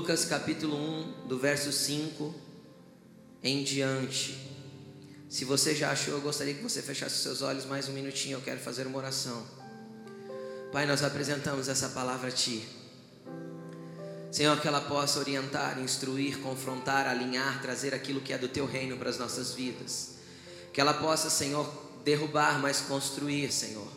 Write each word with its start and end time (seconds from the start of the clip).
Lucas 0.00 0.24
capítulo 0.24 0.78
1, 0.78 1.28
do 1.28 1.38
verso 1.38 1.70
5 1.70 2.34
em 3.42 3.62
diante. 3.62 4.34
Se 5.28 5.44
você 5.44 5.74
já 5.74 5.90
achou, 5.90 6.14
eu 6.14 6.22
gostaria 6.22 6.54
que 6.54 6.62
você 6.62 6.80
fechasse 6.80 7.16
seus 7.16 7.42
olhos 7.42 7.66
mais 7.66 7.86
um 7.86 7.92
minutinho. 7.92 8.38
Eu 8.38 8.40
quero 8.40 8.58
fazer 8.58 8.86
uma 8.86 8.96
oração. 8.96 9.46
Pai, 10.72 10.86
nós 10.86 11.04
apresentamos 11.04 11.68
essa 11.68 11.90
palavra 11.90 12.28
a 12.28 12.32
Ti. 12.32 12.66
Senhor, 14.32 14.58
que 14.58 14.66
ela 14.66 14.80
possa 14.80 15.18
orientar, 15.18 15.78
instruir, 15.78 16.38
confrontar, 16.38 17.06
alinhar, 17.06 17.60
trazer 17.60 17.92
aquilo 17.92 18.22
que 18.22 18.32
é 18.32 18.38
do 18.38 18.48
Teu 18.48 18.64
reino 18.64 18.96
para 18.96 19.10
as 19.10 19.18
nossas 19.18 19.52
vidas. 19.52 20.14
Que 20.72 20.80
ela 20.80 20.94
possa, 20.94 21.28
Senhor, 21.28 21.70
derrubar, 22.06 22.58
mas 22.58 22.80
construir, 22.80 23.52
Senhor. 23.52 23.88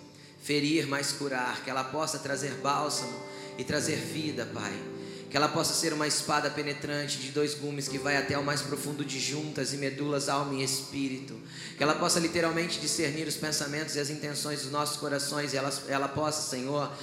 Ferir, 0.43 0.85
mas 0.85 1.13
curar. 1.13 1.63
Que 1.63 1.69
ela 1.69 1.85
possa 1.85 2.19
trazer 2.19 2.55
bálsamo 2.55 3.17
e 3.57 3.63
trazer 3.63 3.95
vida, 3.95 4.45
Pai 4.53 4.92
que 5.33 5.37
ela 5.37 5.49
possa 5.49 5.73
ser 5.73 5.91
uma 5.93 6.05
espada 6.05 6.47
penetrante 6.47 7.17
de 7.17 7.31
dois 7.31 7.55
gumes 7.55 7.87
que 7.87 7.97
vai 7.97 8.17
até 8.17 8.37
o 8.37 8.43
mais 8.43 8.61
profundo 8.61 9.03
de 9.03 9.19
juntas 9.19 9.73
e 9.73 9.77
medulas, 9.77 10.29
alma 10.29 10.53
e 10.53 10.63
espírito. 10.63 11.35
Que 11.75 11.81
ela 11.81 11.95
possa 11.95 12.19
literalmente 12.19 12.79
discernir 12.79 13.27
os 13.27 13.35
pensamentos 13.35 13.95
e 13.95 13.99
as 13.99 14.11
intenções 14.11 14.61
dos 14.61 14.69
nossos 14.69 14.97
corações 14.97 15.51
e 15.51 15.57
ela, 15.57 15.73
ela 15.87 16.07
possa, 16.07 16.47
Senhor, 16.51 16.95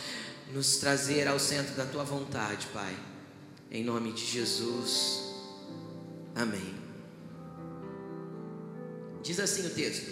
nos 0.52 0.76
trazer 0.76 1.26
ao 1.26 1.40
centro 1.40 1.74
da 1.74 1.84
tua 1.84 2.04
vontade, 2.04 2.68
Pai. 2.72 2.96
Em 3.68 3.82
nome 3.82 4.12
de 4.12 4.24
Jesus. 4.24 5.22
Amém. 6.32 6.76
Diz 9.24 9.40
assim 9.40 9.66
o 9.66 9.70
texto: 9.70 10.08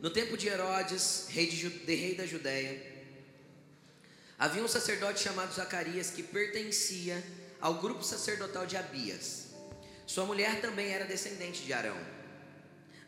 No 0.00 0.10
tempo 0.10 0.36
de 0.36 0.46
Herodes, 0.46 1.26
rei, 1.30 1.48
de, 1.48 1.68
de 1.68 1.94
rei 1.96 2.14
da 2.14 2.26
Judéia, 2.26 2.80
Havia 4.38 4.62
um 4.62 4.68
sacerdote 4.68 5.20
chamado 5.20 5.52
Zacarias 5.52 6.10
que 6.10 6.22
pertencia 6.22 7.20
ao 7.60 7.80
grupo 7.80 8.04
sacerdotal 8.04 8.66
de 8.66 8.76
Abias. 8.76 9.48
Sua 10.06 10.24
mulher 10.24 10.60
também 10.60 10.86
era 10.86 11.04
descendente 11.04 11.64
de 11.64 11.72
Arão. 11.72 11.96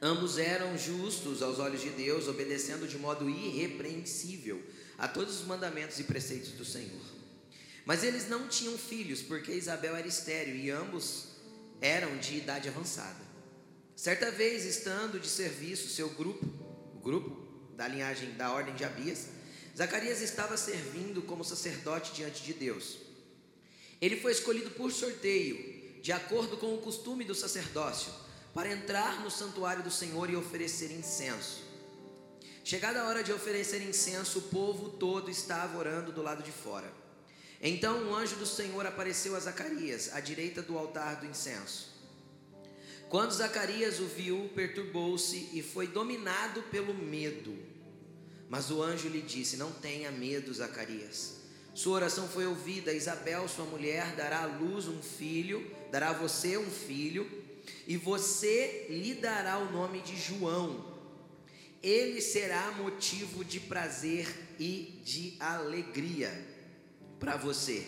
Ambos 0.03 0.39
eram 0.39 0.77
justos 0.77 1.41
aos 1.41 1.61
olhos 1.61 1.83
de 1.83 1.91
Deus, 1.91 2.27
obedecendo 2.27 2.89
de 2.89 2.98
modo 2.98 3.31
irrepreensível 3.31 4.61
a 4.98 5.06
todos 5.06 5.41
os 5.41 5.47
mandamentos 5.47 6.01
e 6.01 6.05
preceitos 6.05 6.51
do 6.53 6.64
Senhor. 6.64 7.01
Mas 7.84 8.03
eles 8.03 8.28
não 8.28 8.48
tinham 8.48 8.77
filhos, 8.77 9.23
porque 9.23 9.53
Isabel 9.53 9.95
era 9.95 10.08
estéril 10.08 10.56
e 10.56 10.70
ambos 10.70 11.28
eram 11.81 12.17
de 12.19 12.39
idade 12.39 12.69
avançada. 12.69 13.20
Certa 13.95 14.33
vez, 14.33 14.64
estando 14.64 15.20
de 15.20 15.28
serviço 15.28 15.89
seu 15.89 16.08
grupo, 16.11 16.45
o 16.95 16.98
grupo 16.98 17.75
da 17.77 17.86
linhagem 17.86 18.33
da 18.33 18.51
ordem 18.51 18.75
de 18.75 18.84
Abias, 18.84 19.28
Zacarias 19.81 20.20
estava 20.20 20.59
servindo 20.59 21.23
como 21.23 21.42
sacerdote 21.42 22.12
diante 22.12 22.42
de 22.42 22.53
Deus. 22.53 22.98
Ele 23.98 24.20
foi 24.20 24.31
escolhido 24.31 24.69
por 24.73 24.92
sorteio, 24.92 25.56
de 26.03 26.12
acordo 26.12 26.59
com 26.59 26.75
o 26.75 26.83
costume 26.83 27.25
do 27.25 27.34
sacerdócio, 27.34 28.12
para 28.53 28.70
entrar 28.70 29.23
no 29.23 29.31
santuário 29.31 29.83
do 29.83 29.91
Senhor 29.91 30.28
e 30.28 30.36
oferecer 30.36 30.91
incenso. 30.91 31.62
Chegada 32.62 33.01
a 33.01 33.08
hora 33.08 33.25
de 33.25 33.33
oferecer 33.33 33.81
incenso, 33.81 34.41
o 34.41 34.42
povo 34.42 34.91
todo 34.91 35.31
estava 35.31 35.78
orando 35.78 36.12
do 36.12 36.20
lado 36.20 36.42
de 36.42 36.53
fora. 36.53 36.92
Então 37.58 38.05
um 38.05 38.14
anjo 38.14 38.36
do 38.36 38.45
Senhor 38.45 38.84
apareceu 38.84 39.34
a 39.34 39.41
Zacarias, 39.41 40.12
à 40.12 40.20
direita 40.20 40.61
do 40.61 40.77
altar 40.77 41.20
do 41.20 41.27
incenso. 41.27 41.89
Quando 43.08 43.33
Zacarias 43.33 43.98
o 43.98 44.05
viu, 44.05 44.51
perturbou-se 44.55 45.48
e 45.55 45.62
foi 45.62 45.86
dominado 45.86 46.62
pelo 46.64 46.92
medo. 46.92 47.80
Mas 48.50 48.68
o 48.68 48.82
anjo 48.82 49.08
lhe 49.08 49.22
disse: 49.22 49.56
Não 49.56 49.70
tenha 49.70 50.11
medo, 50.11 50.52
Zacarias. 50.52 51.36
Sua 51.72 51.94
oração 51.94 52.28
foi 52.28 52.46
ouvida. 52.46 52.92
Isabel, 52.92 53.48
sua 53.48 53.64
mulher, 53.64 54.16
dará 54.16 54.42
à 54.42 54.46
luz 54.46 54.88
um 54.88 55.00
filho, 55.00 55.64
dará 55.92 56.11
a 56.11 56.14
você 56.14 56.58
um 56.58 56.68
filho, 56.68 57.30
e 57.86 57.96
você 57.96 58.86
lhe 58.90 59.14
dará 59.14 59.56
o 59.58 59.70
nome 59.70 60.00
de 60.00 60.16
João. 60.16 60.90
Ele 61.80 62.20
será 62.20 62.72
motivo 62.72 63.44
de 63.44 63.60
prazer 63.60 64.27
e 64.58 65.00
de 65.05 65.36
alegria 65.39 66.30
para 67.20 67.36
você. 67.36 67.86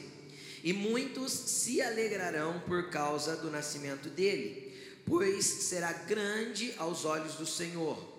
E 0.63 0.73
muitos 0.73 1.33
se 1.33 1.83
alegrarão 1.83 2.61
por 2.61 2.89
causa 2.89 3.37
do 3.37 3.51
nascimento 3.51 4.09
dele, 4.09 4.73
pois 5.05 5.45
será 5.45 5.93
grande 5.93 6.73
aos 6.79 7.05
olhos 7.05 7.35
do 7.35 7.45
Senhor 7.45 8.12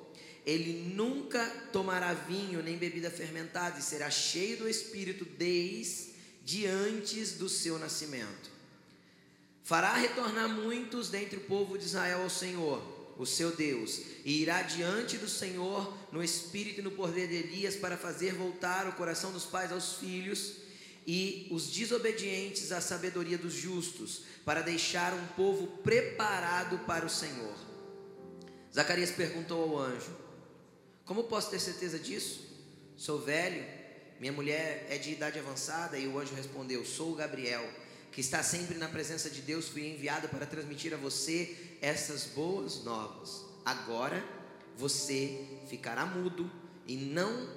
ele 0.46 0.94
nunca 0.94 1.46
tomará 1.72 2.14
vinho 2.14 2.62
nem 2.62 2.78
bebida 2.78 3.10
fermentada 3.10 3.80
e 3.80 3.84
será 3.84 4.10
cheio 4.10 4.58
do 4.58 4.70
Espírito 4.70 5.26
desde 5.26 6.66
antes 6.68 7.34
do 7.34 7.48
seu 7.48 7.80
nascimento. 7.80 8.52
Fará 9.64 9.94
retornar 9.94 10.50
muitos 10.50 11.10
dentre 11.10 11.38
o 11.38 11.42
povo 11.42 11.78
de 11.78 11.86
Israel 11.86 12.24
ao 12.24 12.30
Senhor, 12.30 13.14
o 13.18 13.26
seu 13.26 13.56
Deus, 13.56 14.02
e 14.26 14.42
irá 14.42 14.62
diante 14.62 15.18
do 15.18 15.30
Senhor 15.30 15.98
no 16.12 16.22
espírito 16.22 16.82
e 16.82 16.84
no 16.84 16.92
poder 16.92 17.28
de 17.28 17.36
Elias 17.36 17.76
para 17.76 17.98
fazer 17.98 18.34
voltar 18.34 18.88
o 18.88 18.94
coração 18.94 19.32
dos 19.32 19.46
pais 19.46 19.72
aos 19.72 19.94
filhos 19.94 20.56
e 21.08 21.48
os 21.52 21.68
desobedientes 21.68 22.74
à 22.74 22.82
sabedoria 22.82 23.38
dos 23.38 23.54
justos, 23.54 24.24
para 24.44 24.62
deixar 24.62 25.14
um 25.14 25.28
povo 25.28 25.68
preparado 25.78 26.80
para 26.80 27.06
o 27.06 27.10
Senhor. 27.10 27.56
Zacarias 28.74 29.12
perguntou 29.12 29.62
ao 29.64 29.80
anjo: 29.80 30.23
como 31.06 31.26
posso 31.26 31.50
ter 31.50 31.60
certeza 31.60 32.00
disso? 32.00 32.42
Sou 32.96 33.20
velho, 33.20 33.66
minha 34.20 34.32
mulher 34.32 34.88
é 34.90 34.98
de 34.98 35.12
idade 35.12 35.40
avançada. 35.40 35.98
E 35.98 36.08
o 36.08 36.18
anjo 36.18 36.34
respondeu: 36.34 36.86
Sou 36.86 37.14
Gabriel, 37.14 37.68
que 38.12 38.22
está 38.22 38.42
sempre 38.42 38.78
na 38.78 38.88
presença 38.88 39.30
de 39.30 39.42
Deus. 39.42 39.68
Fui 39.68 39.88
enviado 39.88 40.30
para 40.30 40.46
transmitir 40.46 40.94
a 40.94 40.98
você 40.98 41.78
essas 41.82 42.28
boas 42.28 42.84
novas. 42.84 43.44
Agora 43.66 44.24
você 44.78 45.46
ficará 45.70 46.06
mudo 46.06 46.50
e 46.88 46.96
não 46.96 47.50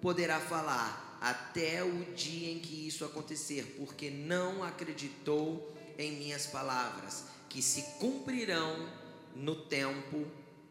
poderá 0.00 0.38
falar 0.38 1.18
até 1.20 1.82
o 1.82 2.12
dia 2.14 2.52
em 2.52 2.58
que 2.58 2.86
isso 2.86 3.04
acontecer, 3.04 3.74
porque 3.78 4.10
não 4.10 4.62
acreditou 4.62 5.74
em 5.96 6.12
minhas 6.12 6.46
palavras, 6.46 7.24
que 7.48 7.62
se 7.62 7.82
cumprirão 7.98 8.88
no 9.34 9.64
tempo 9.64 10.26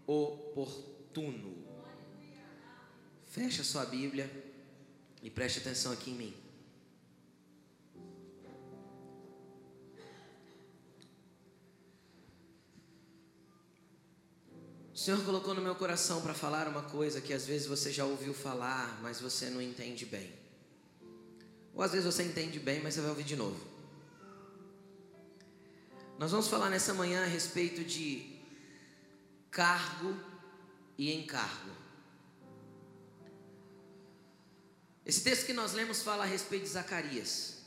oportuno. 0.05 1.62
Feche 3.33 3.61
a 3.61 3.63
sua 3.63 3.83
Bíblia 3.83 4.29
e 5.23 5.27
preste 5.27 5.57
atenção 5.57 5.91
aqui 5.91 6.11
em 6.11 6.13
mim. 6.13 6.33
O 14.93 14.95
Senhor 14.95 15.19
colocou 15.25 15.55
no 15.55 15.63
meu 15.63 15.73
coração 15.73 16.21
para 16.21 16.35
falar 16.35 16.67
uma 16.67 16.83
coisa 16.83 17.19
que 17.19 17.33
às 17.33 17.47
vezes 17.47 17.65
você 17.65 17.91
já 17.91 18.05
ouviu 18.05 18.35
falar, 18.35 19.01
mas 19.01 19.19
você 19.19 19.49
não 19.49 19.59
entende 19.59 20.05
bem. 20.05 20.31
Ou 21.73 21.81
às 21.81 21.91
vezes 21.91 22.05
você 22.05 22.21
entende 22.21 22.59
bem, 22.59 22.83
mas 22.83 22.93
você 22.93 23.01
vai 23.01 23.09
ouvir 23.09 23.23
de 23.23 23.35
novo. 23.35 23.65
Nós 26.19 26.29
vamos 26.29 26.47
falar 26.47 26.69
nessa 26.69 26.93
manhã 26.93 27.23
a 27.23 27.27
respeito 27.27 27.83
de 27.83 28.39
cargo 29.49 30.15
e 30.99 31.11
encargo. 31.11 31.82
Esse 35.05 35.21
texto 35.21 35.45
que 35.45 35.53
nós 35.53 35.73
lemos 35.73 36.01
fala 36.01 36.23
a 36.23 36.25
respeito 36.25 36.63
de 36.63 36.69
Zacarias. 36.69 37.57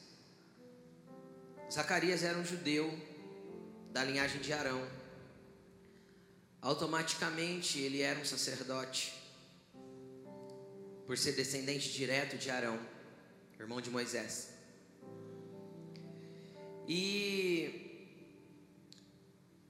Zacarias 1.70 2.22
era 2.22 2.38
um 2.38 2.44
judeu 2.44 2.90
da 3.92 4.02
linhagem 4.02 4.40
de 4.40 4.54
Arão. 4.54 4.82
Automaticamente 6.62 7.78
ele 7.78 8.00
era 8.00 8.18
um 8.18 8.24
sacerdote, 8.24 9.12
por 11.06 11.18
ser 11.18 11.32
descendente 11.32 11.92
direto 11.92 12.38
de 12.38 12.50
Arão, 12.50 12.80
irmão 13.60 13.82
de 13.82 13.90
Moisés. 13.90 14.48
E 16.88 18.16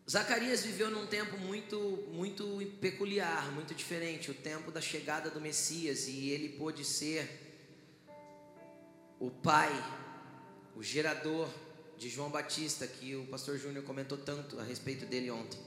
Zacarias 0.09 0.63
viveu 0.63 0.89
num 0.89 1.09
tempo 1.09 1.37
muito, 1.37 1.79
muito 2.13 2.45
peculiar, 2.81 3.51
muito 3.53 3.75
diferente, 3.75 4.31
o 4.31 4.35
tempo 4.35 4.71
da 4.71 4.81
chegada 4.81 5.31
do 5.31 5.41
Messias, 5.41 6.07
e 6.07 6.31
ele 6.31 6.51
pôde 6.51 6.85
ser 6.85 7.46
o 9.19 9.31
pai, 9.31 9.73
o 10.75 10.83
gerador 10.83 11.49
de 11.97 12.09
João 12.09 12.31
Batista, 12.31 12.87
que 12.87 13.17
o 13.17 13.27
pastor 13.27 13.59
Júnior 13.59 13.85
comentou 13.85 14.19
tanto 14.19 14.61
a 14.61 14.63
respeito 14.63 15.07
dele 15.07 15.31
ontem. 15.31 15.59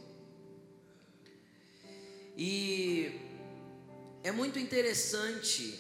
E 2.38 3.20
é 4.24 4.32
muito 4.32 4.60
interessante 4.60 5.80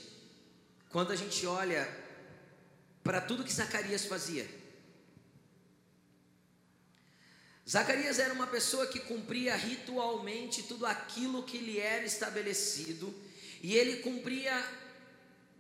quando 0.90 1.12
a 1.12 1.16
gente 1.16 1.46
olha 1.46 1.88
para 3.04 3.22
tudo 3.22 3.44
que 3.44 3.54
Zacarias 3.54 4.06
fazia. 4.06 4.48
Zacarias 7.70 8.18
era 8.18 8.34
uma 8.34 8.48
pessoa 8.48 8.88
que 8.88 9.00
cumpria 9.00 9.56
ritualmente 9.56 10.64
tudo 10.64 10.88
aquilo 10.88 11.44
que 11.44 11.60
lhe 11.60 11.80
era 11.80 12.04
estabelecido, 12.04 13.14
e 13.62 13.76
ele 13.76 13.98
cumpria 13.98 14.66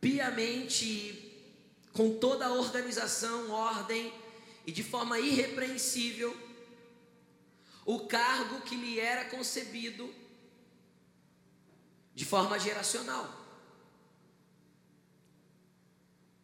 piamente 0.01 1.28
com 1.99 2.17
toda 2.17 2.45
a 2.45 2.53
organização, 2.53 3.51
ordem 3.51 4.13
e 4.65 4.71
de 4.71 4.81
forma 4.81 5.19
irrepreensível 5.19 6.33
o 7.85 8.07
cargo 8.07 8.61
que 8.61 8.73
lhe 8.73 8.97
era 8.97 9.25
concebido 9.25 10.09
de 12.15 12.23
forma 12.23 12.57
geracional. 12.57 13.27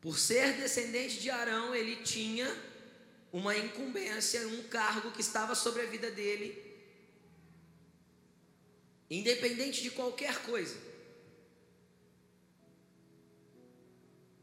Por 0.01 0.19
ser 0.19 0.57
descendente 0.57 1.21
de 1.21 1.29
Arão, 1.29 1.73
ele 1.73 2.03
tinha 2.03 2.53
uma 3.31 3.55
incumbência, 3.55 4.45
um 4.49 4.63
cargo 4.63 5.11
que 5.11 5.21
estava 5.21 5.55
sobre 5.55 5.83
a 5.83 5.85
vida 5.85 6.11
dele, 6.11 6.61
independente 9.09 9.81
de 9.81 9.91
qualquer 9.91 10.37
coisa. 10.41 10.94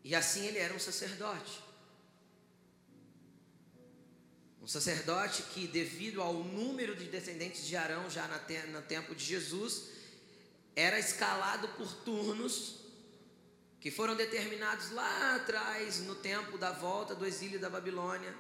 E 0.05 0.15
assim 0.15 0.47
ele 0.47 0.59
era 0.59 0.75
um 0.75 0.79
sacerdote. 0.79 1.63
Um 4.61 4.67
sacerdote 4.67 5.43
que, 5.55 5.67
devido 5.67 6.23
ao 6.23 6.35
número 6.35 6.95
de 6.95 7.07
descendentes 7.07 7.67
de 7.67 7.77
Arão 7.77 8.09
já 8.09 8.29
no 8.69 8.83
tempo 8.83 9.15
de 9.15 9.25
Jesus, 9.25 9.89
era 10.75 10.99
escalado 10.99 11.69
por 11.71 11.93
turnos 12.05 12.81
que 13.81 13.91
foram 13.91 14.15
determinados 14.15 14.93
lá 14.93 15.35
atrás, 15.35 15.99
no 16.01 16.15
tempo 16.15 16.57
da 16.57 16.71
volta 16.71 17.17
do 17.17 17.27
exílio 17.27 17.59
da 17.59 17.69
Babilônia. 17.69 18.33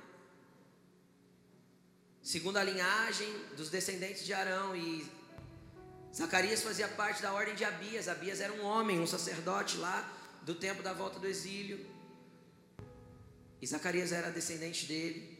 Segundo 2.23 2.57
a 2.59 2.63
linhagem 2.63 3.29
dos 3.57 3.69
descendentes 3.69 4.25
de 4.25 4.33
Arão, 4.33 4.77
e 4.77 5.05
Zacarias 6.15 6.63
fazia 6.63 6.87
parte 6.87 7.21
da 7.21 7.33
ordem 7.33 7.57
de 7.57 7.65
Abias. 7.65 8.07
Abias 8.07 8.41
era 8.41 8.53
um 8.53 8.65
homem, 8.65 9.01
um 9.01 9.07
sacerdote 9.07 9.77
lá 9.79 10.22
do 10.43 10.55
tempo 10.55 10.83
da 10.83 10.93
volta 10.93 11.19
do 11.19 11.27
exílio. 11.27 11.85
E 13.61 13.67
Zacarias 13.67 14.13
era 14.13 14.31
descendente 14.31 14.87
dele. 14.87 15.39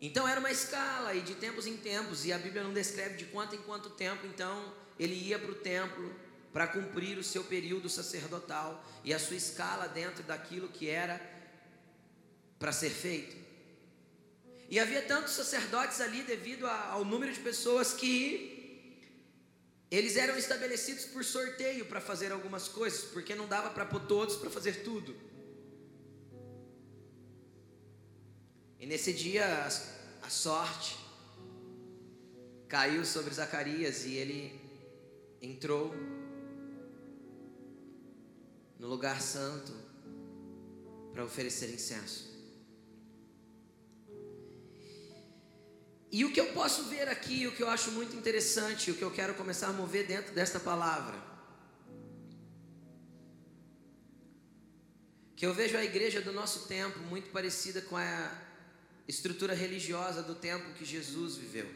Então 0.00 0.28
era 0.28 0.38
uma 0.38 0.50
escala, 0.50 1.14
e 1.14 1.20
de 1.22 1.34
tempos 1.34 1.66
em 1.66 1.76
tempos, 1.76 2.24
e 2.24 2.32
a 2.32 2.38
Bíblia 2.38 2.62
não 2.62 2.72
descreve 2.72 3.16
de 3.16 3.24
quanto 3.26 3.56
em 3.56 3.62
quanto 3.62 3.90
tempo, 3.90 4.26
então 4.26 4.72
ele 4.98 5.14
ia 5.14 5.38
para 5.38 5.50
o 5.50 5.56
templo 5.56 6.14
para 6.52 6.66
cumprir 6.68 7.18
o 7.18 7.24
seu 7.24 7.44
período 7.44 7.88
sacerdotal 7.88 8.84
e 9.04 9.12
a 9.12 9.18
sua 9.18 9.36
escala 9.36 9.88
dentro 9.88 10.22
daquilo 10.22 10.68
que 10.68 10.88
era 10.88 11.20
para 12.58 12.72
ser 12.72 12.90
feito. 12.90 13.36
E 14.68 14.78
havia 14.78 15.02
tantos 15.02 15.32
sacerdotes 15.32 16.00
ali 16.00 16.22
devido 16.22 16.66
ao 16.66 17.04
número 17.04 17.32
de 17.32 17.40
pessoas 17.40 17.92
que 17.92 18.57
eles 19.90 20.16
eram 20.16 20.36
estabelecidos 20.36 21.06
por 21.06 21.24
sorteio 21.24 21.86
para 21.86 22.00
fazer 22.00 22.30
algumas 22.30 22.68
coisas, 22.68 23.04
porque 23.04 23.34
não 23.34 23.48
dava 23.48 23.70
para 23.70 23.86
pôr 23.86 24.00
todos 24.06 24.36
para 24.36 24.50
fazer 24.50 24.82
tudo. 24.82 25.16
E 28.78 28.86
nesse 28.86 29.12
dia 29.12 29.66
a, 30.22 30.30
sorte 30.30 30.96
caiu 32.68 33.04
sobre 33.04 33.32
Zacarias 33.32 34.04
e 34.04 34.14
ele 34.14 34.60
entrou 35.40 35.94
no 38.78 38.86
lugar 38.86 39.22
santo 39.22 39.72
para 41.12 41.24
oferecer 41.24 41.72
incenso. 41.72 42.27
E 46.10 46.24
o 46.24 46.32
que 46.32 46.40
eu 46.40 46.52
posso 46.52 46.84
ver 46.84 47.08
aqui, 47.08 47.46
o 47.46 47.52
que 47.52 47.62
eu 47.62 47.68
acho 47.68 47.92
muito 47.92 48.16
interessante, 48.16 48.90
o 48.90 48.94
que 48.94 49.02
eu 49.02 49.10
quero 49.10 49.34
começar 49.34 49.68
a 49.68 49.72
mover 49.72 50.06
dentro 50.06 50.34
desta 50.34 50.58
palavra, 50.58 51.16
que 55.36 55.46
eu 55.46 55.54
vejo 55.54 55.76
a 55.76 55.84
igreja 55.84 56.20
do 56.20 56.32
nosso 56.32 56.66
tempo 56.66 56.98
muito 57.00 57.30
parecida 57.30 57.80
com 57.82 57.96
a 57.96 58.32
estrutura 59.06 59.54
religiosa 59.54 60.22
do 60.22 60.34
tempo 60.34 60.74
que 60.74 60.84
Jesus 60.84 61.36
viveu. 61.36 61.68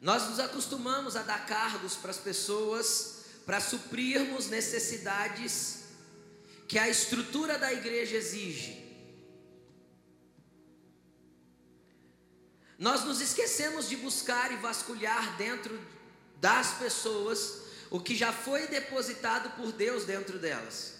Nós 0.00 0.28
nos 0.28 0.38
acostumamos 0.38 1.16
a 1.16 1.22
dar 1.22 1.46
cargos 1.46 1.96
para 1.96 2.10
as 2.10 2.18
pessoas 2.18 3.24
para 3.44 3.60
suprirmos 3.60 4.48
necessidades 4.48 5.84
que 6.68 6.78
a 6.78 6.88
estrutura 6.88 7.58
da 7.58 7.72
igreja 7.72 8.16
exige. 8.16 8.85
Nós 12.78 13.04
nos 13.04 13.20
esquecemos 13.20 13.88
de 13.88 13.96
buscar 13.96 14.52
e 14.52 14.56
vasculhar 14.56 15.36
dentro 15.36 15.78
das 16.40 16.74
pessoas 16.74 17.62
o 17.90 18.00
que 18.00 18.14
já 18.14 18.32
foi 18.32 18.66
depositado 18.66 19.50
por 19.56 19.72
Deus 19.72 20.04
dentro 20.04 20.38
delas. 20.38 20.96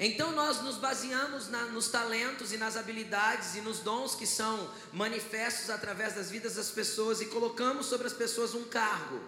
Então 0.00 0.32
nós 0.32 0.62
nos 0.62 0.78
baseamos 0.78 1.48
na, 1.48 1.66
nos 1.66 1.88
talentos 1.88 2.52
e 2.52 2.56
nas 2.56 2.76
habilidades 2.76 3.54
e 3.54 3.60
nos 3.60 3.80
dons 3.80 4.14
que 4.14 4.26
são 4.26 4.70
manifestos 4.92 5.68
através 5.68 6.14
das 6.14 6.30
vidas 6.30 6.54
das 6.54 6.70
pessoas 6.70 7.20
e 7.20 7.26
colocamos 7.26 7.86
sobre 7.86 8.06
as 8.06 8.12
pessoas 8.12 8.54
um 8.54 8.64
cargo. 8.64 9.20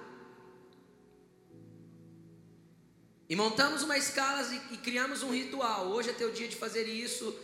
E 3.28 3.37
montamos 3.37 3.82
uma 3.82 3.96
escala 3.96 4.42
e, 4.42 4.75
e 4.75 4.78
criamos 4.78 5.22
um 5.22 5.30
ritual. 5.30 5.88
Hoje 5.88 6.10
é 6.10 6.12
teu 6.12 6.32
dia 6.32 6.48
de 6.48 6.56
fazer 6.56 6.84
isso, 6.84 7.34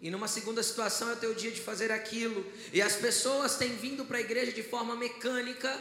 e 0.00 0.10
numa 0.10 0.26
segunda 0.26 0.62
situação 0.62 1.10
é 1.10 1.14
teu 1.14 1.34
dia 1.34 1.50
de 1.50 1.60
fazer 1.60 1.92
aquilo. 1.92 2.44
E 2.72 2.80
as 2.80 2.94
pessoas 2.94 3.56
têm 3.56 3.76
vindo 3.76 4.04
para 4.04 4.16
a 4.16 4.20
igreja 4.20 4.52
de 4.52 4.62
forma 4.62 4.96
mecânica 4.96 5.78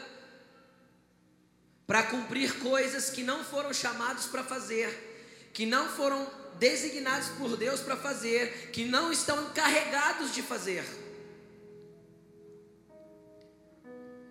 para 1.88 2.04
cumprir 2.04 2.60
coisas 2.60 3.10
que 3.10 3.24
não 3.24 3.44
foram 3.44 3.74
chamados 3.74 4.26
para 4.26 4.44
fazer, 4.44 5.50
que 5.54 5.66
não 5.66 5.88
foram 5.88 6.30
designados 6.60 7.30
por 7.30 7.56
Deus 7.56 7.80
para 7.80 7.96
fazer, 7.96 8.70
que 8.72 8.86
não 8.86 9.12
estão 9.12 9.42
encarregados 9.44 10.34
de 10.34 10.42
fazer. 10.42 10.84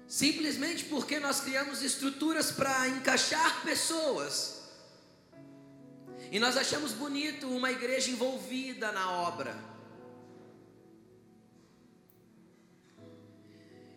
Simplesmente 0.06 0.84
porque 0.84 1.18
nós 1.18 1.40
criamos 1.40 1.82
estruturas 1.82 2.52
para 2.52 2.88
encaixar 2.88 3.62
pessoas. 3.62 4.62
E 6.30 6.38
nós 6.38 6.56
achamos 6.58 6.92
bonito 6.92 7.48
uma 7.48 7.70
igreja 7.72 8.10
envolvida 8.10 8.92
na 8.92 9.10
obra. 9.10 9.67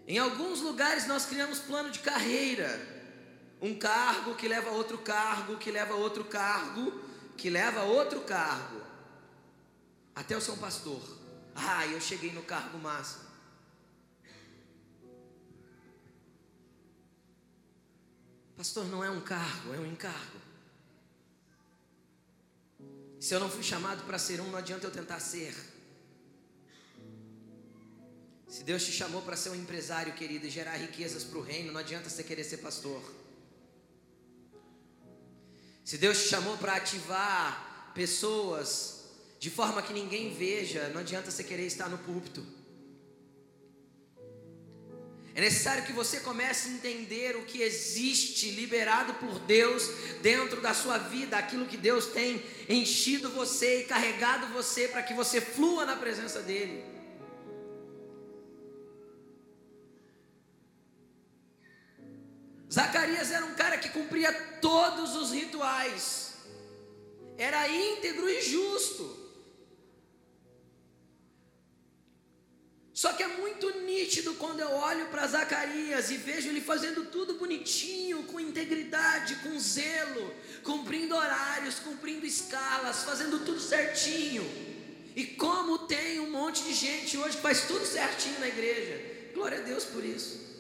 Em 0.08 0.18
alguns 0.18 0.62
lugares 0.62 1.08
nós 1.08 1.26
criamos 1.26 1.60
plano 1.60 1.92
de 1.92 2.00
carreira. 2.00 2.70
Um 3.62 3.78
cargo 3.78 4.36
que 4.36 4.48
leva 4.48 4.70
a 4.70 4.74
outro 4.74 4.98
cargo, 4.98 5.58
que 5.58 5.72
leva 5.72 5.94
a 5.94 5.98
outro 5.98 6.26
cargo, 6.26 7.00
que 7.38 7.50
leva 7.50 7.84
outro 7.84 8.22
cargo 8.22 8.82
até 10.16 10.36
o 10.36 10.42
São 10.42 10.58
Pastor. 10.58 11.02
Ah, 11.56 11.86
eu 11.88 12.00
cheguei 12.00 12.32
no 12.32 12.44
cargo 12.44 12.78
máximo. 12.78 13.30
Pastor, 18.56 18.86
não 18.86 19.04
é 19.04 19.10
um 19.10 19.22
cargo, 19.22 19.74
é 19.74 19.80
um 19.80 19.86
encargo. 19.86 20.40
Se 23.20 23.34
eu 23.34 23.40
não 23.40 23.50
fui 23.50 23.64
chamado 23.64 24.04
para 24.06 24.18
ser 24.20 24.40
um, 24.40 24.50
não 24.52 24.58
adianta 24.58 24.86
eu 24.86 24.92
tentar 24.92 25.20
ser. 25.20 25.56
Se 28.52 28.66
Deus 28.66 28.84
te 28.84 28.92
chamou 28.92 29.22
para 29.22 29.38
ser 29.38 29.50
um 29.50 29.56
empresário, 29.56 30.12
querido, 30.14 30.46
e 30.46 30.50
gerar 30.50 30.76
riquezas 30.76 31.24
para 31.24 31.40
o 31.40 31.42
reino, 31.42 31.72
não 31.72 31.80
adianta 31.80 32.10
você 32.10 32.22
querer 32.22 32.44
ser 32.44 32.58
pastor. 32.58 33.02
Se 35.86 35.98
Deus 35.98 36.24
te 36.24 36.28
chamou 36.28 36.58
para 36.58 36.76
ativar 36.76 37.94
pessoas 37.96 39.06
de 39.40 39.50
forma 39.50 39.82
que 39.82 39.94
ninguém 39.94 40.34
veja, 40.34 40.90
não 40.90 41.00
adianta 41.00 41.32
você 41.32 41.46
querer 41.46 41.66
estar 41.66 41.88
no 41.88 41.98
púlpito. 42.00 42.46
É 45.34 45.40
necessário 45.40 45.86
que 45.86 45.94
você 45.94 46.20
comece 46.20 46.68
a 46.68 46.72
entender 46.74 47.38
o 47.38 47.46
que 47.46 47.62
existe 47.62 48.52
liberado 48.52 49.14
por 49.14 49.40
Deus 49.40 49.88
dentro 50.22 50.60
da 50.60 50.74
sua 50.74 50.98
vida, 50.98 51.38
aquilo 51.38 51.68
que 51.68 51.78
Deus 51.78 52.08
tem 52.08 52.44
enchido 52.68 53.30
você 53.30 53.80
e 53.80 53.86
carregado 53.86 54.48
você 54.48 54.90
para 54.90 55.04
que 55.04 55.14
você 55.14 55.40
flua 55.40 55.86
na 55.86 55.96
presença 55.96 56.42
dEle. 56.42 57.01
Zacarias 62.74 63.32
era 63.32 63.46
um 63.46 63.54
cara 63.54 63.78
que 63.78 63.90
cumpria 63.90 64.32
todos 64.62 65.16
os 65.18 65.32
rituais, 65.32 66.36
era 67.38 67.68
íntegro 67.68 68.30
e 68.30 68.42
justo. 68.42 69.20
Só 72.94 73.12
que 73.14 73.24
é 73.24 73.28
muito 73.28 73.80
nítido 73.80 74.36
quando 74.36 74.60
eu 74.60 74.70
olho 74.70 75.08
para 75.08 75.28
Zacarias 75.28 76.12
e 76.12 76.18
vejo 76.18 76.50
ele 76.50 76.62
fazendo 76.62 77.06
tudo 77.06 77.34
bonitinho, 77.34 78.24
com 78.24 78.40
integridade, 78.40 79.38
com 79.38 79.60
zelo, 79.60 80.34
cumprindo 80.64 81.16
horários, 81.16 81.80
cumprindo 81.80 82.26
escalas, 82.26 83.04
fazendo 83.04 83.44
tudo 83.44 83.60
certinho. 83.60 84.44
E 85.16 85.26
como 85.26 85.80
tem 85.80 86.20
um 86.20 86.30
monte 86.30 86.64
de 86.64 86.74
gente 86.74 87.18
hoje 87.18 87.38
que 87.38 87.42
faz 87.42 87.66
tudo 87.66 87.86
certinho 87.86 88.40
na 88.40 88.48
igreja. 88.48 89.34
Glória 89.34 89.58
a 89.58 89.62
Deus 89.62 89.84
por 89.86 90.06
isso 90.06 90.51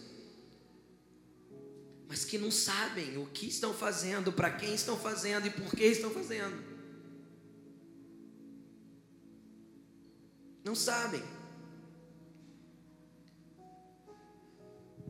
mas 2.12 2.26
que 2.26 2.38
não 2.38 2.52
sabem 2.52 3.18
o 3.18 3.26
que 3.28 3.48
estão 3.48 3.74
fazendo, 3.74 4.34
para 4.34 4.52
quem 4.52 4.76
estão 4.76 5.00
fazendo 5.00 5.48
e 5.48 5.50
por 5.50 5.74
que 5.74 5.86
estão 5.86 6.12
fazendo. 6.12 6.62
Não 10.62 10.76
sabem. 10.76 11.24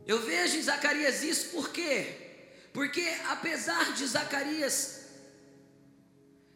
Eu 0.06 0.20
vejo 0.20 0.58
em 0.58 0.62
Zacarias 0.62 1.24
isso 1.24 1.48
por 1.48 1.70
quê? 1.70 1.96
Porque 2.72 3.04
apesar 3.28 3.94
de 3.94 4.06
Zacarias 4.06 5.08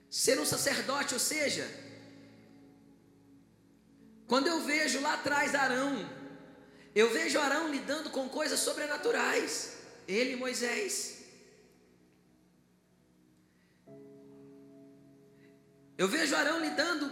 ser 0.09 0.39
um 0.39 0.47
sacerdote, 0.47 1.13
ou 1.13 1.19
seja, 1.19 1.69
quando 4.29 4.47
eu 4.47 4.61
vejo 4.63 5.01
lá 5.01 5.15
atrás 5.15 5.57
Arão, 5.57 6.09
eu 6.95 7.13
vejo 7.13 7.41
Arão 7.41 7.69
lidando 7.69 8.11
com 8.11 8.29
coisas 8.29 8.61
sobrenaturais 8.61 9.76
ele 10.07 10.33
e 10.33 10.37
Moisés. 10.37 11.25
Eu 15.99 16.09
vejo 16.09 16.37
Arão 16.37 16.61
lidando 16.61 17.11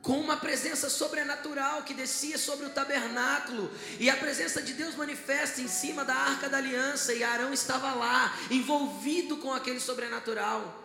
com 0.00 0.20
uma 0.20 0.36
presença 0.36 0.88
sobrenatural 0.88 1.82
que 1.82 1.92
descia 1.92 2.38
sobre 2.38 2.64
o 2.64 2.70
tabernáculo, 2.70 3.68
e 3.98 4.08
a 4.08 4.16
presença 4.16 4.62
de 4.62 4.72
Deus 4.72 4.94
manifesta 4.94 5.60
em 5.60 5.66
cima 5.66 6.04
da 6.04 6.14
arca 6.14 6.48
da 6.48 6.58
aliança, 6.58 7.12
e 7.12 7.24
Arão 7.24 7.52
estava 7.52 7.92
lá, 7.92 8.32
envolvido 8.48 9.38
com 9.38 9.52
aquele 9.52 9.80
sobrenatural, 9.80 10.84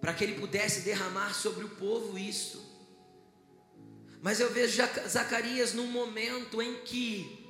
para 0.00 0.14
que 0.14 0.24
ele 0.24 0.40
pudesse 0.40 0.80
derramar 0.80 1.34
sobre 1.34 1.64
o 1.64 1.68
povo 1.68 2.18
isso. 2.18 2.72
Mas 4.22 4.40
eu 4.40 4.50
vejo 4.50 4.82
Zacarias 5.06 5.74
num 5.74 5.88
momento 5.88 6.62
em 6.62 6.76
que 6.84 7.41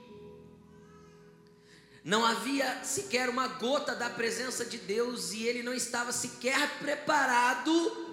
não 2.05 2.25
havia 2.25 2.83
sequer 2.85 3.29
uma 3.29 3.47
gota 3.47 3.95
da 3.95 4.11
presença 4.11 4.65
de 4.65 4.79
Deus 4.79 5.33
e 5.33 5.45
ele 5.45 5.63
não 5.63 5.73
estava 5.73 6.13
sequer 6.13 6.79
preparado 6.79 8.13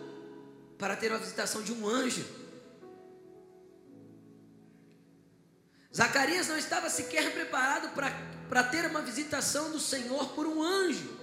para 0.78 0.96
ter 0.96 1.12
a 1.12 1.18
visitação 1.18 1.62
de 1.62 1.74
um 1.74 1.88
anjo. 1.88 2.26
Zacarias 5.96 6.48
não 6.48 6.58
estava 6.58 6.90
sequer 6.90 7.34
preparado 7.34 7.94
para, 7.96 8.12
para 8.48 8.64
ter 8.64 8.86
uma 8.86 9.02
visitação 9.02 9.72
do 9.72 9.80
Senhor 9.80 10.30
por 10.30 10.46
um 10.46 10.62
anjo. 10.62 11.18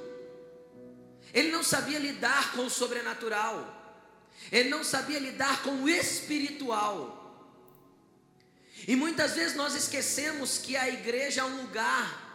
Ele 1.33 1.53
não 1.53 1.63
sabia 1.63 1.99
lidar 1.99 2.53
com 2.53 2.67
o 2.67 2.71
sobrenatural. 2.71 3.75
Ele 4.51 4.69
não 4.69 4.83
sabia 4.83 5.19
lidar 5.19 5.63
com 5.63 5.83
o 5.83 5.89
espiritual. 5.89 7.17
E 8.87 8.95
muitas 8.95 9.35
vezes 9.35 9.57
nós 9.57 9.75
esquecemos 9.75 10.59
que 10.59 10.77
a 10.77 10.89
igreja 10.89 11.41
é 11.41 11.45
um 11.45 11.63
lugar, 11.63 12.26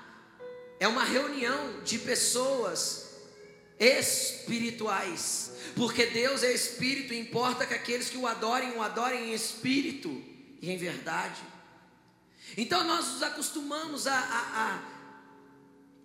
é 0.81 0.87
uma 0.87 1.03
reunião 1.03 1.83
de 1.83 1.99
pessoas 1.99 3.11
espirituais, 3.79 5.51
porque 5.75 6.07
Deus 6.07 6.41
é 6.41 6.51
espírito, 6.51 7.13
importa 7.13 7.67
que 7.67 7.75
aqueles 7.75 8.09
que 8.09 8.17
o 8.17 8.25
adorem, 8.25 8.71
o 8.71 8.81
adorem 8.81 9.29
em 9.29 9.33
espírito 9.33 10.09
e 10.59 10.71
em 10.71 10.77
verdade. 10.77 11.39
Então 12.57 12.83
nós 12.83 13.09
nos 13.09 13.21
acostumamos 13.21 14.07
a, 14.07 14.19
a, 14.19 14.41
a 14.63 14.83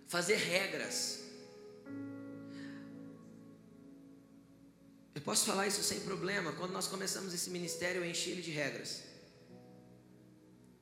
fazer 0.07 0.35
regras. 0.35 1.21
Eu 5.15 5.21
posso 5.23 5.43
falar 5.43 5.65
isso 5.65 5.81
sem 5.81 6.01
problema. 6.01 6.53
Quando 6.53 6.71
nós 6.71 6.85
começamos 6.85 7.33
esse 7.33 7.49
ministério, 7.49 8.03
eu 8.03 8.07
enchi 8.07 8.29
ele 8.29 8.43
de 8.43 8.51
regras. 8.51 9.01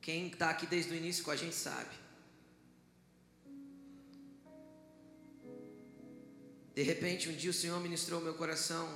Quem 0.02 0.26
está 0.26 0.50
aqui 0.50 0.66
desde 0.66 0.92
o 0.92 0.94
início 0.94 1.24
com 1.24 1.30
a 1.30 1.36
gente 1.36 1.56
sabe. 1.56 2.05
De 6.76 6.82
repente, 6.82 7.30
um 7.30 7.34
dia 7.34 7.50
o 7.50 7.54
Senhor 7.54 7.80
ministrou 7.80 8.20
meu 8.20 8.34
coração 8.34 8.86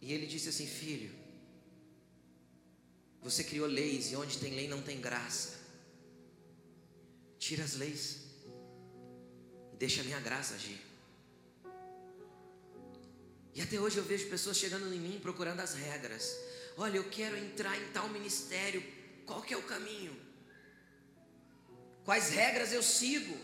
e 0.00 0.12
ele 0.12 0.26
disse 0.26 0.48
assim: 0.48 0.66
Filho, 0.66 1.14
você 3.22 3.44
criou 3.44 3.68
leis 3.68 4.10
e 4.10 4.16
onde 4.16 4.38
tem 4.38 4.52
lei 4.52 4.66
não 4.66 4.82
tem 4.82 5.00
graça. 5.00 5.54
Tira 7.38 7.62
as 7.62 7.74
leis 7.74 8.02
e 9.72 9.76
deixa 9.76 10.00
a 10.00 10.04
minha 10.04 10.18
graça 10.18 10.54
agir. 10.56 10.80
E 13.54 13.62
até 13.62 13.80
hoje 13.80 13.98
eu 13.98 14.04
vejo 14.04 14.28
pessoas 14.28 14.56
chegando 14.56 14.92
em 14.92 14.98
mim 14.98 15.20
procurando 15.22 15.60
as 15.60 15.74
regras. 15.74 16.36
Olha, 16.76 16.96
eu 16.96 17.08
quero 17.08 17.38
entrar 17.38 17.80
em 17.80 17.92
tal 17.92 18.08
ministério. 18.08 18.82
Qual 19.24 19.40
que 19.40 19.54
é 19.54 19.56
o 19.56 19.62
caminho? 19.62 20.14
Quais 22.04 22.30
regras 22.30 22.72
eu 22.72 22.82
sigo? 22.82 23.36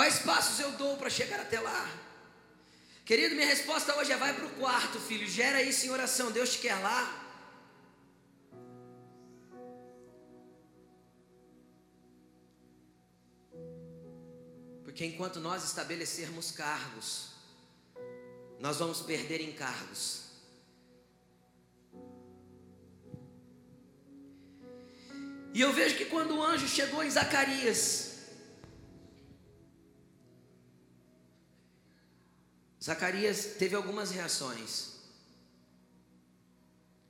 Quais 0.00 0.20
passos 0.20 0.58
eu 0.58 0.72
dou 0.82 0.96
para 0.96 1.10
chegar 1.10 1.40
até 1.40 1.60
lá? 1.60 1.86
Querido, 3.04 3.34
minha 3.34 3.46
resposta 3.46 3.94
hoje 3.98 4.10
é: 4.10 4.16
vai 4.16 4.32
para 4.32 4.46
o 4.46 4.54
quarto, 4.54 4.98
filho, 4.98 5.26
gera 5.26 5.62
isso 5.62 5.84
em 5.84 5.90
oração, 5.90 6.32
Deus 6.32 6.52
te 6.52 6.60
quer 6.60 6.76
lá. 6.76 7.02
Porque 14.84 15.04
enquanto 15.04 15.38
nós 15.38 15.64
estabelecermos 15.64 16.50
cargos, 16.50 17.34
nós 18.58 18.78
vamos 18.78 19.02
perder 19.02 19.42
encargos. 19.42 20.30
E 25.52 25.60
eu 25.60 25.74
vejo 25.74 25.98
que 25.98 26.06
quando 26.06 26.38
o 26.38 26.42
anjo 26.42 26.66
chegou 26.66 27.04
em 27.04 27.10
Zacarias, 27.10 28.09
Zacarias 32.82 33.56
teve 33.58 33.76
algumas 33.76 34.10
reações. 34.10 34.94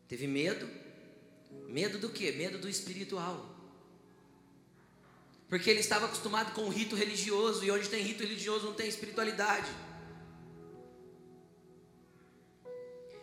Teve 0.09 0.27
medo. 0.27 0.69
Medo 1.69 1.99
do 1.99 2.11
que? 2.11 2.33
Medo 2.33 2.59
do 2.59 2.69
espiritual. 2.69 3.49
Porque 5.49 5.71
ele 5.71 5.81
estava 5.81 6.07
acostumado 6.07 6.53
com 6.53 6.62
o 6.62 6.69
rito 6.69 6.97
religioso, 6.97 7.65
e 7.65 7.71
onde 7.71 7.89
tem 7.89 8.03
rito 8.03 8.23
religioso 8.23 8.67
não 8.67 8.75
tem 8.75 8.89
espiritualidade. 8.89 9.71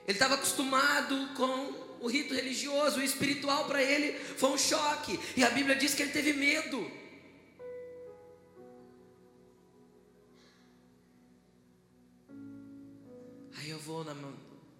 Ele 0.07 0.15
estava 0.15 0.35
acostumado 0.35 1.33
com 1.35 1.87
o 1.99 2.07
rito 2.07 2.33
religioso, 2.33 2.99
o 2.99 3.03
espiritual 3.03 3.65
para 3.65 3.83
ele 3.83 4.17
foi 4.37 4.51
um 4.51 4.57
choque, 4.57 5.19
e 5.35 5.43
a 5.43 5.49
Bíblia 5.49 5.75
diz 5.75 5.93
que 5.93 6.01
ele 6.03 6.11
teve 6.11 6.31
medo. 6.31 6.89
Na, 14.03 14.13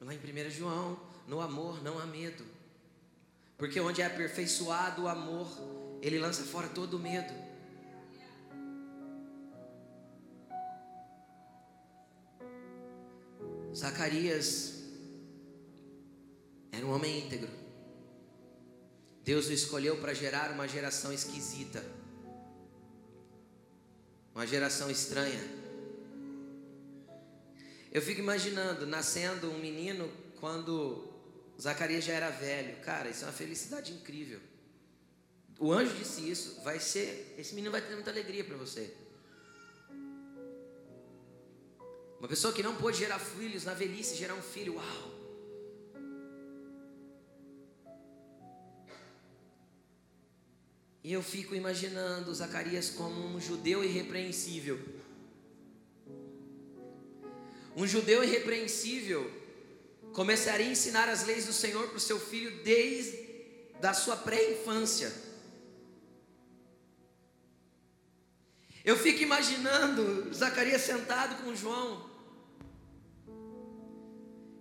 lá 0.02 0.14
em 0.14 0.18
1 0.18 0.50
João, 0.52 1.00
no 1.28 1.42
amor 1.42 1.84
não 1.84 2.00
há 2.00 2.06
medo. 2.06 2.44
Porque 3.58 3.80
onde 3.80 4.02
é 4.02 4.06
aperfeiçoado 4.06 5.04
o 5.04 5.08
amor, 5.08 5.48
ele 6.02 6.20
lança 6.20 6.44
fora 6.44 6.68
todo 6.68 6.98
o 6.98 7.00
medo. 7.00 7.34
Zacarias 13.74 14.84
era 16.72 16.86
um 16.86 16.94
homem 16.94 17.26
íntegro. 17.26 17.50
Deus 19.24 19.48
o 19.48 19.54
escolheu 19.54 19.98
para 19.98 20.14
gerar 20.14 20.52
uma 20.52 20.68
geração 20.68 21.12
esquisita, 21.12 21.84
uma 24.34 24.48
geração 24.48 24.90
estranha. 24.90 25.67
Eu 27.92 28.02
fico 28.02 28.20
imaginando, 28.20 28.86
nascendo 28.86 29.50
um 29.50 29.60
menino 29.60 30.12
quando 30.40 31.08
Zacarias 31.60 32.04
já 32.04 32.14
era 32.14 32.30
velho. 32.30 32.76
Cara, 32.82 33.10
isso 33.10 33.24
é 33.24 33.28
uma 33.28 33.34
felicidade 33.34 33.94
incrível. 33.94 34.40
O 35.60 35.72
anjo 35.72 35.96
disse 35.96 36.30
isso, 36.30 36.62
vai 36.64 36.80
ser, 36.80 37.36
esse 37.38 37.56
menino 37.56 37.72
vai 37.72 37.82
ter 37.82 37.94
muita 37.96 38.12
alegria 38.12 38.44
para 38.44 38.58
você. 38.58 38.94
Uma 42.20 42.28
pessoa 42.28 42.54
que 42.54 42.62
não 42.62 42.76
pôde 42.76 42.98
gerar 42.98 43.20
filhos 43.20 43.64
na 43.64 43.74
velhice, 43.74 44.16
gerar 44.16 44.36
um 44.36 44.42
filho, 44.42 44.76
uau. 44.76 45.18
E 51.04 51.14
eu 51.14 51.24
fico 51.24 51.56
imaginando 51.56 52.34
Zacarias 52.34 52.90
como 52.90 53.26
um 53.26 53.40
judeu 53.40 53.84
irrepreensível 53.84 54.78
um 57.78 57.86
judeu 57.86 58.24
irrepreensível 58.24 59.32
começaria 60.12 60.66
a 60.66 60.72
ensinar 60.72 61.08
as 61.08 61.24
leis 61.28 61.46
do 61.46 61.54
Senhor 61.54 61.88
para 61.90 61.98
o 61.98 62.00
seu 62.00 62.20
filho 62.20 62.64
desde 62.64 63.16
da 63.80 63.94
sua 63.94 64.16
pré-infância. 64.18 65.14
Eu 68.84 68.98
fico 68.98 69.22
imaginando 69.22 70.34
Zacarias 70.34 70.82
sentado 70.82 71.44
com 71.44 71.56
João, 71.56 72.10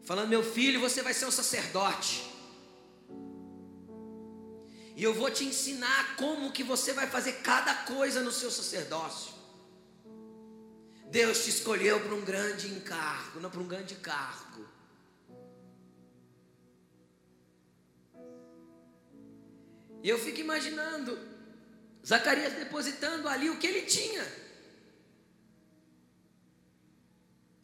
falando: 0.04 0.28
Meu 0.28 0.42
filho, 0.42 0.78
você 0.78 1.00
vai 1.00 1.14
ser 1.14 1.24
um 1.24 1.30
sacerdote. 1.30 2.30
E 4.94 5.02
eu 5.02 5.14
vou 5.14 5.30
te 5.30 5.44
ensinar 5.44 6.16
como 6.16 6.52
que 6.52 6.62
você 6.62 6.92
vai 6.92 7.06
fazer 7.06 7.34
cada 7.40 7.74
coisa 7.84 8.20
no 8.20 8.32
seu 8.32 8.50
sacerdócio. 8.50 9.35
Deus 11.10 11.44
te 11.44 11.50
escolheu 11.50 12.00
para 12.00 12.14
um 12.14 12.24
grande 12.24 12.68
encargo, 12.68 13.40
não 13.40 13.50
para 13.50 13.60
um 13.60 13.68
grande 13.68 13.94
cargo. 13.96 14.66
E 20.02 20.08
eu 20.08 20.18
fico 20.18 20.40
imaginando 20.40 21.18
Zacarias 22.06 22.52
depositando 22.52 23.28
ali 23.28 23.50
o 23.50 23.58
que 23.58 23.66
ele 23.66 23.82
tinha. 23.82 24.24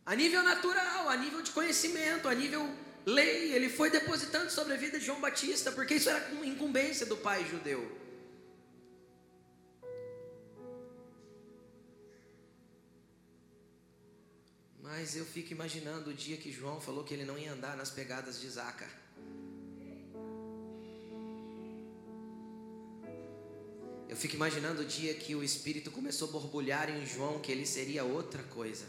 A 0.04 0.16
nível 0.16 0.42
natural, 0.42 1.08
a 1.08 1.16
nível 1.16 1.42
de 1.42 1.52
conhecimento, 1.52 2.28
a 2.28 2.34
nível 2.34 2.68
lei, 3.06 3.52
ele 3.52 3.68
foi 3.68 3.90
depositando 3.90 4.50
sobre 4.50 4.74
a 4.74 4.76
vida 4.76 4.98
de 4.98 5.04
João 5.04 5.20
Batista, 5.20 5.70
porque 5.70 5.94
isso 5.94 6.10
era 6.10 6.34
incumbência 6.44 7.06
do 7.06 7.16
pai 7.16 7.44
judeu. 7.48 8.01
Mas 14.94 15.16
eu 15.16 15.24
fico 15.24 15.54
imaginando 15.54 16.10
o 16.10 16.12
dia 16.12 16.36
que 16.36 16.52
João 16.52 16.78
falou 16.78 17.02
que 17.02 17.14
ele 17.14 17.24
não 17.24 17.38
ia 17.38 17.50
andar 17.50 17.74
nas 17.78 17.88
pegadas 17.88 18.38
de 18.38 18.46
Zaca. 18.46 18.86
Eu 24.06 24.14
fico 24.14 24.34
imaginando 24.34 24.82
o 24.82 24.84
dia 24.84 25.14
que 25.14 25.34
o 25.34 25.42
Espírito 25.42 25.90
começou 25.90 26.28
a 26.28 26.32
borbulhar 26.32 26.90
em 26.90 27.06
João 27.06 27.40
que 27.40 27.50
ele 27.50 27.64
seria 27.64 28.04
outra 28.04 28.42
coisa. 28.42 28.84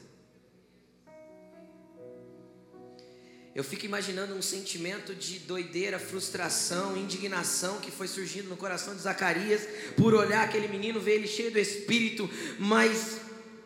Eu 3.56 3.64
fico 3.64 3.86
imaginando 3.86 4.36
um 4.36 4.42
sentimento 4.42 5.16
de 5.16 5.40
doideira, 5.40 5.98
frustração, 5.98 6.98
indignação 6.98 7.80
que 7.80 7.92
foi 7.92 8.10
surgindo 8.10 8.50
no 8.50 8.58
coração 8.58 8.94
de 8.94 9.02
Zacarias 9.02 9.62
por 9.96 10.14
olhar 10.14 10.44
aquele 10.44 10.68
menino, 10.68 11.00
ver 11.00 11.14
ele 11.14 11.28
cheio 11.28 11.52
do 11.52 11.60
Espírito, 11.60 12.30
mas 12.60 13.23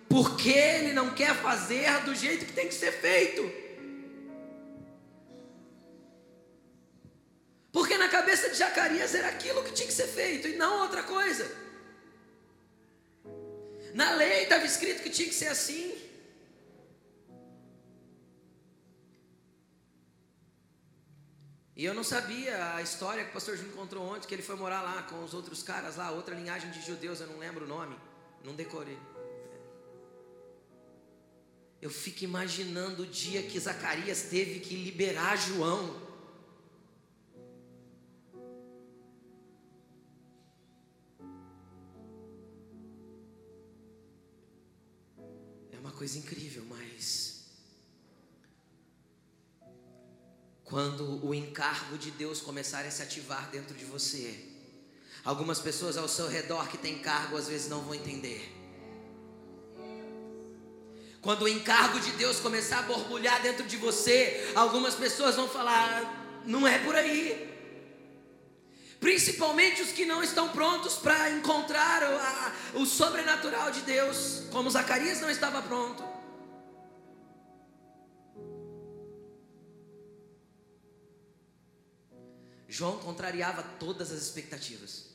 por 0.10 0.38
que 0.38 0.52
ele 0.52 0.94
não 0.94 1.14
quer 1.14 1.36
fazer 1.36 2.04
do 2.04 2.16
jeito 2.16 2.46
que 2.46 2.54
tem 2.54 2.68
que 2.68 2.74
ser 2.74 2.92
feito? 2.92 3.68
Porque 7.72 7.98
na 7.98 8.10
cabeça 8.10 8.50
de 8.50 8.56
Zacarias 8.56 9.14
era 9.14 9.28
aquilo 9.28 9.64
que 9.64 9.72
tinha 9.72 9.88
que 9.88 9.94
ser 9.94 10.08
feito 10.08 10.48
e 10.48 10.56
não 10.56 10.82
outra 10.82 11.04
coisa. 11.04 11.46
Na 13.94 14.14
lei 14.14 14.44
estava 14.44 14.66
escrito 14.66 15.04
que 15.04 15.10
tinha 15.10 15.28
que 15.28 15.36
ser 15.36 15.48
assim. 15.48 15.96
E 21.76 21.86
eu 21.86 21.94
não 21.94 22.04
sabia 22.04 22.74
a 22.74 22.82
história 22.82 23.24
que 23.24 23.30
o 23.30 23.34
pastor 23.34 23.56
Júnior 23.56 23.76
encontrou 23.76 24.04
ontem, 24.04 24.28
que 24.28 24.34
ele 24.34 24.42
foi 24.42 24.56
morar 24.56 24.82
lá 24.82 25.04
com 25.04 25.24
os 25.24 25.36
outros 25.36 25.62
caras 25.62 25.96
lá, 25.96 26.10
outra 26.10 26.34
linhagem 26.34 26.72
de 26.72 26.82
judeus, 26.82 27.22
eu 27.22 27.28
não 27.28 27.38
lembro 27.38 27.66
o 27.66 27.68
nome, 27.68 27.96
não 28.44 28.56
decorei. 28.56 28.98
Eu 31.80 31.90
fico 31.92 32.24
imaginando 32.24 33.04
o 33.04 33.08
dia 33.08 33.44
que 33.44 33.60
Zacarias 33.60 34.24
teve 34.24 34.60
que 34.60 34.76
liberar 34.76 35.36
João. 35.38 36.08
É 45.72 45.78
uma 45.80 45.92
coisa 45.92 46.18
incrível, 46.18 46.66
mas 46.68 47.46
quando 50.64 51.24
o 51.26 51.34
encargo 51.34 51.98
de 51.98 52.10
Deus 52.12 52.42
começar 52.42 52.86
a 52.86 52.92
se 52.92 53.04
ativar 53.04 53.52
dentro 53.52 53.76
de 53.76 53.86
você, 53.86 54.52
algumas 55.24 55.60
pessoas 55.60 55.96
ao 55.96 56.10
seu 56.10 56.28
redor 56.28 56.68
que 56.70 56.78
têm 56.78 57.00
cargo 57.00 57.38
às 57.38 57.48
vezes 57.48 57.70
não 57.70 57.84
vão 57.84 57.94
entender. 57.94 58.67
Quando 61.22 61.44
o 61.44 61.48
encargo 61.48 62.00
de 62.00 62.12
Deus 62.12 62.40
começar 62.40 62.80
a 62.80 62.84
borbulhar 62.84 63.42
dentro 63.42 63.66
de 63.66 63.78
você, 63.78 64.52
algumas 64.56 64.96
pessoas 64.96 65.36
vão 65.36 65.48
falar: 65.48 66.42
não 66.46 66.68
é 66.68 66.80
por 66.80 66.96
aí. 66.96 67.56
Principalmente 69.00 69.82
os 69.82 69.92
que 69.92 70.06
não 70.06 70.24
estão 70.24 70.50
prontos 70.50 70.96
para 70.96 71.30
encontrar 71.32 72.02
o, 72.04 72.18
a, 72.18 72.54
o 72.82 72.86
sobrenatural 72.86 73.72
de 73.72 73.82
Deus, 73.82 74.44
como 74.52 74.70
Zacarias 74.70 75.22
não 75.22 75.30
estava 75.30 75.62
pronto. 75.62 76.04
João 82.68 83.00
contrariava 83.00 83.64
todas 83.80 84.12
as 84.12 84.22
expectativas. 84.22 85.08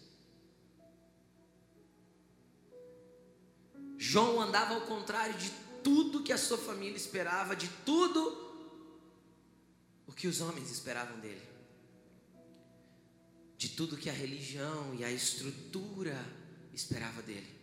João 3.99 4.41
andava 4.41 4.75
ao 4.75 4.81
contrário 4.83 5.35
de 5.35 5.49
tudo 5.83 6.23
que 6.23 6.33
a 6.33 6.38
sua 6.38 6.59
família 6.59 6.97
esperava, 6.97 7.55
de 7.57 7.68
tudo 7.85 8.21
o 10.07 10.12
que 10.12 10.27
os 10.27 10.40
homens 10.40 10.71
esperavam 10.71 11.18
dele, 11.21 11.42
de 13.57 13.71
tudo 13.71 13.97
que 13.97 14.11
a 14.11 14.12
religião 14.12 14.95
e 14.95 15.05
a 15.05 15.11
estrutura 15.11 16.16
esperava 16.73 17.23
dele. 17.23 17.62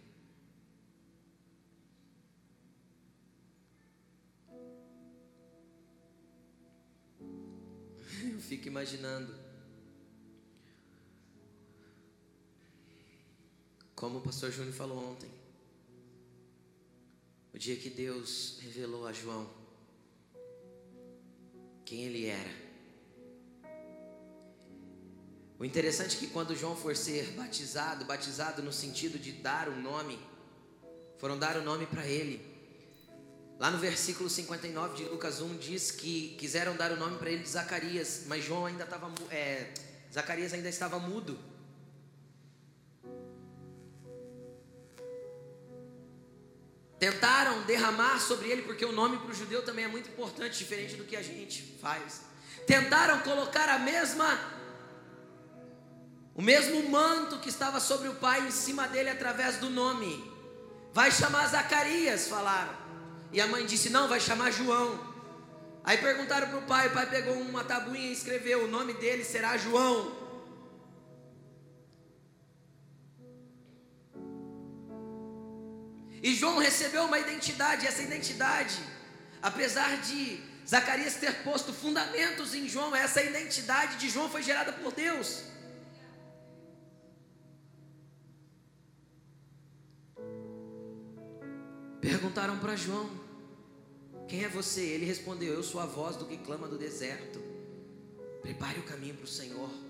Eu 8.34 8.42
fico 8.42 8.68
imaginando 8.68 9.34
como 13.96 14.20
o 14.20 14.22
pastor 14.22 14.52
Júnior 14.52 14.74
falou 14.74 15.12
ontem. 15.12 15.39
O 17.60 17.62
dia 17.62 17.76
que 17.76 17.90
Deus 17.90 18.58
revelou 18.62 19.06
a 19.06 19.12
João 19.12 19.46
quem 21.84 22.06
ele 22.06 22.26
era. 22.26 22.50
O 25.60 25.66
interessante 25.66 26.16
é 26.16 26.20
que 26.20 26.28
quando 26.28 26.56
João 26.56 26.74
for 26.74 26.96
ser 26.96 27.32
batizado, 27.32 28.06
batizado 28.06 28.64
no 28.64 28.72
sentido 28.72 29.20
de 29.20 29.34
dar 29.34 29.68
um 29.68 29.82
nome, 29.82 30.18
foram 31.18 31.38
dar 31.38 31.58
o 31.58 31.60
um 31.60 31.64
nome 31.66 31.86
para 31.86 32.08
ele. 32.08 32.40
Lá 33.60 33.70
no 33.70 33.78
versículo 33.78 34.30
59 34.30 34.96
de 34.96 35.10
Lucas 35.10 35.42
1 35.42 35.58
diz 35.58 35.92
que 35.92 36.38
quiseram 36.40 36.78
dar 36.78 36.94
o 36.94 36.96
nome 36.96 37.18
para 37.18 37.30
ele 37.30 37.44
de 37.44 37.50
Zacarias, 37.50 38.24
mas 38.28 38.42
João 38.42 38.68
ainda 38.68 38.86
estava, 38.86 39.12
é, 39.30 39.74
Zacarias 40.14 40.54
ainda 40.54 40.70
estava 40.70 40.98
mudo. 40.98 41.38
Tentaram 47.10 47.64
derramar 47.64 48.20
sobre 48.20 48.50
ele, 48.50 48.62
porque 48.62 48.86
o 48.86 48.92
nome 48.92 49.18
para 49.18 49.32
o 49.32 49.34
judeu 49.34 49.64
também 49.64 49.86
é 49.86 49.88
muito 49.88 50.10
importante, 50.10 50.60
diferente 50.60 50.96
do 50.96 51.04
que 51.04 51.16
a 51.16 51.24
gente 51.24 51.78
faz. 51.82 52.22
Tentaram 52.68 53.20
colocar 53.22 53.68
a 53.68 53.80
mesma, 53.80 54.40
o 56.36 56.42
mesmo 56.42 56.88
manto 56.88 57.40
que 57.40 57.50
estava 57.50 57.80
sobre 57.80 58.08
o 58.10 58.16
pai 58.16 58.48
em 58.48 58.52
cima 58.52 58.88
dele 58.88 59.10
através 59.10 59.58
do 59.58 59.72
nome. 59.72 60.24
Vai 60.94 61.10
chamar 61.10 61.48
Zacarias, 61.48 62.28
falaram. 62.28 62.76
E 63.32 63.42
a 63.42 63.48
mãe 63.48 63.66
disse: 63.66 63.90
Não, 63.90 64.08
vai 64.08 64.20
chamar 64.20 64.52
João. 64.52 65.00
Aí 65.84 65.98
perguntaram 65.98 66.48
para 66.48 66.60
o 66.60 66.68
pai, 66.68 66.90
o 66.90 66.92
pai 66.92 67.10
pegou 67.10 67.34
uma 67.34 67.64
tabuinha 67.64 68.10
e 68.10 68.14
escreveu: 68.14 68.66
O 68.66 68.68
nome 68.68 68.94
dele 68.94 69.24
será 69.24 69.58
João. 69.58 70.16
E 76.22 76.36
João 76.36 76.58
recebeu 76.58 77.04
uma 77.06 77.20
identidade, 77.20 77.88
essa 77.88 78.02
identidade, 78.02 78.78
apesar 79.42 79.98
de 80.02 80.42
Zacarias 80.68 81.16
ter 81.16 81.44
posto 81.44 81.74
fundamentos 81.74 82.54
em 82.54 82.68
João, 82.68 82.96
essa 82.96 83.24
identidade 83.24 83.98
de 83.98 84.10
João 84.10 84.30
foi 84.30 84.44
gerada 84.44 84.74
por 84.74 84.94
Deus. 84.94 85.44
Perguntaram 92.02 92.60
para 92.60 92.76
João: 92.76 93.10
Quem 94.28 94.44
é 94.44 94.50
você? 94.50 94.82
Ele 94.82 95.06
respondeu: 95.06 95.54
Eu 95.54 95.64
sou 95.64 95.82
a 95.82 95.86
voz 95.86 96.16
do 96.16 96.26
que 96.26 96.38
clama 96.38 96.68
do 96.68 96.78
deserto. 96.78 97.40
Prepare 98.42 98.80
o 98.80 98.84
caminho 98.84 99.16
para 99.16 99.26
o 99.26 99.28
Senhor. 99.28 99.89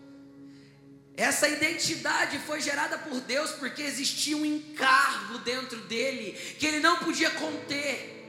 Essa 1.19 1.49
identidade 1.49 2.39
foi 2.39 2.61
gerada 2.61 2.97
por 2.97 3.19
Deus 3.19 3.51
porque 3.51 3.81
existia 3.81 4.37
um 4.37 4.45
encargo 4.45 5.39
dentro 5.39 5.81
dele 5.81 6.31
que 6.57 6.65
ele 6.65 6.79
não 6.79 6.97
podia 6.99 7.29
conter, 7.31 8.25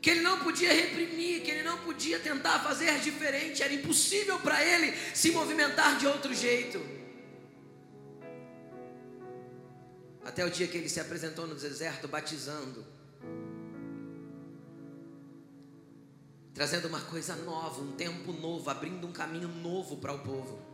que 0.00 0.08
ele 0.08 0.20
não 0.20 0.38
podia 0.38 0.72
reprimir, 0.72 1.42
que 1.42 1.50
ele 1.50 1.64
não 1.64 1.76
podia 1.80 2.18
tentar 2.18 2.60
fazer 2.60 2.98
diferente, 3.00 3.62
era 3.62 3.74
impossível 3.74 4.40
para 4.40 4.64
ele 4.64 4.96
se 5.14 5.30
movimentar 5.32 5.98
de 5.98 6.06
outro 6.06 6.34
jeito. 6.34 6.80
Até 10.24 10.46
o 10.46 10.50
dia 10.50 10.66
que 10.66 10.78
ele 10.78 10.88
se 10.88 10.98
apresentou 10.98 11.46
no 11.46 11.56
deserto 11.56 12.08
batizando, 12.08 12.86
trazendo 16.54 16.88
uma 16.88 17.02
coisa 17.02 17.36
nova, 17.36 17.82
um 17.82 17.92
tempo 17.92 18.32
novo, 18.32 18.70
abrindo 18.70 19.06
um 19.06 19.12
caminho 19.12 19.48
novo 19.48 19.98
para 19.98 20.14
o 20.14 20.20
povo. 20.20 20.71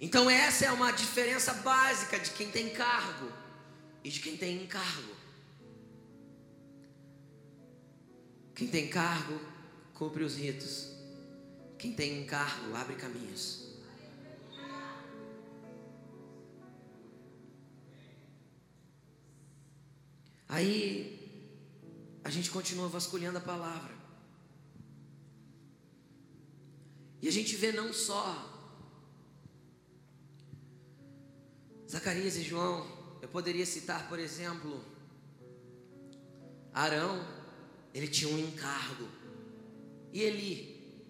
Então, 0.00 0.30
essa 0.30 0.64
é 0.64 0.72
uma 0.72 0.90
diferença 0.90 1.52
básica 1.52 2.18
de 2.18 2.30
quem 2.30 2.50
tem 2.50 2.70
cargo 2.70 3.30
e 4.02 4.08
de 4.08 4.18
quem 4.20 4.34
tem 4.34 4.62
encargo. 4.62 5.14
Quem 8.54 8.66
tem 8.66 8.88
cargo, 8.88 9.38
cumpre 9.92 10.24
os 10.24 10.36
ritos. 10.36 10.90
Quem 11.78 11.92
tem 11.92 12.22
encargo, 12.22 12.74
abre 12.74 12.96
caminhos. 12.96 13.68
Aí 20.48 21.20
a 22.24 22.30
gente 22.30 22.50
continua 22.50 22.88
vasculhando 22.88 23.36
a 23.36 23.40
palavra. 23.42 23.94
E 27.20 27.28
a 27.28 27.30
gente 27.30 27.54
vê 27.54 27.70
não 27.70 27.92
só 27.92 28.59
Zacarias 31.90 32.36
e 32.36 32.42
João, 32.44 32.86
eu 33.20 33.28
poderia 33.28 33.66
citar, 33.66 34.08
por 34.08 34.20
exemplo, 34.20 34.80
Arão, 36.72 37.26
ele 37.92 38.06
tinha 38.06 38.32
um 38.32 38.38
encargo. 38.38 39.08
E 40.12 40.22
Eli, 40.22 41.02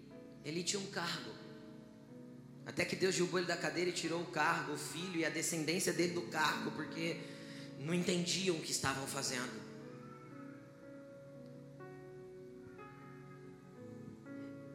Eli 0.43 0.63
tinha 0.63 0.81
um 0.81 0.87
cargo. 0.87 1.29
Até 2.65 2.83
que 2.83 2.95
Deus 2.95 3.13
derrubou 3.13 3.39
ele 3.39 3.47
da 3.47 3.55
cadeira 3.55 3.91
e 3.91 3.93
tirou 3.93 4.23
o 4.23 4.31
cargo, 4.31 4.73
o 4.73 4.77
filho 4.77 5.17
e 5.17 5.25
a 5.25 5.29
descendência 5.29 5.93
dele 5.93 6.15
do 6.15 6.23
cargo, 6.23 6.71
porque 6.71 7.17
não 7.77 7.93
entendiam 7.93 8.55
o 8.55 8.61
que 8.61 8.71
estavam 8.71 9.05
fazendo. 9.05 9.61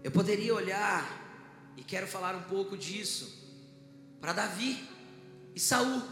Eu 0.04 0.12
poderia 0.12 0.54
olhar 0.54 1.74
e 1.76 1.82
quero 1.82 2.06
falar 2.06 2.36
um 2.36 2.44
pouco 2.44 2.78
disso 2.78 3.44
para 4.20 4.32
Davi 4.32 4.95
e 5.56 5.60
Saul. 5.60 6.02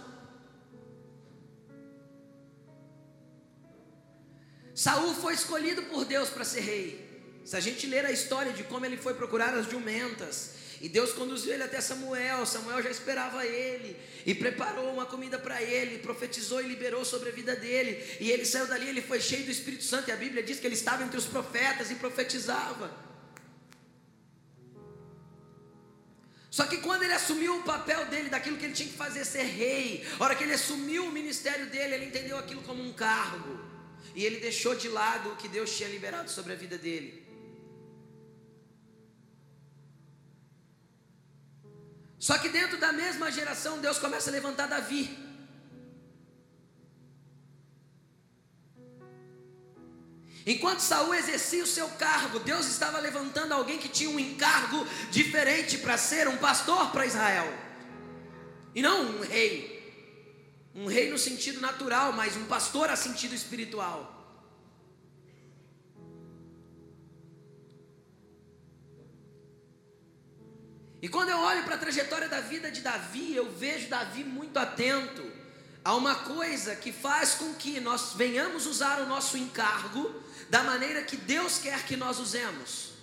Saul 4.74 5.14
foi 5.14 5.34
escolhido 5.34 5.82
por 5.82 6.06
Deus 6.06 6.30
para 6.30 6.44
ser 6.44 6.62
rei. 6.62 7.42
Se 7.44 7.54
a 7.54 7.60
gente 7.60 7.86
ler 7.86 8.06
a 8.06 8.10
história 8.10 8.54
de 8.54 8.64
como 8.64 8.86
ele 8.86 8.96
foi 8.96 9.12
procurar 9.12 9.52
as 9.54 9.70
jumentas, 9.70 10.54
e 10.80 10.88
Deus 10.88 11.12
conduziu 11.12 11.52
ele 11.52 11.62
até 11.62 11.78
Samuel, 11.80 12.46
Samuel 12.46 12.82
já 12.82 12.90
esperava 12.90 13.44
ele, 13.44 13.96
e 14.24 14.34
preparou 14.34 14.90
uma 14.90 15.04
comida 15.04 15.38
para 15.38 15.62
ele, 15.62 15.98
profetizou 15.98 16.62
e 16.62 16.66
liberou 16.66 17.04
sobre 17.04 17.28
a 17.28 17.32
vida 17.32 17.54
dele, 17.54 18.02
e 18.18 18.30
ele 18.30 18.46
saiu 18.46 18.66
dali, 18.66 18.88
ele 18.88 19.02
foi 19.02 19.20
cheio 19.20 19.44
do 19.44 19.50
Espírito 19.50 19.84
Santo, 19.84 20.08
e 20.08 20.12
a 20.12 20.16
Bíblia 20.16 20.42
diz 20.42 20.58
que 20.58 20.66
ele 20.66 20.74
estava 20.74 21.04
entre 21.04 21.18
os 21.18 21.26
profetas 21.26 21.90
e 21.90 21.96
profetizava. 21.96 22.90
Só 26.56 26.66
que 26.66 26.76
quando 26.76 27.02
ele 27.02 27.12
assumiu 27.12 27.56
o 27.58 27.64
papel 27.64 28.06
dele, 28.06 28.28
daquilo 28.28 28.56
que 28.56 28.64
ele 28.64 28.74
tinha 28.74 28.88
que 28.88 28.94
fazer, 28.94 29.24
ser 29.24 29.42
rei, 29.42 30.06
a 30.20 30.22
hora 30.22 30.36
que 30.36 30.44
ele 30.44 30.52
assumiu 30.52 31.04
o 31.04 31.10
ministério 31.10 31.66
dele, 31.66 31.94
ele 31.94 32.04
entendeu 32.04 32.38
aquilo 32.38 32.62
como 32.62 32.80
um 32.80 32.92
cargo, 32.92 33.58
e 34.14 34.24
ele 34.24 34.38
deixou 34.38 34.72
de 34.76 34.88
lado 34.88 35.32
o 35.32 35.36
que 35.36 35.48
Deus 35.48 35.76
tinha 35.76 35.88
liberado 35.88 36.30
sobre 36.30 36.52
a 36.52 36.54
vida 36.54 36.78
dele. 36.78 37.26
Só 42.20 42.38
que 42.38 42.48
dentro 42.48 42.78
da 42.78 42.92
mesma 42.92 43.32
geração, 43.32 43.80
Deus 43.80 43.98
começa 43.98 44.30
a 44.30 44.32
levantar 44.32 44.68
Davi. 44.68 45.23
Enquanto 50.46 50.80
Saul 50.80 51.14
exercia 51.14 51.64
o 51.64 51.66
seu 51.66 51.88
cargo, 51.88 52.38
Deus 52.38 52.66
estava 52.66 52.98
levantando 52.98 53.52
alguém 53.52 53.78
que 53.78 53.88
tinha 53.88 54.10
um 54.10 54.18
encargo 54.18 54.86
diferente 55.10 55.78
para 55.78 55.96
ser 55.96 56.28
um 56.28 56.36
pastor 56.36 56.90
para 56.90 57.06
Israel. 57.06 57.50
E 58.74 58.82
não 58.82 59.16
um 59.16 59.20
rei. 59.22 59.72
Um 60.74 60.86
rei 60.86 61.10
no 61.10 61.16
sentido 61.16 61.60
natural, 61.60 62.12
mas 62.12 62.36
um 62.36 62.44
pastor 62.44 62.90
a 62.90 62.96
sentido 62.96 63.34
espiritual. 63.34 64.10
E 71.00 71.08
quando 71.08 71.30
eu 71.30 71.38
olho 71.38 71.64
para 71.64 71.76
a 71.76 71.78
trajetória 71.78 72.28
da 72.28 72.40
vida 72.40 72.70
de 72.70 72.80
Davi, 72.80 73.34
eu 73.34 73.50
vejo 73.50 73.88
Davi 73.88 74.24
muito 74.24 74.58
atento 74.58 75.43
a 75.84 75.94
uma 75.94 76.14
coisa 76.14 76.74
que 76.74 76.90
faz 76.90 77.34
com 77.34 77.54
que 77.54 77.78
nós 77.78 78.14
venhamos 78.14 78.66
usar 78.66 79.02
o 79.02 79.06
nosso 79.06 79.36
encargo 79.36 80.14
da 80.48 80.62
maneira 80.62 81.04
que 81.04 81.16
Deus 81.16 81.58
quer 81.58 81.84
que 81.86 81.94
nós 81.94 82.18
usemos. 82.18 82.94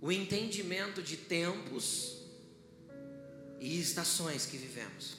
O 0.00 0.12
entendimento 0.12 1.02
de 1.02 1.16
tempos 1.16 2.18
e 3.58 3.80
estações 3.80 4.46
que 4.46 4.56
vivemos. 4.56 5.16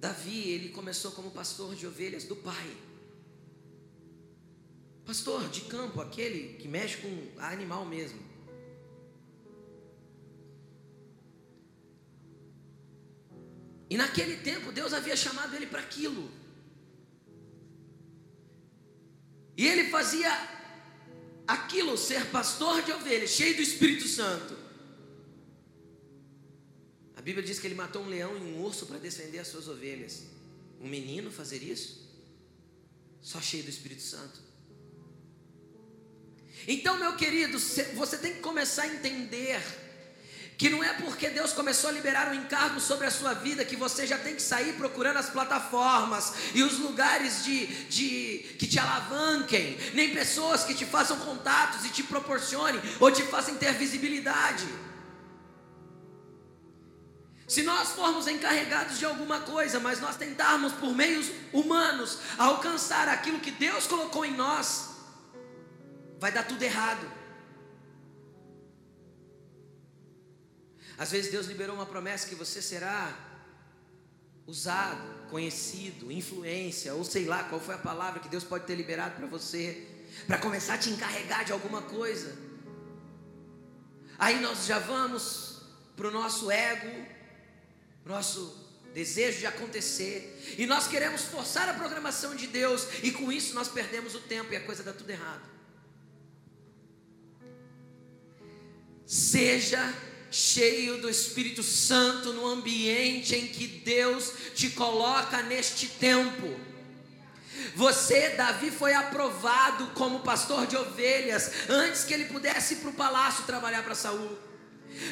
Davi, 0.00 0.50
ele 0.50 0.70
começou 0.70 1.12
como 1.12 1.30
pastor 1.30 1.76
de 1.76 1.86
ovelhas 1.86 2.24
do 2.24 2.34
pai. 2.34 2.87
Pastor 5.08 5.48
de 5.48 5.62
campo, 5.62 6.02
aquele 6.02 6.58
que 6.58 6.68
mexe 6.68 6.98
com 6.98 7.40
animal 7.40 7.86
mesmo. 7.86 8.20
E 13.88 13.96
naquele 13.96 14.36
tempo 14.36 14.70
Deus 14.70 14.92
havia 14.92 15.16
chamado 15.16 15.56
ele 15.56 15.66
para 15.66 15.80
aquilo. 15.80 16.30
E 19.56 19.66
ele 19.66 19.88
fazia 19.88 20.30
aquilo, 21.46 21.96
ser 21.96 22.26
pastor 22.26 22.82
de 22.82 22.92
ovelhas, 22.92 23.30
cheio 23.30 23.56
do 23.56 23.62
Espírito 23.62 24.06
Santo. 24.06 24.54
A 27.16 27.22
Bíblia 27.22 27.42
diz 27.42 27.58
que 27.58 27.66
ele 27.66 27.74
matou 27.74 28.02
um 28.02 28.10
leão 28.10 28.36
e 28.36 28.40
um 28.42 28.62
urso 28.62 28.84
para 28.84 28.98
defender 28.98 29.38
as 29.38 29.48
suas 29.48 29.68
ovelhas. 29.68 30.26
Um 30.78 30.86
menino 30.86 31.30
fazer 31.30 31.62
isso? 31.62 32.06
Só 33.22 33.40
cheio 33.40 33.62
do 33.62 33.70
Espírito 33.70 34.02
Santo. 34.02 34.47
Então, 36.66 36.98
meu 36.98 37.14
querido, 37.16 37.58
você 37.58 38.18
tem 38.18 38.34
que 38.34 38.40
começar 38.40 38.82
a 38.82 38.86
entender 38.88 39.60
que 40.58 40.68
não 40.68 40.82
é 40.82 40.92
porque 40.94 41.30
Deus 41.30 41.52
começou 41.52 41.88
a 41.88 41.92
liberar 41.92 42.28
um 42.30 42.34
encargo 42.34 42.80
sobre 42.80 43.06
a 43.06 43.10
sua 43.12 43.32
vida 43.32 43.64
que 43.64 43.76
você 43.76 44.04
já 44.04 44.18
tem 44.18 44.34
que 44.34 44.42
sair 44.42 44.72
procurando 44.72 45.16
as 45.16 45.30
plataformas 45.30 46.32
e 46.52 46.64
os 46.64 46.80
lugares 46.80 47.44
de, 47.44 47.66
de 47.84 48.56
que 48.58 48.66
te 48.66 48.76
alavanquem, 48.76 49.78
nem 49.94 50.12
pessoas 50.12 50.64
que 50.64 50.74
te 50.74 50.84
façam 50.84 51.16
contatos 51.20 51.84
e 51.84 51.90
te 51.90 52.02
proporcionem 52.02 52.82
ou 52.98 53.08
te 53.08 53.22
façam 53.22 53.54
ter 53.54 53.72
visibilidade. 53.74 54.66
Se 57.46 57.62
nós 57.62 57.90
formos 57.90 58.26
encarregados 58.26 58.98
de 58.98 59.04
alguma 59.04 59.40
coisa, 59.40 59.78
mas 59.78 60.00
nós 60.00 60.16
tentarmos 60.16 60.72
por 60.72 60.92
meios 60.92 61.28
humanos 61.52 62.18
alcançar 62.36 63.08
aquilo 63.08 63.38
que 63.38 63.52
Deus 63.52 63.86
colocou 63.86 64.24
em 64.24 64.34
nós, 64.34 64.97
vai 66.18 66.32
dar 66.32 66.44
tudo 66.46 66.62
errado. 66.62 67.06
Às 70.98 71.12
vezes 71.12 71.30
Deus 71.30 71.46
liberou 71.46 71.76
uma 71.76 71.86
promessa 71.86 72.28
que 72.28 72.34
você 72.34 72.60
será 72.60 73.16
usado, 74.46 75.28
conhecido, 75.30 76.10
influência, 76.10 76.94
ou 76.94 77.04
sei 77.04 77.26
lá 77.26 77.44
qual 77.44 77.60
foi 77.60 77.74
a 77.74 77.78
palavra 77.78 78.18
que 78.18 78.28
Deus 78.28 78.42
pode 78.42 78.64
ter 78.64 78.74
liberado 78.74 79.14
para 79.14 79.26
você, 79.26 79.86
para 80.26 80.38
começar 80.38 80.74
a 80.74 80.78
te 80.78 80.90
encarregar 80.90 81.44
de 81.44 81.52
alguma 81.52 81.82
coisa. 81.82 82.36
Aí 84.18 84.40
nós 84.40 84.66
já 84.66 84.78
vamos 84.78 85.62
para 85.94 86.08
o 86.08 86.10
nosso 86.10 86.50
ego, 86.50 87.06
nosso 88.04 88.66
desejo 88.92 89.38
de 89.38 89.46
acontecer, 89.46 90.56
e 90.58 90.66
nós 90.66 90.88
queremos 90.88 91.22
forçar 91.22 91.68
a 91.68 91.74
programação 91.74 92.34
de 92.34 92.48
Deus, 92.48 92.88
e 93.04 93.12
com 93.12 93.30
isso 93.30 93.54
nós 93.54 93.68
perdemos 93.68 94.16
o 94.16 94.20
tempo 94.20 94.52
e 94.52 94.56
a 94.56 94.64
coisa 94.64 94.82
dá 94.82 94.92
tudo 94.92 95.10
errado. 95.10 95.57
Seja 99.08 99.94
cheio 100.30 100.98
do 100.98 101.08
Espírito 101.08 101.62
Santo 101.62 102.34
no 102.34 102.46
ambiente 102.46 103.34
em 103.34 103.46
que 103.46 103.66
Deus 103.66 104.30
te 104.54 104.68
coloca 104.68 105.42
neste 105.42 105.86
tempo. 105.86 106.60
Você, 107.74 108.30
Davi, 108.36 108.70
foi 108.70 108.92
aprovado 108.92 109.86
como 109.94 110.20
pastor 110.20 110.66
de 110.66 110.76
ovelhas 110.76 111.50
antes 111.70 112.04
que 112.04 112.12
ele 112.12 112.26
pudesse 112.26 112.74
ir 112.74 112.76
para 112.76 112.90
o 112.90 112.92
palácio 112.92 113.44
trabalhar 113.44 113.82
para 113.82 113.94
Saul. 113.94 114.38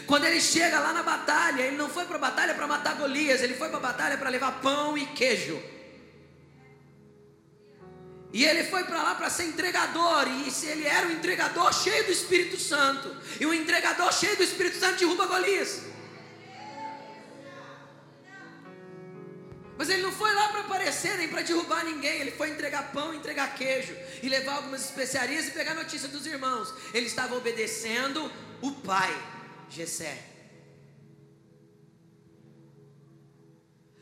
Quando 0.07 0.27
ele 0.27 0.43
chega 0.43 0.79
lá 0.79 0.93
na 0.93 1.03
batalha, 1.03 1.63
ele 1.63 1.79
não 1.79 1.89
foi 1.89 2.05
para 2.05 2.17
a 2.17 2.21
batalha 2.21 2.55
para 2.55 2.67
matar 2.67 2.97
Golias, 2.97 3.41
ele 3.41 3.55
foi 3.55 3.69
para 3.71 3.79
a 3.79 3.81
batalha 3.81 4.19
para 4.19 4.29
levar 4.29 4.61
pão 4.61 4.99
e 4.99 5.07
queijo. 5.07 5.59
E 8.37 8.45
ele 8.45 8.65
foi 8.65 8.85
para 8.85 9.03
lá 9.03 9.15
para 9.15 9.31
ser 9.31 9.45
entregador, 9.45 10.29
e 10.47 10.51
se 10.51 10.67
ele 10.67 10.87
era 10.87 11.07
um 11.07 11.11
entregador 11.11 11.73
cheio 11.73 12.05
do 12.05 12.13
Espírito 12.13 12.59
Santo, 12.61 13.17
e 13.41 13.47
um 13.47 13.55
entregador 13.55 14.13
cheio 14.13 14.37
do 14.37 14.43
Espírito 14.43 14.79
Santo 14.79 14.99
derruba 14.99 15.25
Golias. 15.25 15.81
Mas 19.79 19.89
ele 19.89 20.03
não 20.03 20.13
foi 20.13 20.35
lá 20.35 20.51
para 20.51 20.61
aparecer 20.61 21.17
nem 21.17 21.29
para 21.29 21.41
derrubar 21.41 21.83
ninguém, 21.87 22.21
ele 22.21 22.31
foi 22.31 22.51
entregar 22.51 22.93
pão, 22.93 23.15
entregar 23.15 23.55
queijo 23.55 23.97
e 24.23 24.29
levar 24.29 24.57
algumas 24.57 24.85
especiarias 24.85 25.49
e 25.49 25.53
pegar 25.53 25.73
notícia 25.73 26.07
dos 26.07 26.27
irmãos. 26.27 26.75
Ele 26.93 27.07
estava 27.07 27.35
obedecendo 27.37 28.31
o 28.61 28.71
pai. 28.71 29.17
Gessé. 29.71 30.36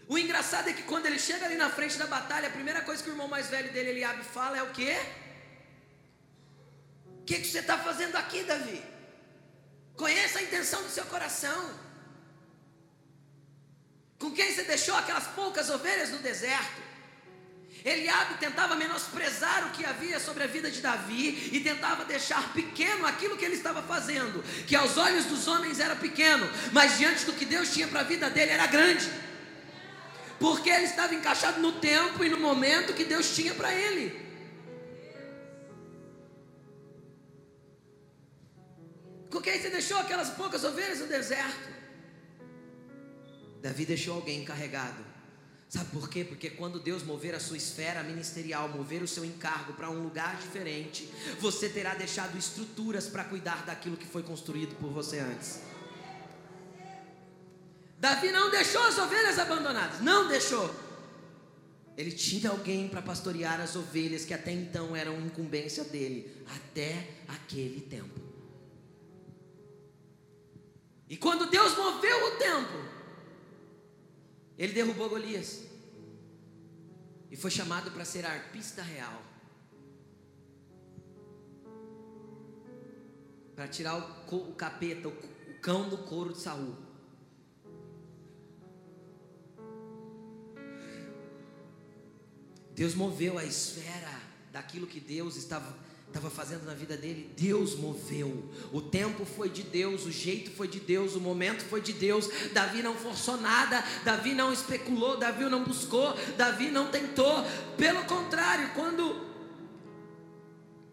O 0.07 0.19
engraçado 0.19 0.69
é 0.69 0.73
que 0.73 0.83
quando 0.83 1.07
ele 1.07 1.19
chega 1.19 1.47
ali 1.47 1.57
na 1.57 1.71
frente 1.71 1.97
da 1.97 2.07
batalha, 2.07 2.49
a 2.49 2.53
primeira 2.53 2.83
coisa 2.83 3.03
que 3.03 3.09
o 3.09 3.13
irmão 3.13 3.29
mais 3.29 3.49
velho 3.49 3.73
dele, 3.73 3.91
Eliabe, 3.91 4.23
fala 4.23 4.59
é 4.59 4.63
o 4.63 4.71
quê? 4.71 4.97
O 7.21 7.25
que, 7.25 7.39
que 7.39 7.47
você 7.47 7.61
está 7.61 7.79
fazendo 7.79 8.17
aqui, 8.17 8.43
Davi? 8.43 8.83
Conheça 9.97 10.41
a 10.41 10.43
intenção 10.43 10.83
do 10.83 10.91
seu 10.91 11.07
coração. 11.07 11.71
Com 14.19 14.31
quem 14.33 14.53
você 14.53 14.65
deixou 14.65 14.95
aquelas 14.95 15.27
poucas 15.29 15.71
ovelhas 15.71 16.11
no 16.11 16.19
deserto? 16.19 16.83
Eliabe 17.85 18.35
tentava 18.39 18.77
menosprezar 18.77 19.67
o 19.67 19.71
que 19.71 19.85
havia 19.85 20.19
sobre 20.19 20.45
a 20.45 20.47
vida 20.47 20.71
de 20.71 20.81
Davi 20.81 21.51
e 21.53 21.61
tentava 21.61 22.05
deixar 22.05 22.53
pequeno 22.55 23.07
aquilo 23.07 23.37
que 23.37 23.45
ele 23.45 23.57
estava 23.57 23.83
fazendo, 23.83 24.43
que 24.67 24.75
aos 24.75 24.97
olhos 24.97 25.27
dos 25.27 25.47
homens 25.47 25.81
era 25.81 25.95
pequeno, 25.95 26.49
mas 26.73 26.97
diante 26.97 27.27
do 27.27 27.35
que 27.35 27.45
Deus 27.45 27.73
tinha 27.73 27.87
para 27.87 28.01
a 28.01 28.05
vida 28.05 28.31
dele 28.31 28.53
era 28.53 28.67
grande. 28.67 29.24
Porque 30.39 30.69
ele 30.69 30.85
estava 30.85 31.15
encaixado 31.15 31.61
no 31.61 31.73
tempo 31.73 32.25
e 32.25 32.29
no 32.29 32.39
momento 32.39 32.95
que 32.95 33.05
Deus 33.05 33.35
tinha 33.35 33.55
para 33.55 33.73
ele. 33.73 34.25
Com 39.31 39.41
quem 39.41 39.61
você 39.61 39.71
deixou 39.71 39.99
aquelas 39.99 40.31
poucas 40.31 40.63
ovelhas 40.65 41.01
no 41.01 41.07
deserto? 41.07 41.75
Davi 43.61 43.85
deixou 43.85 44.15
alguém 44.15 44.43
encarregado. 44.43 45.05
Sabe 45.69 45.91
por 45.91 46.09
quê? 46.09 46.23
Porque 46.23 46.51
quando 46.51 46.79
Deus 46.79 47.03
mover 47.03 47.35
a 47.35 47.41
sua 47.41 47.57
esfera 47.57 48.03
ministerial, 48.05 48.69
mover 48.69 49.03
o 49.03 49.09
seu 49.09 49.25
encargo 49.25 49.73
para 49.73 49.91
um 49.91 50.05
lugar 50.05 50.37
diferente, 50.37 51.11
você 51.41 51.69
terá 51.69 51.95
deixado 51.95 52.39
estruturas 52.39 53.09
para 53.09 53.25
cuidar 53.25 53.67
daquilo 53.67 53.97
que 53.97 54.07
foi 54.07 54.23
construído 54.23 54.77
por 54.77 54.91
você 54.91 55.19
antes. 55.19 55.74
Davi 58.05 58.31
não 58.31 58.51
deixou 58.51 58.83
as 58.83 58.99
ovelhas 58.99 59.39
abandonadas, 59.39 60.03
não 60.03 60.29
deixou. 60.29 60.69
Ele 61.97 62.13
tinha 62.13 62.51
alguém 62.51 62.87
para 62.87 63.01
pastorear 63.01 63.59
as 63.63 63.77
ovelhas 63.77 64.27
que 64.27 64.35
até 64.35 64.53
então 64.53 64.95
eram 64.95 65.19
incumbência 65.19 65.85
dele, 65.85 66.45
até 66.55 67.09
aquele 67.27 67.81
tempo. 67.81 68.21
E 71.09 71.17
quando 71.17 71.49
Deus 71.49 71.75
moveu 71.79 72.27
o 72.27 72.37
tempo, 72.37 72.77
ele 74.59 74.75
derrubou 74.75 75.09
Golias. 75.09 75.63
E 77.31 77.37
foi 77.39 77.51
chamado 77.51 77.91
para 77.91 78.05
ser 78.05 78.27
arpista 78.27 78.83
real. 78.83 79.23
Para 83.57 83.67
tirar 83.67 83.97
o, 84.31 84.53
capeta, 84.53 85.09
o 85.09 85.61
cão 85.63 85.89
do 85.89 85.97
couro 85.97 86.35
de 86.35 86.41
Saul. 86.43 86.84
Deus 92.75 92.95
moveu 92.95 93.39
a 93.39 93.45
esfera 93.45 94.21
daquilo 94.53 94.87
que 94.87 95.01
Deus 95.01 95.37
estava 95.37 95.85
estava 96.15 96.31
fazendo 96.31 96.65
na 96.65 96.75
vida 96.75 96.97
dele, 96.97 97.29
Deus 97.37 97.75
moveu. 97.75 98.49
O 98.73 98.81
tempo 98.81 99.25
foi 99.25 99.49
de 99.49 99.65
Deus, 99.65 100.07
o 100.07 100.13
jeito 100.13 100.53
foi 100.53 100.69
de 100.69 100.79
Deus, 100.79 101.17
o 101.17 101.21
momento 101.21 101.65
foi 101.65 101.81
de 101.81 101.93
Deus. 101.93 102.29
Davi 102.53 102.85
não 102.85 102.95
forçou 102.95 103.37
nada, 103.37 103.85
Davi 104.05 104.33
não 104.33 104.53
especulou, 104.53 105.17
Davi 105.17 105.43
não 105.47 105.65
buscou, 105.65 106.15
Davi 106.37 106.71
não 106.71 106.89
tentou. 106.89 107.45
Pelo 107.77 108.05
contrário, 108.05 108.71
quando 108.75 109.35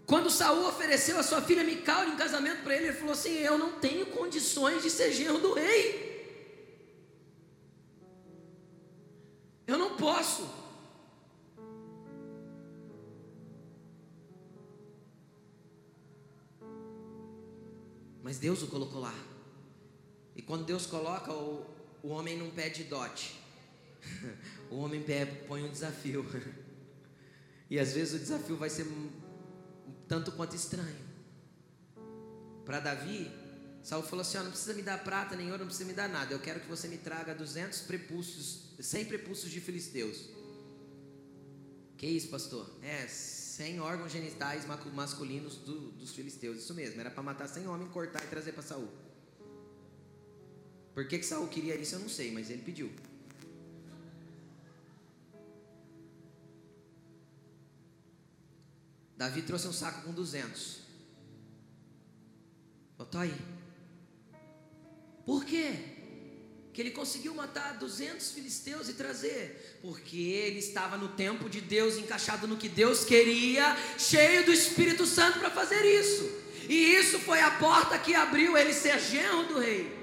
quando 0.07 0.29
Saul 0.31 0.67
ofereceu 0.67 1.19
a 1.19 1.23
sua 1.23 1.41
filha 1.41 1.63
Mical 1.63 2.05
em 2.07 2.15
casamento 2.15 2.63
para 2.63 2.75
ele, 2.75 2.87
ele 2.87 2.97
falou 2.97 3.13
assim: 3.13 3.33
"Eu 3.33 3.59
não 3.59 3.73
tenho 3.73 4.07
condições 4.07 4.81
de 4.81 4.89
ser 4.89 5.13
genro 5.13 5.37
do 5.37 5.53
rei. 5.53 6.09
Eu 9.67 9.77
não 9.77 9.95
posso. 9.95 10.60
Mas 18.23 18.37
Deus 18.37 18.61
o 18.61 18.67
colocou 18.67 19.01
lá. 19.01 19.15
E 20.35 20.41
quando 20.41 20.65
Deus 20.65 20.85
coloca, 20.85 21.33
o, 21.33 21.65
o 22.03 22.09
homem 22.09 22.37
não 22.37 22.49
pede 22.51 22.83
dote. 22.83 23.39
o 24.69 24.77
homem 24.77 25.03
põe 25.47 25.63
um 25.63 25.69
desafio. 25.69 26.25
e 27.69 27.79
às 27.79 27.93
vezes 27.93 28.13
o 28.13 28.19
desafio 28.19 28.57
vai 28.57 28.69
ser 28.69 28.87
tanto 30.07 30.31
quanto 30.31 30.55
estranho. 30.55 31.11
Para 32.65 32.79
Davi, 32.79 33.31
Saul 33.83 34.03
falou 34.03 34.21
assim: 34.21 34.37
oh, 34.37 34.43
não 34.43 34.51
precisa 34.51 34.73
me 34.73 34.81
dar 34.81 35.03
prata 35.03 35.35
nem 35.35 35.47
ouro, 35.47 35.59
não 35.59 35.67
precisa 35.67 35.87
me 35.87 35.93
dar 35.93 36.07
nada. 36.07 36.33
Eu 36.33 36.39
quero 36.39 36.59
que 36.59 36.67
você 36.67 36.87
me 36.87 36.97
traga 36.97 37.33
200 37.33 37.81
prepúcios, 37.81 38.75
100 38.79 39.05
prepúcios 39.05 39.51
de 39.51 39.59
filisteus. 39.59 40.29
Que 42.01 42.07
isso, 42.07 42.29
pastor? 42.29 42.67
É, 42.81 43.07
100 43.07 43.79
órgãos 43.79 44.11
genitais 44.11 44.65
masculinos 44.91 45.57
do, 45.57 45.91
dos 45.91 46.15
filisteus. 46.15 46.57
Isso 46.57 46.73
mesmo, 46.73 46.99
era 46.99 47.11
para 47.11 47.21
matar 47.21 47.47
100 47.47 47.67
homens, 47.67 47.91
cortar 47.91 48.23
e 48.23 48.27
trazer 48.27 48.53
para 48.53 48.63
Saul. 48.63 48.89
Por 50.95 51.07
que, 51.07 51.19
que 51.19 51.23
Saul 51.23 51.47
queria 51.47 51.75
isso, 51.75 51.93
eu 51.93 51.99
não 51.99 52.09
sei, 52.09 52.31
mas 52.31 52.49
ele 52.49 52.63
pediu. 52.63 52.91
Davi 59.15 59.43
trouxe 59.43 59.67
um 59.67 59.73
saco 59.73 60.01
com 60.01 60.11
200. 60.11 60.79
Botou 62.97 63.21
aí. 63.21 63.39
Por 65.23 65.45
quê? 65.45 66.00
Que 66.73 66.81
ele 66.81 66.91
conseguiu 66.91 67.33
matar 67.33 67.77
200 67.77 68.31
filisteus 68.31 68.87
e 68.87 68.93
trazer, 68.93 69.79
porque 69.81 70.17
ele 70.17 70.59
estava 70.59 70.97
no 70.97 71.09
tempo 71.09 71.49
de 71.49 71.59
Deus, 71.59 71.97
encaixado 71.97 72.47
no 72.47 72.57
que 72.57 72.69
Deus 72.69 73.03
queria, 73.03 73.75
cheio 73.97 74.45
do 74.45 74.53
Espírito 74.53 75.05
Santo 75.05 75.39
para 75.39 75.51
fazer 75.51 75.83
isso. 75.83 76.23
E 76.69 76.95
isso 76.95 77.19
foi 77.19 77.41
a 77.41 77.51
porta 77.51 77.99
que 77.99 78.15
abriu 78.15 78.55
ele 78.55 78.73
ser 78.73 78.99
genro 78.99 79.47
do 79.47 79.59
rei. 79.59 79.99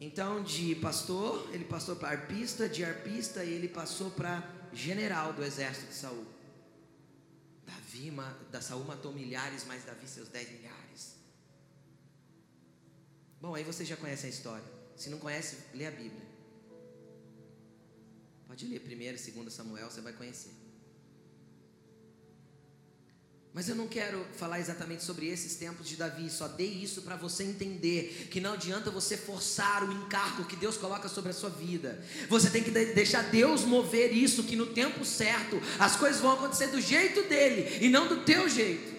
Então, 0.00 0.42
de 0.42 0.74
pastor, 0.76 1.48
ele 1.52 1.64
passou 1.64 1.96
para 1.96 2.10
arpista, 2.10 2.68
de 2.68 2.84
arpista, 2.84 3.44
ele 3.44 3.68
passou 3.68 4.10
para 4.10 4.46
general 4.72 5.32
do 5.32 5.44
exército 5.44 5.86
de 5.88 5.94
Saul. 5.94 6.26
Davi, 7.66 8.12
da 8.50 8.60
Saul 8.60 8.84
matou 8.84 9.12
milhares, 9.12 9.64
mas 9.66 9.84
Davi 9.84 10.06
seus 10.06 10.28
dez 10.28 10.50
milhares. 10.50 11.23
Bom, 13.44 13.54
aí 13.54 13.62
você 13.62 13.84
já 13.84 13.94
conhece 13.94 14.24
a 14.24 14.30
história. 14.30 14.64
Se 14.96 15.10
não 15.10 15.18
conhece, 15.18 15.58
lê 15.74 15.84
a 15.84 15.90
Bíblia. 15.90 16.22
Pode 18.48 18.64
ler 18.64 18.80
primeiro, 18.80 19.18
segundo 19.18 19.50
Samuel, 19.50 19.90
você 19.90 20.00
vai 20.00 20.14
conhecer. 20.14 20.48
Mas 23.52 23.68
eu 23.68 23.76
não 23.76 23.86
quero 23.86 24.24
falar 24.32 24.60
exatamente 24.60 25.04
sobre 25.04 25.26
esses 25.26 25.56
tempos 25.56 25.86
de 25.86 25.94
Davi, 25.94 26.30
só 26.30 26.48
dei 26.48 26.70
isso 26.70 27.02
para 27.02 27.16
você 27.16 27.44
entender 27.44 28.28
que 28.30 28.40
não 28.40 28.54
adianta 28.54 28.90
você 28.90 29.14
forçar 29.14 29.86
o 29.86 29.92
encargo 29.92 30.46
que 30.46 30.56
Deus 30.56 30.78
coloca 30.78 31.06
sobre 31.10 31.30
a 31.30 31.34
sua 31.34 31.50
vida. 31.50 32.02
Você 32.30 32.48
tem 32.48 32.64
que 32.64 32.70
deixar 32.70 33.24
Deus 33.24 33.60
mover 33.60 34.10
isso, 34.10 34.44
que 34.44 34.56
no 34.56 34.68
tempo 34.68 35.04
certo 35.04 35.60
as 35.78 35.96
coisas 35.96 36.22
vão 36.22 36.32
acontecer 36.32 36.68
do 36.68 36.80
jeito 36.80 37.28
dele 37.28 37.84
e 37.84 37.90
não 37.90 38.08
do 38.08 38.24
teu 38.24 38.48
jeito. 38.48 38.93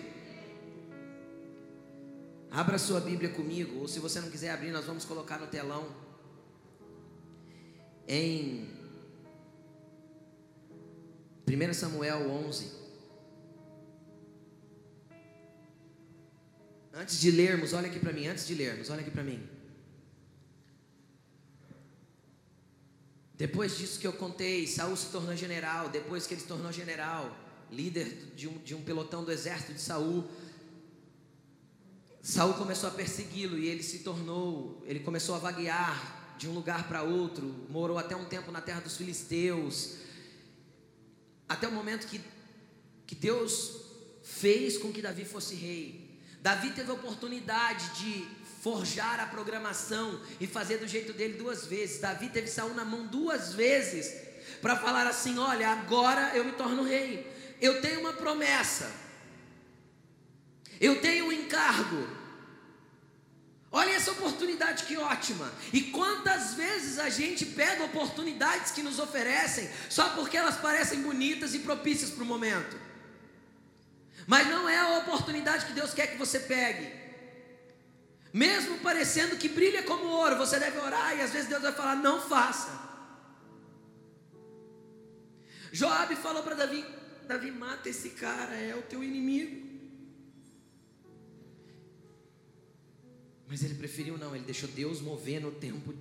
Abra 2.55 2.77
sua 2.77 3.01
Bíblia 3.01 3.31
comigo, 3.31 3.81
ou 3.81 3.85
se 3.85 3.99
você 3.99 4.21
não 4.21 4.29
quiser 4.29 4.49
abrir, 4.49 4.71
nós 4.71 4.85
vamos 4.85 5.03
colocar 5.03 5.37
no 5.37 5.47
telão. 5.47 5.93
Em 8.07 8.69
1 11.45 11.73
Samuel 11.73 12.31
11. 12.31 12.71
Antes 16.93 17.19
de 17.19 17.29
lermos, 17.29 17.73
olha 17.73 17.87
aqui 17.87 17.99
para 17.99 18.13
mim, 18.13 18.25
antes 18.27 18.47
de 18.47 18.55
lermos, 18.55 18.89
olha 18.89 19.01
aqui 19.01 19.11
para 19.11 19.23
mim. 19.23 19.45
Depois 23.33 23.77
disso 23.77 23.99
que 23.99 24.07
eu 24.07 24.13
contei, 24.13 24.65
Saul 24.65 24.95
se 24.95 25.07
tornou 25.07 25.35
general. 25.35 25.89
Depois 25.89 26.25
que 26.25 26.35
ele 26.35 26.41
se 26.41 26.47
tornou 26.47 26.71
general, 26.71 27.37
líder 27.69 28.31
de 28.33 28.47
um, 28.47 28.57
de 28.59 28.73
um 28.73 28.81
pelotão 28.81 29.25
do 29.25 29.31
exército 29.33 29.73
de 29.73 29.81
Saul, 29.81 30.25
Saul 32.25 32.55
começou 32.55 32.89
a 32.89 32.91
persegui-lo 32.91 33.55
e 33.55 33.67
ele 33.67 33.83
se 33.83 33.99
tornou, 33.99 34.81
ele 34.87 34.99
começou 35.01 35.35
a 35.35 35.37
vaguear 35.37 36.35
de 36.39 36.49
um 36.49 36.53
lugar 36.53 36.87
para 36.87 37.03
outro, 37.03 37.45
morou 37.69 37.99
até 37.99 38.15
um 38.15 38.25
tempo 38.25 38.51
na 38.51 38.59
terra 38.59 38.79
dos 38.79 38.97
filisteus, 38.97 39.97
até 41.47 41.67
o 41.67 41.71
momento 41.71 42.07
que, 42.07 42.19
que 43.05 43.13
Deus 43.13 43.79
fez 44.23 44.75
com 44.75 44.91
que 44.91 45.03
Davi 45.03 45.23
fosse 45.23 45.53
rei. 45.53 46.19
Davi 46.41 46.71
teve 46.71 46.89
a 46.89 46.95
oportunidade 46.95 47.89
de 47.99 48.27
forjar 48.59 49.19
a 49.19 49.27
programação 49.27 50.19
e 50.41 50.47
fazer 50.47 50.79
do 50.79 50.87
jeito 50.87 51.13
dele 51.13 51.37
duas 51.37 51.67
vezes. 51.67 52.01
Davi 52.01 52.29
teve 52.29 52.47
Saul 52.47 52.73
na 52.73 52.83
mão 52.83 53.05
duas 53.05 53.53
vezes 53.53 54.11
para 54.63 54.75
falar 54.75 55.05
assim: 55.05 55.37
olha, 55.37 55.69
agora 55.69 56.35
eu 56.35 56.43
me 56.43 56.53
torno 56.53 56.81
rei. 56.81 57.31
Eu 57.61 57.83
tenho 57.83 57.99
uma 57.99 58.13
promessa. 58.13 59.04
Eu 60.79 61.01
tenho 61.01 61.27
um 61.27 61.31
encargo. 61.31 62.07
Olha 63.71 63.91
essa 63.91 64.11
oportunidade 64.11 64.85
que 64.85 64.95
ótima. 64.95 65.51
E 65.73 65.81
quantas 65.81 66.53
vezes 66.53 66.97
a 66.97 67.09
gente 67.09 67.45
pega 67.45 67.83
oportunidades 67.83 68.71
que 68.71 68.81
nos 68.81 68.99
oferecem 68.99 69.69
só 69.89 70.09
porque 70.09 70.37
elas 70.37 70.55
parecem 70.55 71.01
bonitas 71.01 71.53
e 71.53 71.59
propícias 71.59 72.09
para 72.09 72.23
o 72.23 72.25
momento. 72.25 72.79
Mas 74.25 74.47
não 74.47 74.67
é 74.67 74.77
a 74.77 74.97
oportunidade 74.99 75.65
que 75.65 75.73
Deus 75.73 75.93
quer 75.93 76.07
que 76.07 76.17
você 76.17 76.39
pegue. 76.39 76.89
Mesmo 78.31 78.79
parecendo 78.79 79.37
que 79.37 79.47
brilha 79.47 79.83
como 79.83 80.05
ouro, 80.07 80.37
você 80.37 80.59
deve 80.59 80.77
orar 80.77 81.15
e 81.17 81.21
às 81.21 81.31
vezes 81.31 81.47
Deus 81.47 81.61
vai 81.61 81.71
falar: 81.71 81.95
não 81.95 82.21
faça. 82.21 82.71
Joabe 85.71 86.15
falou 86.15 86.43
para 86.43 86.55
Davi: 86.55 86.85
Davi, 87.27 87.51
mata 87.51 87.89
esse 87.89 88.11
cara, 88.11 88.55
é 88.55 88.75
o 88.75 88.81
teu 88.83 89.03
inimigo. 89.03 89.64
Mas 93.47 93.63
ele 93.63 93.75
preferiu 93.75 94.17
não, 94.17 94.35
ele 94.35 94.45
deixou 94.45 94.69
Deus 94.69 95.01
mover 95.01 95.39
no 95.39 95.51
tempo 95.51 95.93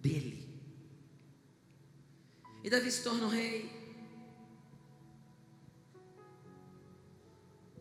dele. 0.00 0.46
E 2.62 2.70
Davi 2.70 2.90
se 2.90 3.02
torna 3.02 3.26
o 3.26 3.28
rei. 3.28 3.70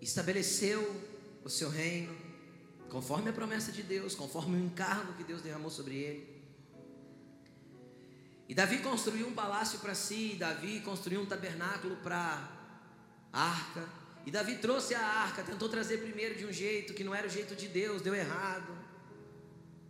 Estabeleceu 0.02 1.02
o 1.44 1.50
seu 1.50 1.70
reino, 1.70 2.16
conforme 2.90 3.30
a 3.30 3.34
promessa 3.34 3.72
de 3.72 3.82
Deus, 3.82 4.14
conforme 4.14 4.58
o 4.58 4.64
encargo 4.64 5.14
que 5.14 5.24
Deus 5.24 5.42
derramou 5.42 5.72
sobre 5.72 5.96
ele. 5.96 6.36
E 8.48 8.54
Davi 8.54 8.78
construiu 8.80 9.28
um 9.28 9.34
palácio 9.34 9.80
para 9.80 9.96
si, 9.96 10.36
Davi 10.38 10.80
construiu 10.82 11.22
um 11.22 11.26
tabernáculo 11.26 11.96
para 11.98 12.48
a 13.34 13.42
arca. 13.42 13.90
E 14.26 14.32
Davi 14.32 14.58
trouxe 14.58 14.94
a 14.94 15.04
arca, 15.04 15.44
tentou 15.44 15.68
trazer 15.68 15.98
primeiro 15.98 16.36
de 16.36 16.46
um 16.46 16.54
jeito 16.54 16.94
que 16.94 17.04
não 17.04 17.14
era 17.14 17.26
o 17.26 17.30
jeito 17.30 17.56
de 17.56 17.68
Deus, 17.68 18.02
deu 18.04 18.14
errado. 18.14 18.85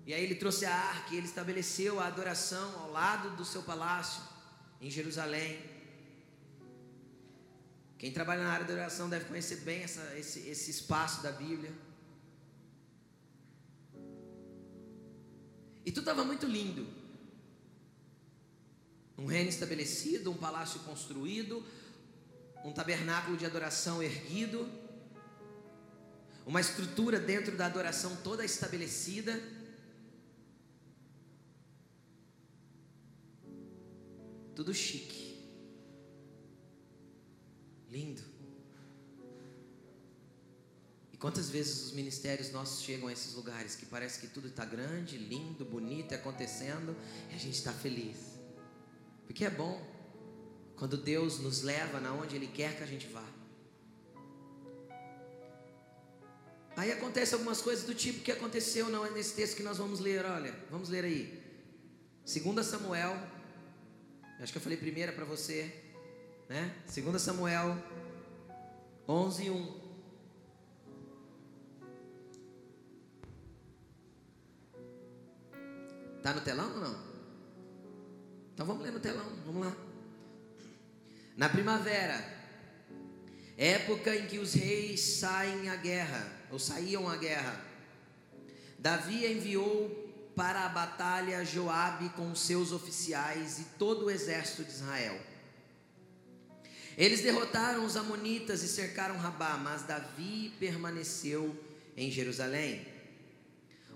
E 0.05 0.13
aí 0.13 0.23
ele 0.23 0.35
trouxe 0.35 0.65
a 0.65 0.73
arca 0.73 1.13
e 1.13 1.17
ele 1.17 1.25
estabeleceu 1.25 1.99
a 1.99 2.05
adoração 2.07 2.79
ao 2.79 2.91
lado 2.91 3.35
do 3.35 3.43
seu 3.43 3.63
palácio, 3.63 4.21
em 4.79 4.89
Jerusalém. 4.89 5.59
Quem 7.97 8.11
trabalha 8.11 8.43
na 8.43 8.51
área 8.51 8.65
da 8.65 8.73
oração 8.73 9.09
deve 9.09 9.25
conhecer 9.25 9.57
bem 9.61 9.81
essa, 9.81 10.15
esse, 10.15 10.47
esse 10.47 10.69
espaço 10.69 11.23
da 11.23 11.31
Bíblia. 11.31 11.73
E 15.83 15.91
tudo 15.91 16.09
estava 16.09 16.23
muito 16.23 16.45
lindo. 16.45 16.87
Um 19.17 19.25
reino 19.25 19.49
estabelecido, 19.49 20.31
um 20.31 20.37
palácio 20.37 20.81
construído, 20.81 21.65
um 22.63 22.73
tabernáculo 22.73 23.37
de 23.37 23.45
adoração 23.45 24.03
erguido, 24.03 24.69
uma 26.45 26.59
estrutura 26.59 27.19
dentro 27.19 27.55
da 27.55 27.65
adoração 27.65 28.15
toda 28.17 28.45
estabelecida. 28.45 29.41
Tudo 34.55 34.73
chique. 34.73 35.35
Lindo. 37.89 38.21
E 41.11 41.17
quantas 41.17 41.49
vezes 41.49 41.85
os 41.85 41.91
ministérios 41.91 42.51
nossos 42.51 42.83
chegam 42.83 43.07
a 43.07 43.13
esses 43.13 43.33
lugares 43.35 43.75
que 43.75 43.85
parece 43.85 44.19
que 44.19 44.27
tudo 44.27 44.47
está 44.47 44.65
grande, 44.65 45.17
lindo, 45.17 45.63
bonito, 45.65 46.15
acontecendo, 46.15 46.95
e 47.31 47.35
a 47.35 47.37
gente 47.37 47.55
está 47.55 47.73
feliz. 47.73 48.17
Porque 49.25 49.45
é 49.45 49.49
bom 49.49 49.81
quando 50.75 50.97
Deus 50.97 51.39
nos 51.39 51.61
leva 51.61 51.99
na 51.99 52.13
onde 52.13 52.35
Ele 52.35 52.47
quer 52.47 52.77
que 52.77 52.83
a 52.83 52.87
gente 52.87 53.07
vá. 53.07 53.25
Aí 56.77 56.91
acontece 56.91 57.33
algumas 57.33 57.61
coisas 57.61 57.85
do 57.85 57.95
tipo 57.95 58.21
que 58.21 58.31
aconteceu 58.31 58.89
nesse 59.11 59.33
texto 59.33 59.55
que 59.55 59.63
nós 59.63 59.77
vamos 59.77 60.01
ler, 60.01 60.25
olha, 60.25 60.53
vamos 60.69 60.89
ler 60.89 61.05
aí. 61.05 61.41
2 62.25 62.65
Samuel 62.65 63.34
Acho 64.39 64.51
que 64.51 64.57
eu 64.57 64.61
falei 64.61 64.77
primeira 64.77 65.13
para 65.13 65.23
você, 65.23 65.73
né? 66.49 66.75
2 66.93 67.21
Samuel 67.21 67.77
11, 69.07 69.49
1. 69.49 69.85
Tá 76.21 76.33
no 76.33 76.41
telão 76.41 76.73
ou 76.73 76.79
não? 76.79 77.05
Então 78.53 78.65
vamos 78.65 78.83
ler 78.83 78.91
no 78.91 78.99
telão, 78.99 79.29
vamos 79.45 79.67
lá. 79.67 79.75
Na 81.37 81.49
primavera, 81.49 82.23
época 83.57 84.15
em 84.15 84.25
que 84.25 84.39
os 84.39 84.53
reis 84.53 85.01
saem 85.01 85.69
à 85.69 85.75
guerra, 85.75 86.27
ou 86.51 86.57
saíam 86.57 87.07
à 87.07 87.15
guerra, 87.15 87.61
Davi 88.79 89.25
enviou 89.25 90.04
para 90.35 90.65
a 90.65 90.69
batalha 90.69 91.45
Joabe 91.45 92.09
com 92.09 92.35
seus 92.35 92.71
oficiais 92.71 93.59
e 93.59 93.63
todo 93.79 94.05
o 94.05 94.11
exército 94.11 94.63
de 94.63 94.71
Israel. 94.71 95.19
Eles 96.97 97.21
derrotaram 97.21 97.85
os 97.85 97.97
amonitas 97.97 98.63
e 98.63 98.67
cercaram 98.67 99.17
Rabá, 99.17 99.57
mas 99.57 99.83
Davi 99.83 100.53
permaneceu 100.59 101.55
em 101.95 102.09
Jerusalém. 102.09 102.85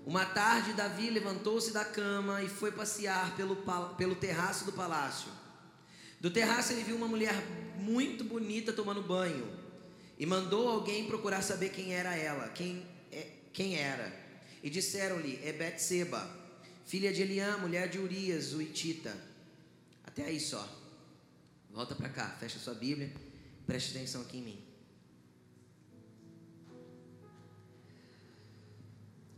Uma 0.06 0.24
tarde, 0.24 0.72
Davi 0.72 1.10
levantou-se 1.10 1.72
da 1.72 1.84
cama 1.84 2.42
e 2.42 2.48
foi 2.48 2.72
passear 2.72 3.36
pelo, 3.36 3.56
pelo 3.96 4.14
terraço 4.14 4.64
do 4.64 4.72
palácio. 4.72 5.30
Do 6.20 6.30
terraço, 6.30 6.72
ele 6.72 6.84
viu 6.84 6.96
uma 6.96 7.08
mulher 7.08 7.34
muito 7.78 8.24
bonita 8.24 8.72
tomando 8.72 9.02
banho 9.02 9.48
e 10.18 10.26
mandou 10.26 10.68
alguém 10.68 11.06
procurar 11.06 11.42
saber 11.42 11.70
quem 11.70 11.94
era 11.94 12.14
ela, 12.14 12.48
quem, 12.48 12.86
é, 13.10 13.26
quem 13.52 13.76
era. 13.76 14.29
E 14.62 14.70
disseram-lhe: 14.70 15.40
É 15.42 15.52
Betseba, 15.52 16.28
filha 16.84 17.12
de 17.12 17.22
Eliã, 17.22 17.56
mulher 17.58 17.88
de 17.88 17.98
Urias, 17.98 18.52
o 18.52 18.60
Itita. 18.60 19.16
Até 20.04 20.24
aí 20.24 20.40
só. 20.40 20.68
Volta 21.70 21.94
para 21.94 22.08
cá, 22.08 22.28
fecha 22.40 22.58
sua 22.58 22.74
Bíblia, 22.74 23.12
preste 23.66 23.96
atenção 23.96 24.22
aqui 24.22 24.38
em 24.38 24.42
mim. 24.42 24.70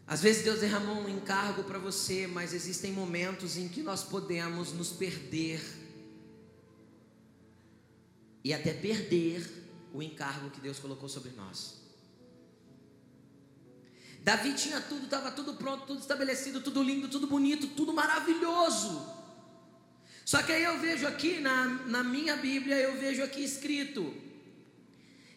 Às 0.07 0.21
vezes 0.21 0.43
Deus 0.43 0.61
derramou 0.61 0.97
um 0.97 1.09
encargo 1.09 1.65
para 1.65 1.79
você, 1.79 2.27
mas 2.27 2.53
existem 2.53 2.93
momentos 2.93 3.57
em 3.57 3.69
que 3.69 3.83
nós 3.83 4.03
podemos 4.03 4.73
nos 4.73 4.91
perder 4.91 5.63
e 8.45 8.53
até 8.53 8.73
perder 8.75 9.49
o 9.93 10.03
encargo 10.03 10.51
que 10.51 10.61
Deus 10.61 10.79
colocou 10.79 11.09
sobre 11.09 11.31
nós. 11.31 11.82
Davi 14.23 14.55
tinha 14.55 14.81
tudo, 14.81 15.05
estava 15.05 15.33
tudo 15.33 15.55
pronto, 15.55 15.85
tudo 15.85 16.01
estabelecido, 16.01 16.61
tudo 16.61 16.81
lindo, 16.81 17.09
tudo 17.09 17.27
bonito, 17.27 17.67
tudo 17.69 17.93
maravilhoso. 17.93 19.05
Só 20.25 20.41
que 20.45 20.53
aí 20.53 20.63
eu 20.63 20.79
vejo 20.79 21.09
aqui 21.09 21.41
na, 21.41 21.67
na 21.67 22.05
minha 22.05 22.37
Bíblia, 22.37 22.77
eu 22.77 22.97
vejo 23.01 23.23
aqui 23.25 23.43
escrito 23.43 24.15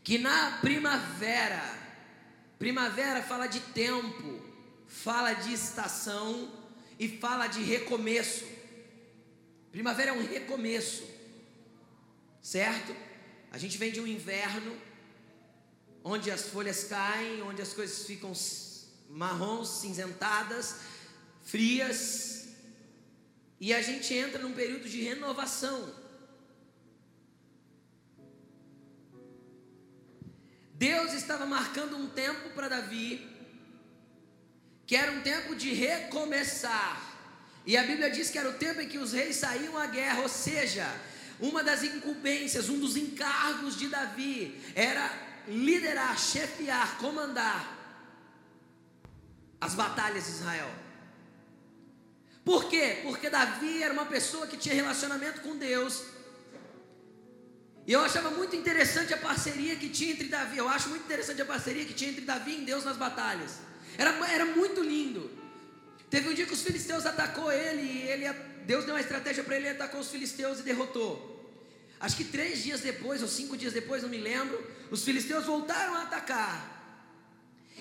que 0.03 0.19
na 0.19 0.59
primavera, 0.61 1.63
primavera 2.59 3.23
fala 3.23 3.47
de 3.47 3.59
tempo, 3.59 4.39
fala 4.87 5.33
de 5.33 5.51
estação 5.51 6.51
e 6.99 7.07
fala 7.07 7.47
de 7.47 7.63
recomeço. 7.63 8.45
Primavera 9.71 10.11
é 10.11 10.13
um 10.13 10.27
recomeço, 10.27 11.03
certo? 12.39 12.95
A 13.51 13.57
gente 13.57 13.79
vem 13.79 13.91
de 13.91 13.99
um 13.99 14.05
inverno 14.05 14.77
onde 16.03 16.29
as 16.29 16.43
folhas 16.49 16.83
caem, 16.83 17.41
onde 17.41 17.63
as 17.63 17.73
coisas 17.73 18.05
ficam 18.05 18.35
marrons, 19.09 19.81
cinzentadas, 19.81 20.75
frias, 21.43 22.47
e 23.59 23.73
a 23.73 23.81
gente 23.81 24.13
entra 24.13 24.41
num 24.41 24.53
período 24.53 24.89
de 24.89 25.01
renovação. 25.01 25.93
Deus 30.73 31.13
estava 31.13 31.45
marcando 31.45 31.95
um 31.95 32.07
tempo 32.09 32.49
para 32.49 32.67
Davi, 32.67 33.25
que 34.85 34.95
era 34.95 35.11
um 35.13 35.21
tempo 35.21 35.55
de 35.55 35.73
recomeçar. 35.73 37.01
E 37.65 37.77
a 37.77 37.83
Bíblia 37.83 38.11
diz 38.11 38.29
que 38.29 38.37
era 38.37 38.49
o 38.49 38.53
tempo 38.53 38.81
em 38.81 38.89
que 38.89 38.97
os 38.97 39.13
reis 39.13 39.37
saíam 39.37 39.77
à 39.77 39.87
guerra, 39.87 40.21
ou 40.21 40.29
seja, 40.29 40.85
uma 41.39 41.63
das 41.63 41.83
incumbências, 41.83 42.69
um 42.69 42.79
dos 42.79 42.97
encargos 42.97 43.77
de 43.77 43.87
Davi 43.87 44.61
era 44.75 45.09
liderar, 45.47 46.19
chefiar, 46.19 46.97
comandar 46.97 47.74
as 49.65 49.73
batalhas 49.73 50.25
de 50.25 50.31
Israel. 50.31 50.71
Por 52.43 52.65
quê? 52.69 52.99
Porque 53.03 53.29
Davi 53.29 53.81
era 53.81 53.91
uma 53.91 54.05
pessoa 54.05 54.45
que 54.45 54.57
tinha 54.57 54.75
relacionamento 54.75 55.41
com 55.41 55.57
Deus. 55.57 56.03
E 57.87 57.91
eu 57.91 58.01
achava 58.01 58.29
muito 58.29 58.55
interessante 58.55 59.13
a 59.13 59.17
parceria 59.17 59.75
que 59.75 59.89
tinha 59.89 60.11
entre 60.13 60.27
Davi. 60.27 60.57
Eu 60.57 60.69
acho 60.69 60.89
muito 60.89 61.05
interessante 61.05 61.41
a 61.41 61.45
parceria 61.45 61.83
que 61.83 61.93
tinha 61.93 62.11
entre 62.11 62.23
Davi 62.23 62.59
e 62.59 62.65
Deus 62.65 62.85
nas 62.85 62.97
batalhas. 62.97 63.53
Era, 63.97 64.11
era 64.31 64.45
muito 64.45 64.81
lindo. 64.81 65.31
Teve 66.09 66.29
um 66.29 66.33
dia 66.33 66.45
que 66.45 66.53
os 66.53 66.61
filisteus 66.61 67.05
atacou 67.05 67.51
ele 67.51 67.81
e 67.81 68.01
ele, 68.03 68.31
Deus 68.65 68.85
deu 68.85 68.93
uma 68.93 69.01
estratégia 69.01 69.43
para 69.43 69.55
ele, 69.55 69.67
ele 69.67 69.75
atacou 69.75 69.99
os 69.99 70.09
filisteus 70.09 70.59
e 70.59 70.63
derrotou. 70.63 71.33
Acho 71.99 72.15
que 72.17 72.25
três 72.25 72.61
dias 72.61 72.81
depois, 72.81 73.23
ou 73.23 73.27
cinco 73.27 73.57
dias 73.57 73.73
depois, 73.73 74.03
não 74.03 74.09
me 74.09 74.17
lembro, 74.17 74.63
os 74.91 75.03
filisteus 75.03 75.45
voltaram 75.45 75.95
a 75.95 76.03
atacar. 76.03 76.73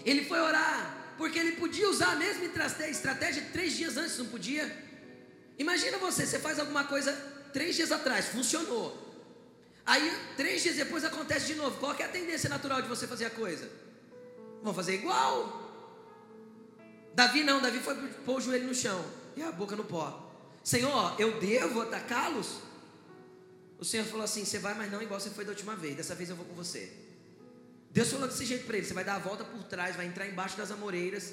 Ele 0.04 0.24
foi 0.24 0.40
orar 0.40 1.03
porque 1.16 1.38
ele 1.38 1.52
podia 1.52 1.88
usar 1.88 2.12
a 2.12 2.16
mesma 2.16 2.44
estratégia 2.44 3.42
três 3.52 3.74
dias 3.74 3.96
antes, 3.96 4.18
não 4.18 4.26
podia? 4.26 4.64
Imagina 5.58 5.98
você, 5.98 6.26
você 6.26 6.38
faz 6.38 6.58
alguma 6.58 6.84
coisa 6.84 7.12
três 7.52 7.76
dias 7.76 7.92
atrás, 7.92 8.26
funcionou. 8.26 9.00
Aí, 9.86 10.10
três 10.36 10.62
dias 10.62 10.76
depois 10.76 11.04
acontece 11.04 11.46
de 11.46 11.54
novo. 11.54 11.78
Qual 11.78 11.94
é 11.94 12.04
a 12.04 12.08
tendência 12.08 12.48
natural 12.48 12.82
de 12.82 12.88
você 12.88 13.06
fazer 13.06 13.26
a 13.26 13.30
coisa? 13.30 13.70
Vão 14.62 14.72
fazer 14.72 14.94
igual. 14.94 15.62
Davi 17.14 17.44
não, 17.44 17.60
Davi 17.60 17.78
foi 17.78 17.94
pôr 18.24 18.38
o 18.38 18.40
joelho 18.40 18.66
no 18.66 18.74
chão 18.74 19.04
e 19.36 19.42
a 19.42 19.52
boca 19.52 19.76
no 19.76 19.84
pó. 19.84 20.32
Senhor, 20.64 21.14
eu 21.20 21.38
devo 21.38 21.82
atacá-los? 21.82 22.60
O 23.78 23.84
Senhor 23.84 24.06
falou 24.06 24.24
assim: 24.24 24.44
Você 24.44 24.58
vai, 24.58 24.74
mas 24.74 24.90
não 24.90 25.02
igual 25.02 25.20
você 25.20 25.30
foi 25.30 25.44
da 25.44 25.50
última 25.50 25.76
vez. 25.76 25.96
Dessa 25.96 26.14
vez 26.14 26.30
eu 26.30 26.36
vou 26.36 26.46
com 26.46 26.54
você. 26.54 26.90
Deus 27.94 28.10
falou 28.10 28.26
desse 28.26 28.44
jeito 28.44 28.66
para 28.66 28.76
ele: 28.76 28.86
Você 28.86 28.92
vai 28.92 29.04
dar 29.04 29.14
a 29.14 29.20
volta 29.20 29.44
por 29.44 29.62
trás, 29.62 29.94
vai 29.94 30.06
entrar 30.06 30.26
embaixo 30.26 30.56
das 30.56 30.72
amoreiras. 30.72 31.32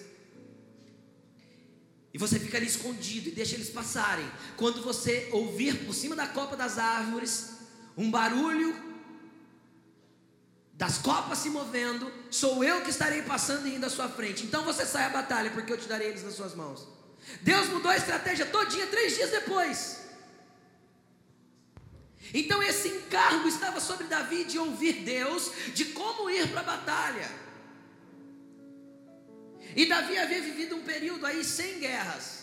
E 2.14 2.18
você 2.20 2.40
fica 2.40 2.58
ali 2.58 2.68
escondido 2.68 3.30
e 3.30 3.32
deixa 3.32 3.56
eles 3.56 3.72
passarem. 3.72 4.30
Quando 4.58 4.84
você 4.84 5.28
ouvir 5.32 5.86
por 5.86 5.94
cima 5.94 6.16
da 6.16 6.28
copa 6.28 6.56
das 6.56 6.78
árvores 6.78 7.54
um 7.98 8.12
barulho 8.12 8.76
das 10.74 10.98
copas 11.00 11.40
se 11.40 11.50
movendo, 11.50 12.12
sou 12.30 12.64
eu 12.64 12.82
que 12.82 12.90
estarei 12.90 13.24
passando 13.24 13.68
e 13.68 13.76
indo 13.76 13.86
à 13.86 13.90
sua 13.90 14.10
frente. 14.10 14.46
Então 14.46 14.64
você 14.64 14.86
sai 14.86 15.06
à 15.06 15.10
batalha, 15.10 15.50
porque 15.52 15.74
eu 15.74 15.78
te 15.78 15.88
darei 15.88 16.10
eles 16.10 16.24
nas 16.24 16.36
suas 16.36 16.54
mãos. 16.54 16.88
Deus 17.42 17.70
mudou 17.70 17.90
a 17.90 17.98
estratégia 17.98 18.46
todinha 18.46 18.86
três 18.88 19.16
dias 19.16 19.32
depois. 19.32 20.00
Então 22.34 22.64
esse 22.64 22.88
encargo 22.88 23.48
estava 23.48 23.80
sobre 23.80 24.08
Davi 24.08 24.46
de 24.46 24.58
ouvir 24.58 25.04
Deus, 25.04 25.52
de 25.74 25.86
como 25.86 26.30
ir 26.30 26.48
para 26.50 26.62
a 26.62 26.64
batalha. 26.64 27.30
E 29.76 29.86
Davi 29.86 30.18
havia 30.18 30.42
vivido 30.42 30.76
um 30.76 30.84
período 30.84 31.26
aí 31.26 31.44
sem 31.44 31.80
guerras. 31.80 32.42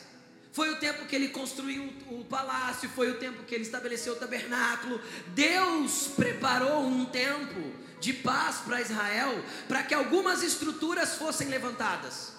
Foi 0.53 0.71
o 0.71 0.77
tempo 0.77 1.07
que 1.07 1.15
ele 1.15 1.29
construiu 1.29 1.93
o 2.11 2.25
palácio, 2.25 2.89
foi 2.89 3.11
o 3.11 3.19
tempo 3.19 3.45
que 3.45 3.55
ele 3.55 3.65
estabeleceu 3.65 4.15
o 4.15 4.17
tabernáculo. 4.17 5.01
Deus 5.29 6.09
preparou 6.17 6.85
um 6.85 7.05
tempo 7.05 7.73
de 8.01 8.13
paz 8.13 8.57
para 8.59 8.81
Israel, 8.81 9.45
para 9.67 9.83
que 9.83 9.95
algumas 9.95 10.43
estruturas 10.43 11.17
fossem 11.17 11.49
levantadas. 11.49 12.38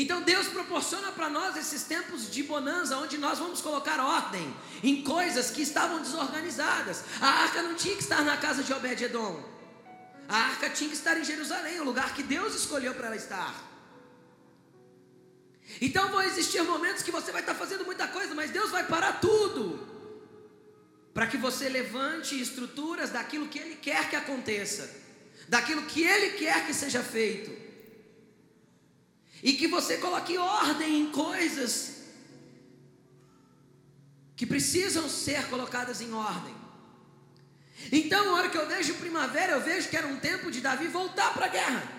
Então 0.00 0.22
Deus 0.22 0.46
proporciona 0.46 1.10
para 1.10 1.28
nós 1.28 1.56
esses 1.56 1.82
tempos 1.82 2.30
de 2.30 2.44
bonança, 2.44 2.96
onde 2.98 3.18
nós 3.18 3.40
vamos 3.40 3.60
colocar 3.60 3.98
ordem 3.98 4.54
em 4.80 5.02
coisas 5.02 5.50
que 5.50 5.60
estavam 5.60 6.00
desorganizadas. 6.00 7.02
A 7.20 7.26
arca 7.26 7.62
não 7.62 7.74
tinha 7.74 7.96
que 7.96 8.02
estar 8.04 8.22
na 8.22 8.36
casa 8.36 8.62
de 8.62 8.72
Obed-Edom. 8.72 9.42
A 10.28 10.36
arca 10.36 10.70
tinha 10.70 10.88
que 10.88 10.94
estar 10.94 11.18
em 11.18 11.24
Jerusalém, 11.24 11.80
o 11.80 11.84
lugar 11.84 12.14
que 12.14 12.22
Deus 12.22 12.54
escolheu 12.54 12.94
para 12.94 13.08
ela 13.08 13.16
estar. 13.16 13.52
Então 15.80 16.08
vão 16.10 16.22
existir 16.22 16.62
momentos 16.62 17.02
que 17.02 17.10
você 17.10 17.32
vai 17.32 17.40
estar 17.40 17.56
fazendo 17.56 17.84
muita 17.84 18.06
coisa, 18.06 18.36
mas 18.36 18.52
Deus 18.52 18.70
vai 18.70 18.86
parar 18.86 19.14
tudo. 19.20 19.84
Para 21.12 21.26
que 21.26 21.36
você 21.36 21.68
levante 21.68 22.40
estruturas 22.40 23.10
daquilo 23.10 23.48
que 23.48 23.58
Ele 23.58 23.74
quer 23.74 24.08
que 24.08 24.14
aconteça, 24.14 24.88
daquilo 25.48 25.82
que 25.86 26.04
Ele 26.04 26.38
quer 26.38 26.64
que 26.66 26.72
seja 26.72 27.02
feito. 27.02 27.67
E 29.42 29.52
que 29.52 29.68
você 29.68 29.98
coloque 29.98 30.36
ordem 30.36 31.00
em 31.00 31.10
coisas 31.10 31.98
que 34.36 34.46
precisam 34.46 35.08
ser 35.08 35.48
colocadas 35.48 36.00
em 36.00 36.12
ordem. 36.12 36.54
Então, 37.90 38.24
na 38.24 38.32
hora 38.32 38.48
que 38.48 38.58
eu 38.58 38.68
vejo 38.68 38.94
primavera, 38.94 39.52
eu 39.52 39.60
vejo 39.60 39.88
que 39.88 39.96
era 39.96 40.06
um 40.06 40.18
tempo 40.18 40.50
de 40.50 40.60
Davi 40.60 40.88
voltar 40.88 41.32
para 41.32 41.46
a 41.46 41.48
guerra. 41.48 41.98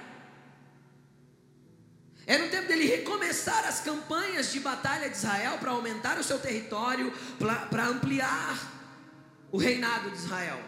Era 2.25 2.43
um 2.43 2.49
tempo 2.49 2.67
dele 2.67 2.85
recomeçar 2.85 3.65
as 3.65 3.79
campanhas 3.79 4.51
de 4.51 4.59
batalha 4.59 5.09
de 5.09 5.17
Israel 5.17 5.57
para 5.57 5.71
aumentar 5.71 6.19
o 6.19 6.23
seu 6.23 6.37
território, 6.39 7.11
para 7.69 7.87
ampliar 7.87 8.55
o 9.51 9.57
reinado 9.57 10.11
de 10.11 10.17
Israel. 10.17 10.61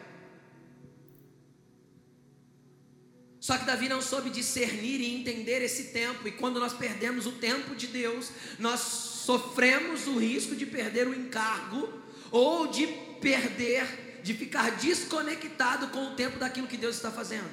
Só 3.41 3.57
que 3.57 3.65
Davi 3.65 3.89
não 3.89 4.03
soube 4.03 4.29
discernir 4.29 5.01
e 5.01 5.15
entender 5.15 5.63
esse 5.63 5.85
tempo, 5.85 6.27
e 6.27 6.31
quando 6.31 6.59
nós 6.59 6.73
perdemos 6.73 7.25
o 7.25 7.31
tempo 7.31 7.75
de 7.75 7.87
Deus, 7.87 8.29
nós 8.59 8.79
sofremos 8.79 10.05
o 10.05 10.19
risco 10.19 10.55
de 10.55 10.63
perder 10.63 11.07
o 11.07 11.15
encargo 11.15 11.91
ou 12.29 12.67
de 12.67 12.85
perder, 13.19 14.21
de 14.23 14.35
ficar 14.35 14.77
desconectado 14.77 15.87
com 15.87 16.05
o 16.05 16.15
tempo 16.15 16.37
daquilo 16.37 16.67
que 16.67 16.77
Deus 16.77 16.95
está 16.95 17.11
fazendo. 17.11 17.49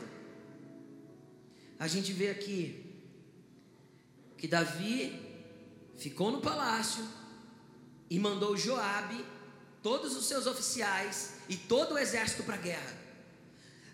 A 1.79 1.89
gente 1.89 2.13
vê 2.13 2.29
aqui 2.29 2.85
que 4.37 4.47
Davi 4.47 5.19
ficou 5.97 6.31
no 6.31 6.43
palácio 6.43 7.03
e 8.11 8.19
mandou 8.19 8.59
Joabe, 8.59 9.25
todos 9.83 10.15
os 10.15 10.27
seus 10.27 10.47
oficiais 10.47 11.33
e 11.49 11.57
todo 11.57 11.95
o 11.95 11.99
exército 11.99 12.43
para 12.43 12.57
a 12.57 12.59
guerra. 12.59 12.99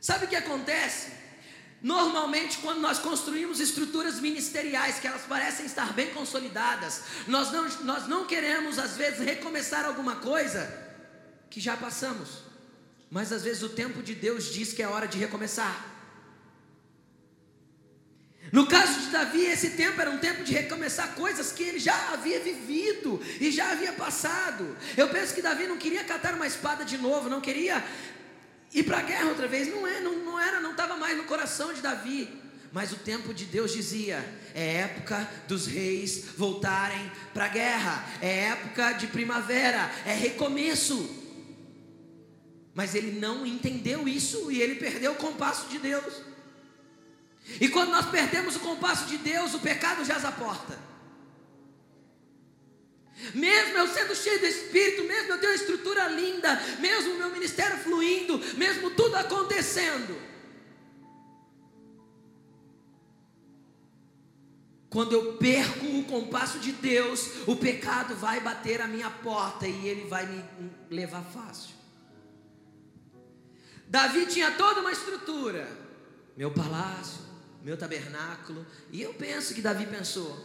Sabe 0.01 0.25
o 0.25 0.29
que 0.29 0.35
acontece? 0.35 1.24
Normalmente, 1.85 2.57
quando 2.63 2.81
nós 2.81 2.99
construímos 2.99 3.61
estruturas 3.61 4.19
ministeriais 4.19 4.99
que 4.99 5.07
elas 5.07 5.21
parecem 5.25 5.67
estar 5.67 5.93
bem 5.93 6.15
consolidadas, 6.15 7.03
nós 7.29 7.53
não, 7.53 7.69
nós 7.81 8.09
não 8.09 8.27
queremos, 8.27 8.79
às 8.79 8.97
vezes, 8.97 9.19
recomeçar 9.19 9.85
alguma 9.85 10.17
coisa 10.17 10.67
que 11.51 11.61
já 11.61 11.77
passamos, 11.77 12.39
mas 13.11 13.31
às 13.31 13.43
vezes 13.43 13.63
o 13.63 13.69
tempo 13.69 14.03
de 14.03 14.15
Deus 14.15 14.51
diz 14.51 14.73
que 14.73 14.83
é 14.83 14.89
hora 14.89 15.07
de 15.07 15.19
recomeçar. 15.19 15.93
No 18.51 18.67
caso 18.67 19.01
de 19.01 19.07
Davi, 19.09 19.43
esse 19.43 19.71
tempo 19.71 20.01
era 20.01 20.11
um 20.11 20.19
tempo 20.19 20.43
de 20.43 20.55
recomeçar 20.55 21.15
coisas 21.15 21.53
que 21.53 21.65
ele 21.65 21.79
já 21.79 22.15
havia 22.15 22.41
vivido 22.41 23.21
e 23.39 23.51
já 23.51 23.73
havia 23.73 23.93
passado. 23.93 24.75
Eu 24.97 25.11
penso 25.11 25.35
que 25.35 25.43
Davi 25.43 25.67
não 25.67 25.77
queria 25.77 26.03
catar 26.05 26.33
uma 26.33 26.47
espada 26.47 26.83
de 26.83 26.97
novo, 26.97 27.29
não 27.29 27.43
queria 27.43 27.85
ir 28.75 28.83
para 28.83 28.99
a 28.99 29.03
guerra 29.03 29.29
outra 29.29 29.47
vez. 29.47 29.69
Não, 29.69 29.87
é, 29.87 30.01
não, 30.01 30.19
não 30.19 30.41
era, 30.41 30.61
não 30.61 30.73
estava 30.73 30.97
mais 30.97 31.17
no 31.17 31.25
coração 31.25 31.73
de 31.73 31.81
Davi. 31.81 32.43
Mas 32.73 32.93
o 32.93 32.97
tempo 32.97 33.33
de 33.33 33.45
Deus 33.45 33.73
dizia: 33.73 34.25
é 34.53 34.79
época 34.79 35.31
dos 35.47 35.67
reis 35.67 36.25
voltarem 36.37 37.11
para 37.33 37.45
a 37.45 37.49
guerra, 37.49 38.05
é 38.21 38.47
época 38.47 38.93
de 38.95 39.07
primavera, 39.07 39.91
é 40.05 40.13
recomeço. 40.13 41.23
Mas 42.75 42.97
ele 42.97 43.21
não 43.21 43.47
entendeu 43.47 44.09
isso 44.09 44.51
e 44.51 44.61
ele 44.61 44.75
perdeu 44.75 45.13
o 45.13 45.17
compasso 45.17 45.69
de 45.69 45.79
Deus. 45.79 46.13
E 47.61 47.69
quando 47.69 47.91
nós 47.91 48.07
perdemos 48.07 48.57
o 48.57 48.61
compasso 48.61 49.07
de 49.07 49.19
Deus, 49.19 49.55
o 49.55 49.61
pecado 49.61 50.05
já 50.05 50.17
a 50.17 50.33
porta. 50.33 50.77
Mesmo 53.33 53.79
eu 53.79 53.89
sendo 53.89 54.15
cheio 54.15 54.41
do 54.41 54.47
Espírito, 54.47 55.05
mesmo 55.05 55.33
eu 55.33 55.39
tenho 55.39 55.53
uma 55.53 55.59
estrutura 55.59 56.09
linda, 56.09 56.61
mesmo 56.81 57.15
o 57.15 57.19
meu 57.19 57.31
ministério 57.31 57.79
fluindo, 57.79 58.41
mesmo 58.57 58.91
tudo 58.91 59.17
acontecendo. 59.17 60.17
Quando 64.91 65.13
eu 65.13 65.33
perco 65.39 65.87
o 65.87 66.05
compasso 66.05 66.61
de 66.61 66.71
Deus, 66.71 67.49
o 67.49 67.57
pecado 67.57 68.15
vai 68.15 68.39
bater 68.41 68.81
a 68.81 68.87
minha 68.87 69.11
porta 69.11 69.67
e 69.67 69.89
ele 69.89 70.07
vai 70.07 70.25
me 70.25 70.71
levar 70.89 71.25
fácil. 71.25 71.75
Davi 73.89 74.27
tinha 74.27 74.53
toda 74.53 74.81
uma 74.81 74.93
estrutura, 74.93 75.69
meu 76.37 76.51
palácio, 76.53 77.23
meu 77.63 77.77
tabernáculo, 77.77 78.65
e 78.93 79.03
eu 79.03 79.13
penso 79.15 79.53
que 79.53 79.61
Davi 79.61 79.85
pensou: 79.87 80.39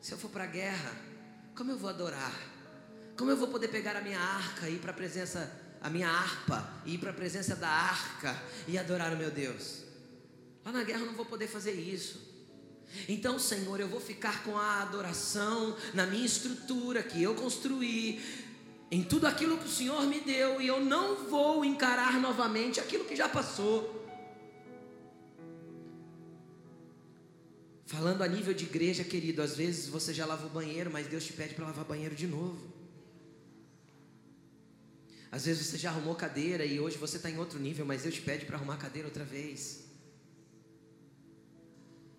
se 0.00 0.12
eu 0.12 0.18
for 0.18 0.30
para 0.30 0.44
a 0.44 0.46
guerra, 0.46 0.96
como 1.54 1.70
eu 1.70 1.78
vou 1.78 1.90
adorar? 1.90 2.34
Como 3.16 3.30
eu 3.30 3.36
vou 3.36 3.48
poder 3.48 3.68
pegar 3.68 3.96
a 3.96 4.00
minha 4.00 4.18
arca 4.18 4.68
e 4.68 4.74
ir 4.74 4.78
para 4.78 4.90
a 4.90 4.94
presença, 4.94 5.50
a 5.80 5.90
minha 5.90 6.08
harpa, 6.08 6.68
e 6.84 6.94
ir 6.94 6.98
para 6.98 7.10
a 7.10 7.14
presença 7.14 7.54
da 7.54 7.68
arca 7.68 8.40
e 8.66 8.78
adorar 8.78 9.12
o 9.12 9.16
meu 9.16 9.30
Deus? 9.30 9.82
Lá 10.64 10.72
na 10.72 10.82
guerra 10.82 11.00
eu 11.00 11.06
não 11.06 11.14
vou 11.14 11.26
poder 11.26 11.48
fazer 11.48 11.72
isso. 11.72 12.32
Então, 13.08 13.38
Senhor, 13.38 13.80
eu 13.80 13.88
vou 13.88 14.00
ficar 14.00 14.44
com 14.44 14.56
a 14.56 14.82
adoração 14.82 15.76
na 15.94 16.06
minha 16.06 16.26
estrutura 16.26 17.02
que 17.02 17.22
eu 17.22 17.34
construí, 17.34 18.20
em 18.90 19.02
tudo 19.02 19.26
aquilo 19.26 19.56
que 19.56 19.64
o 19.64 19.70
Senhor 19.70 20.02
me 20.02 20.20
deu, 20.20 20.60
e 20.60 20.66
eu 20.66 20.80
não 20.80 21.16
vou 21.24 21.64
encarar 21.64 22.20
novamente 22.20 22.78
aquilo 22.78 23.04
que 23.04 23.16
já 23.16 23.28
passou. 23.28 24.01
Falando 27.86 28.22
a 28.22 28.28
nível 28.28 28.54
de 28.54 28.64
igreja, 28.64 29.04
querido, 29.04 29.42
às 29.42 29.56
vezes 29.56 29.88
você 29.88 30.14
já 30.14 30.24
lava 30.24 30.46
o 30.46 30.50
banheiro, 30.50 30.90
mas 30.90 31.06
Deus 31.06 31.24
te 31.24 31.32
pede 31.32 31.54
para 31.54 31.66
lavar 31.66 31.84
banheiro 31.84 32.14
de 32.14 32.26
novo. 32.26 32.72
Às 35.30 35.46
vezes 35.46 35.66
você 35.66 35.78
já 35.78 35.90
arrumou 35.90 36.14
cadeira 36.14 36.64
e 36.64 36.78
hoje 36.78 36.98
você 36.98 37.16
está 37.16 37.30
em 37.30 37.38
outro 37.38 37.58
nível, 37.58 37.86
mas 37.86 38.02
Deus 38.02 38.14
te 38.14 38.20
pede 38.20 38.44
para 38.44 38.56
arrumar 38.56 38.76
cadeira 38.76 39.08
outra 39.08 39.24
vez. 39.24 39.84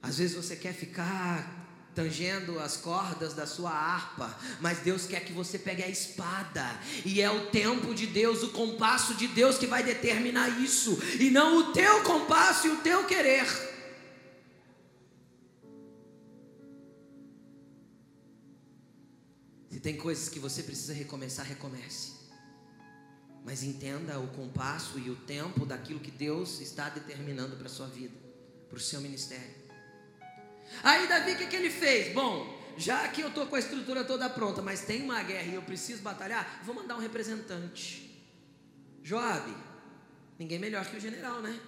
Às 0.01 0.18
vezes 0.18 0.36
você 0.36 0.55
quer 0.55 0.74
ficar 0.74 1.64
tangendo 1.95 2.59
as 2.59 2.76
cordas 2.76 3.34
da 3.34 3.45
sua 3.45 3.72
harpa, 3.72 4.36
mas 4.59 4.80
Deus 4.80 5.05
quer 5.05 5.24
que 5.24 5.32
você 5.32 5.59
pegue 5.59 5.84
a 5.84 5.88
espada, 5.88 6.68
e 7.05 7.22
é 7.22 7.30
o 7.30 7.47
tempo 7.51 7.93
de 7.93 8.07
Deus, 8.07 8.41
o 8.41 8.49
compasso 8.49 9.14
de 9.14 9.28
Deus 9.28 9.57
que 9.59 9.68
vai 9.68 9.84
determinar 9.84 10.49
isso, 10.59 10.97
e 11.20 11.30
não 11.30 11.57
o 11.57 11.72
teu 11.72 12.01
compasso 12.03 12.68
e 12.68 12.72
o 12.72 12.78
teu 12.78 13.05
querer. 13.05 13.45
Tem 19.84 19.98
coisas 19.98 20.30
que 20.30 20.40
você 20.40 20.64
precisa 20.64 20.94
recomeçar, 20.94 21.46
recomece. 21.46 22.14
Mas 23.44 23.64
entenda 23.64 24.18
o 24.18 24.30
compasso 24.30 24.98
e 24.98 25.10
o 25.10 25.16
tempo 25.18 25.66
daquilo 25.66 26.00
que 26.00 26.10
Deus 26.10 26.62
está 26.62 26.88
determinando 26.88 27.58
para 27.58 27.68
a 27.68 27.70
sua 27.70 27.88
vida, 27.88 28.16
para 28.70 28.78
o 28.78 28.80
seu 28.80 29.02
ministério. 29.02 29.54
Aí 30.82 31.06
Davi, 31.10 31.34
o 31.34 31.38
que, 31.38 31.48
que 31.48 31.56
ele 31.58 31.70
fez? 31.70 32.14
Bom, 32.14 32.64
já 32.78 33.10
que 33.10 33.20
eu 33.20 33.28
estou 33.28 33.46
com 33.46 33.58
a 33.58 33.60
estrutura 33.60 34.06
toda 34.06 34.30
pronta, 34.30 34.62
mas 34.62 34.86
tem 34.86 35.02
uma 35.04 35.22
guerra 35.22 35.52
e 35.52 35.56
eu 35.56 35.62
preciso 35.62 36.02
batalhar, 36.02 36.62
vou 36.64 36.74
mandar 36.74 36.96
um 36.96 37.02
representante. 37.02 38.26
Joabe, 39.04 39.54
ninguém 40.40 40.60
melhor 40.60 40.86
que 40.86 40.96
o 40.96 41.02
general, 41.02 41.42
né? 41.42 41.60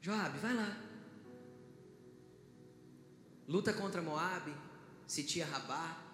Joabe, 0.00 0.38
vai 0.38 0.54
lá. 0.54 0.74
Luta 3.46 3.74
contra 3.74 4.00
Moabe, 4.00 4.54
Sitia 5.06 5.44
Rabá. 5.44 6.09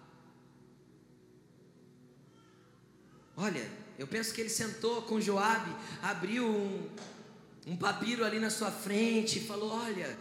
Olha, 3.37 3.69
eu 3.99 4.07
penso 4.07 4.33
que 4.33 4.41
ele 4.41 4.49
sentou 4.49 5.03
com 5.03 5.21
Joabe, 5.21 5.71
abriu 6.01 6.43
um, 6.45 6.89
um 7.67 7.77
papiro 7.77 8.25
ali 8.25 8.39
na 8.39 8.49
sua 8.49 8.71
frente 8.71 9.37
e 9.37 9.45
falou: 9.45 9.71
Olha, 9.71 10.17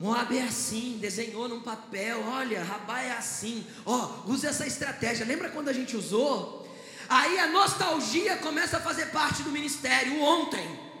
Moab 0.00 0.36
é 0.36 0.42
assim, 0.42 0.98
desenhou 1.00 1.48
num 1.48 1.60
papel, 1.60 2.20
olha, 2.26 2.64
Rabá 2.64 3.00
é 3.02 3.12
assim, 3.12 3.64
ó, 3.86 4.24
usa 4.26 4.48
essa 4.48 4.66
estratégia. 4.66 5.24
Lembra 5.24 5.50
quando 5.50 5.68
a 5.68 5.72
gente 5.72 5.96
usou? 5.96 6.68
Aí 7.08 7.38
a 7.38 7.46
nostalgia 7.46 8.36
começa 8.38 8.78
a 8.78 8.80
fazer 8.80 9.06
parte 9.06 9.44
do 9.44 9.50
ministério. 9.50 10.20
Ontem, 10.20 10.91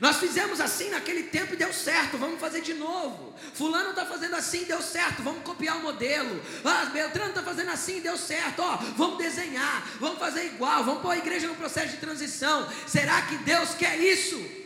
nós 0.00 0.16
fizemos 0.16 0.60
assim 0.60 0.90
naquele 0.90 1.24
tempo 1.24 1.54
e 1.54 1.56
deu 1.56 1.72
certo, 1.72 2.18
vamos 2.18 2.40
fazer 2.40 2.60
de 2.60 2.74
novo. 2.74 3.34
Fulano 3.54 3.90
está 3.90 4.04
fazendo 4.04 4.34
assim, 4.34 4.64
deu 4.64 4.82
certo, 4.82 5.22
vamos 5.22 5.42
copiar 5.42 5.76
o 5.76 5.82
modelo. 5.82 6.42
Ah, 6.64 6.86
Beltrano 6.86 7.30
está 7.30 7.42
fazendo 7.42 7.70
assim, 7.70 8.00
deu 8.00 8.16
certo, 8.16 8.60
ó, 8.60 8.76
vamos 8.96 9.18
desenhar, 9.18 9.86
vamos 10.00 10.18
fazer 10.18 10.46
igual, 10.46 10.84
vamos 10.84 11.02
pôr 11.02 11.10
a 11.10 11.18
igreja 11.18 11.46
no 11.46 11.54
processo 11.54 11.92
de 11.92 11.98
transição. 11.98 12.68
Será 12.86 13.22
que 13.22 13.36
Deus 13.38 13.74
quer 13.74 13.98
isso? 13.98 14.64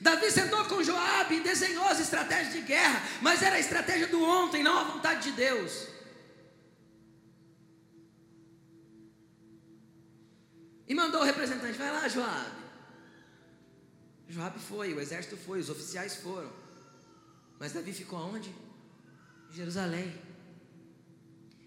Davi 0.00 0.30
sentou 0.30 0.64
com 0.64 0.82
Joabe 0.82 1.36
e 1.36 1.40
desenhou 1.40 1.86
as 1.86 2.00
estratégias 2.00 2.54
de 2.54 2.62
guerra, 2.62 3.02
mas 3.20 3.42
era 3.42 3.56
a 3.56 3.60
estratégia 3.60 4.06
do 4.06 4.22
ontem, 4.24 4.62
não 4.62 4.78
a 4.78 4.84
vontade 4.84 5.30
de 5.30 5.32
Deus. 5.32 5.89
E 10.90 10.94
mandou 10.94 11.20
o 11.20 11.24
representante, 11.24 11.78
vai 11.78 11.92
lá, 11.92 12.08
Joabe. 12.08 12.50
Joabe 14.28 14.58
foi, 14.58 14.92
o 14.92 14.98
exército 14.98 15.36
foi, 15.36 15.60
os 15.60 15.70
oficiais 15.70 16.16
foram. 16.16 16.52
Mas 17.60 17.72
Davi 17.72 17.92
ficou 17.92 18.18
aonde? 18.18 18.52
Em 19.50 19.54
Jerusalém. 19.54 20.12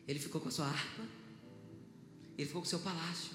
Ele 0.06 0.20
ficou 0.20 0.42
com 0.42 0.50
a 0.50 0.52
sua 0.52 0.66
harpa. 0.66 1.04
Ele 2.38 2.46
ficou 2.46 2.62
com 2.62 2.66
o 2.66 2.70
seu 2.70 2.80
palácio. 2.80 3.32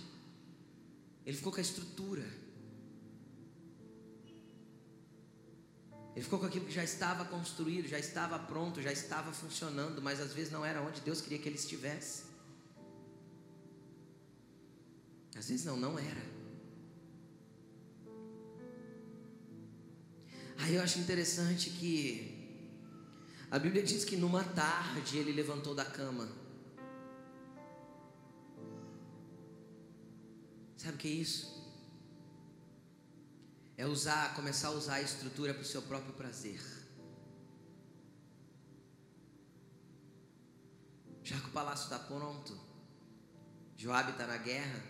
Ele 1.24 1.39
ficou 1.39 1.51
com 1.51 1.59
a 1.59 1.62
estrutura. 1.62 2.26
Ele 6.14 6.22
ficou 6.22 6.39
com 6.39 6.45
aquilo 6.45 6.66
que 6.66 6.72
já 6.72 6.84
estava 6.84 7.24
construído, 7.24 7.89
já 7.89 7.99
estava 7.99 8.39
pronto, 8.39 8.82
já 8.82 8.93
estava 8.93 9.32
funcionando, 9.32 10.03
mas 10.03 10.20
às 10.20 10.34
vezes 10.34 10.53
não 10.53 10.66
era 10.66 10.82
onde 10.82 11.01
Deus 11.01 11.22
queria 11.22 11.39
que 11.39 11.49
ele 11.49 11.57
estivesse. 11.57 12.28
Às 15.37 15.49
vezes 15.49 15.64
não, 15.64 15.76
não 15.76 15.99
era. 15.99 16.39
Aí 20.59 20.74
eu 20.74 20.83
acho 20.83 20.99
interessante 20.99 21.70
que 21.70 22.37
a 23.51 23.59
Bíblia 23.59 23.83
diz 23.83 24.05
que 24.05 24.16
numa 24.16 24.45
tarde 24.45 25.18
ele 25.18 25.33
levantou 25.33 25.74
da 25.74 25.85
cama. 25.85 26.29
Sabe 30.76 30.95
o 30.95 30.99
que 30.99 31.09
é 31.09 31.12
isso? 31.12 31.59
é 33.79 33.87
usar, 33.87 34.35
começar 34.35 34.68
a 34.68 34.70
usar 34.72 34.95
a 34.95 35.01
estrutura 35.01 35.55
para 35.55 35.62
o 35.62 35.64
seu 35.64 35.81
próprio 35.81 36.12
prazer. 36.12 36.61
Já 41.22 41.39
que 41.39 41.47
o 41.47 41.53
palácio 41.53 41.85
está 41.85 41.97
pronto, 41.97 42.59
Joabe 43.76 44.11
está 44.11 44.26
na 44.26 44.37
guerra, 44.37 44.83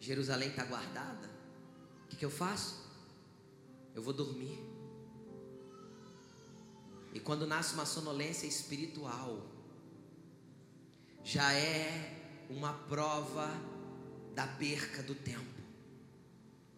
Jerusalém 0.00 0.50
está 0.50 0.64
guardada, 0.64 1.28
o 2.04 2.08
que, 2.08 2.16
que 2.16 2.24
eu 2.24 2.30
faço? 2.30 2.86
Eu 3.94 4.02
vou 4.02 4.12
dormir. 4.12 4.58
E 7.12 7.20
quando 7.20 7.46
nasce 7.46 7.74
uma 7.74 7.86
sonolência 7.86 8.46
espiritual, 8.46 9.44
já 11.24 11.52
é 11.52 12.46
uma 12.48 12.72
prova 12.72 13.50
da 14.34 14.46
perca 14.46 15.02
do 15.02 15.14
tempo 15.14 15.58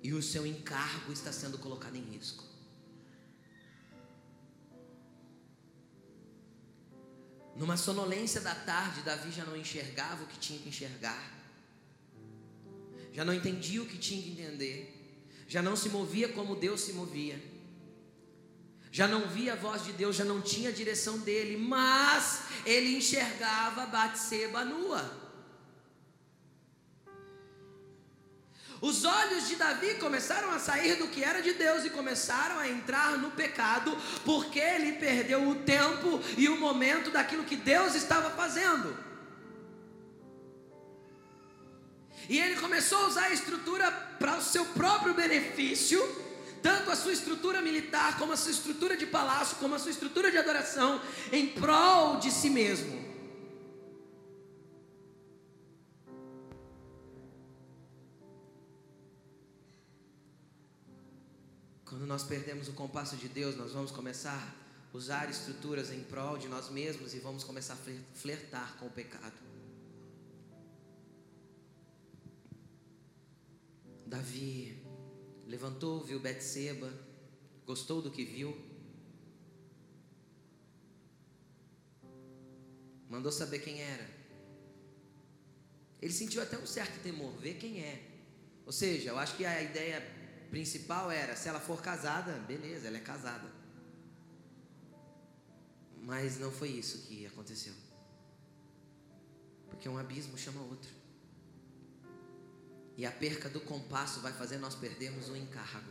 e 0.02 0.14
o 0.14 0.22
seu 0.22 0.46
encargo 0.46 1.12
está 1.12 1.32
sendo 1.32 1.58
colocado 1.58 1.96
em 1.96 2.02
risco. 2.02 2.44
Numa 7.54 7.76
sonolência 7.76 8.40
da 8.40 8.54
tarde, 8.54 9.02
Davi 9.02 9.30
já 9.30 9.44
não 9.44 9.56
enxergava 9.56 10.24
o 10.24 10.26
que 10.26 10.38
tinha 10.38 10.58
que 10.58 10.70
enxergar, 10.70 11.39
já 13.12 13.24
não 13.24 13.34
entendia 13.34 13.82
o 13.82 13.86
que 13.86 13.98
tinha 13.98 14.22
que 14.22 14.30
entender, 14.30 14.96
já 15.48 15.60
não 15.60 15.74
se 15.74 15.88
movia 15.88 16.28
como 16.28 16.54
Deus 16.54 16.80
se 16.80 16.92
movia, 16.92 17.42
já 18.92 19.06
não 19.06 19.28
via 19.28 19.52
a 19.52 19.56
voz 19.56 19.84
de 19.84 19.92
Deus, 19.92 20.16
já 20.16 20.24
não 20.24 20.40
tinha 20.40 20.70
a 20.70 20.72
direção 20.72 21.18
dele, 21.18 21.56
mas 21.56 22.42
ele 22.66 22.96
enxergava 22.96 23.86
Batseba 23.86 24.64
nua. 24.64 25.20
Os 28.80 29.04
olhos 29.04 29.46
de 29.46 29.56
Davi 29.56 29.96
começaram 29.96 30.50
a 30.50 30.58
sair 30.58 30.96
do 30.96 31.08
que 31.08 31.22
era 31.22 31.42
de 31.42 31.52
Deus 31.52 31.84
e 31.84 31.90
começaram 31.90 32.58
a 32.58 32.66
entrar 32.66 33.18
no 33.18 33.30
pecado, 33.30 33.96
porque 34.24 34.58
ele 34.58 34.92
perdeu 34.92 35.48
o 35.48 35.56
tempo 35.56 36.18
e 36.38 36.48
o 36.48 36.58
momento 36.58 37.10
daquilo 37.10 37.44
que 37.44 37.56
Deus 37.56 37.94
estava 37.94 38.30
fazendo. 38.30 39.09
E 42.30 42.38
ele 42.38 42.54
começou 42.60 42.96
a 42.98 43.06
usar 43.08 43.24
a 43.24 43.32
estrutura 43.32 43.90
para 43.90 44.38
o 44.38 44.40
seu 44.40 44.64
próprio 44.66 45.12
benefício, 45.12 46.00
tanto 46.62 46.88
a 46.88 46.94
sua 46.94 47.12
estrutura 47.12 47.60
militar, 47.60 48.16
como 48.18 48.32
a 48.32 48.36
sua 48.36 48.52
estrutura 48.52 48.96
de 48.96 49.04
palácio, 49.04 49.56
como 49.56 49.74
a 49.74 49.80
sua 49.80 49.90
estrutura 49.90 50.30
de 50.30 50.38
adoração, 50.38 51.02
em 51.32 51.48
prol 51.48 52.20
de 52.20 52.30
si 52.30 52.48
mesmo. 52.48 53.04
Quando 61.84 62.06
nós 62.06 62.22
perdemos 62.22 62.68
o 62.68 62.74
compasso 62.74 63.16
de 63.16 63.26
Deus, 63.26 63.56
nós 63.56 63.72
vamos 63.72 63.90
começar 63.90 64.40
a 64.94 64.96
usar 64.96 65.28
estruturas 65.28 65.90
em 65.90 66.04
prol 66.04 66.38
de 66.38 66.46
nós 66.46 66.70
mesmos 66.70 67.12
e 67.12 67.18
vamos 67.18 67.42
começar 67.42 67.74
a 67.74 68.14
flertar 68.14 68.76
com 68.78 68.86
o 68.86 68.90
pecado. 68.90 69.49
Davi 74.10 74.76
levantou, 75.46 76.02
viu 76.02 76.18
Betseba, 76.18 76.92
gostou 77.64 78.02
do 78.02 78.10
que 78.10 78.24
viu, 78.24 78.50
mandou 83.08 83.30
saber 83.30 83.60
quem 83.60 83.80
era. 83.80 84.04
Ele 86.02 86.12
sentiu 86.12 86.42
até 86.42 86.58
um 86.58 86.66
certo 86.66 87.00
temor, 87.04 87.32
ver 87.36 87.54
quem 87.54 87.84
é. 87.84 88.02
Ou 88.66 88.72
seja, 88.72 89.10
eu 89.10 89.18
acho 89.18 89.36
que 89.36 89.46
a 89.46 89.62
ideia 89.62 90.00
principal 90.50 91.08
era: 91.08 91.36
se 91.36 91.48
ela 91.48 91.60
for 91.60 91.80
casada, 91.80 92.32
beleza, 92.40 92.88
ela 92.88 92.96
é 92.96 93.00
casada. 93.00 93.48
Mas 96.02 96.36
não 96.40 96.50
foi 96.50 96.70
isso 96.70 97.06
que 97.06 97.26
aconteceu. 97.26 97.74
Porque 99.68 99.88
um 99.88 99.96
abismo 99.96 100.36
chama 100.36 100.60
outro. 100.62 100.99
E 103.00 103.06
a 103.06 103.10
perca 103.10 103.48
do 103.48 103.62
compasso 103.62 104.20
vai 104.20 104.30
fazer 104.30 104.58
nós 104.58 104.74
perdermos 104.74 105.30
o 105.30 105.34
encargo. 105.34 105.90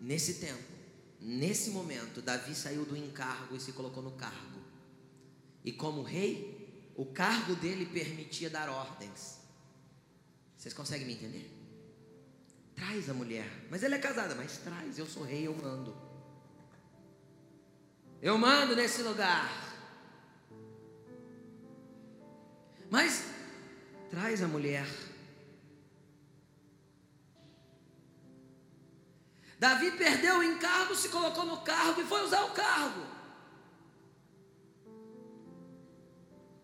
Nesse 0.00 0.40
tempo, 0.40 0.64
nesse 1.20 1.70
momento, 1.70 2.20
Davi 2.20 2.56
saiu 2.56 2.84
do 2.84 2.96
encargo 2.96 3.54
e 3.54 3.60
se 3.60 3.70
colocou 3.70 4.02
no 4.02 4.10
cargo. 4.10 4.60
E 5.64 5.70
como 5.70 6.02
rei, 6.02 6.92
o 6.96 7.06
cargo 7.06 7.54
dele 7.54 7.86
permitia 7.86 8.50
dar 8.50 8.68
ordens. 8.68 9.38
Vocês 10.58 10.74
conseguem 10.74 11.06
me 11.06 11.12
entender? 11.12 11.48
Traz 12.74 13.08
a 13.08 13.14
mulher. 13.14 13.48
Mas 13.70 13.84
ela 13.84 13.94
é 13.94 13.98
casada, 13.98 14.34
mas 14.34 14.58
traz, 14.58 14.98
eu 14.98 15.06
sou 15.06 15.22
rei, 15.22 15.46
eu 15.46 15.54
mando. 15.54 15.96
Eu 18.20 18.36
mando 18.36 18.74
nesse 18.74 19.02
lugar. 19.02 19.48
Mas 22.90 23.33
traz 24.14 24.42
a 24.42 24.48
mulher. 24.48 24.86
Davi 29.58 29.90
perdeu 29.92 30.38
o 30.38 30.42
encargo, 30.42 30.94
se 30.94 31.08
colocou 31.08 31.44
no 31.44 31.58
cargo 31.62 32.00
e 32.00 32.04
foi 32.04 32.22
usar 32.22 32.44
o 32.44 32.50
cargo. 32.50 33.04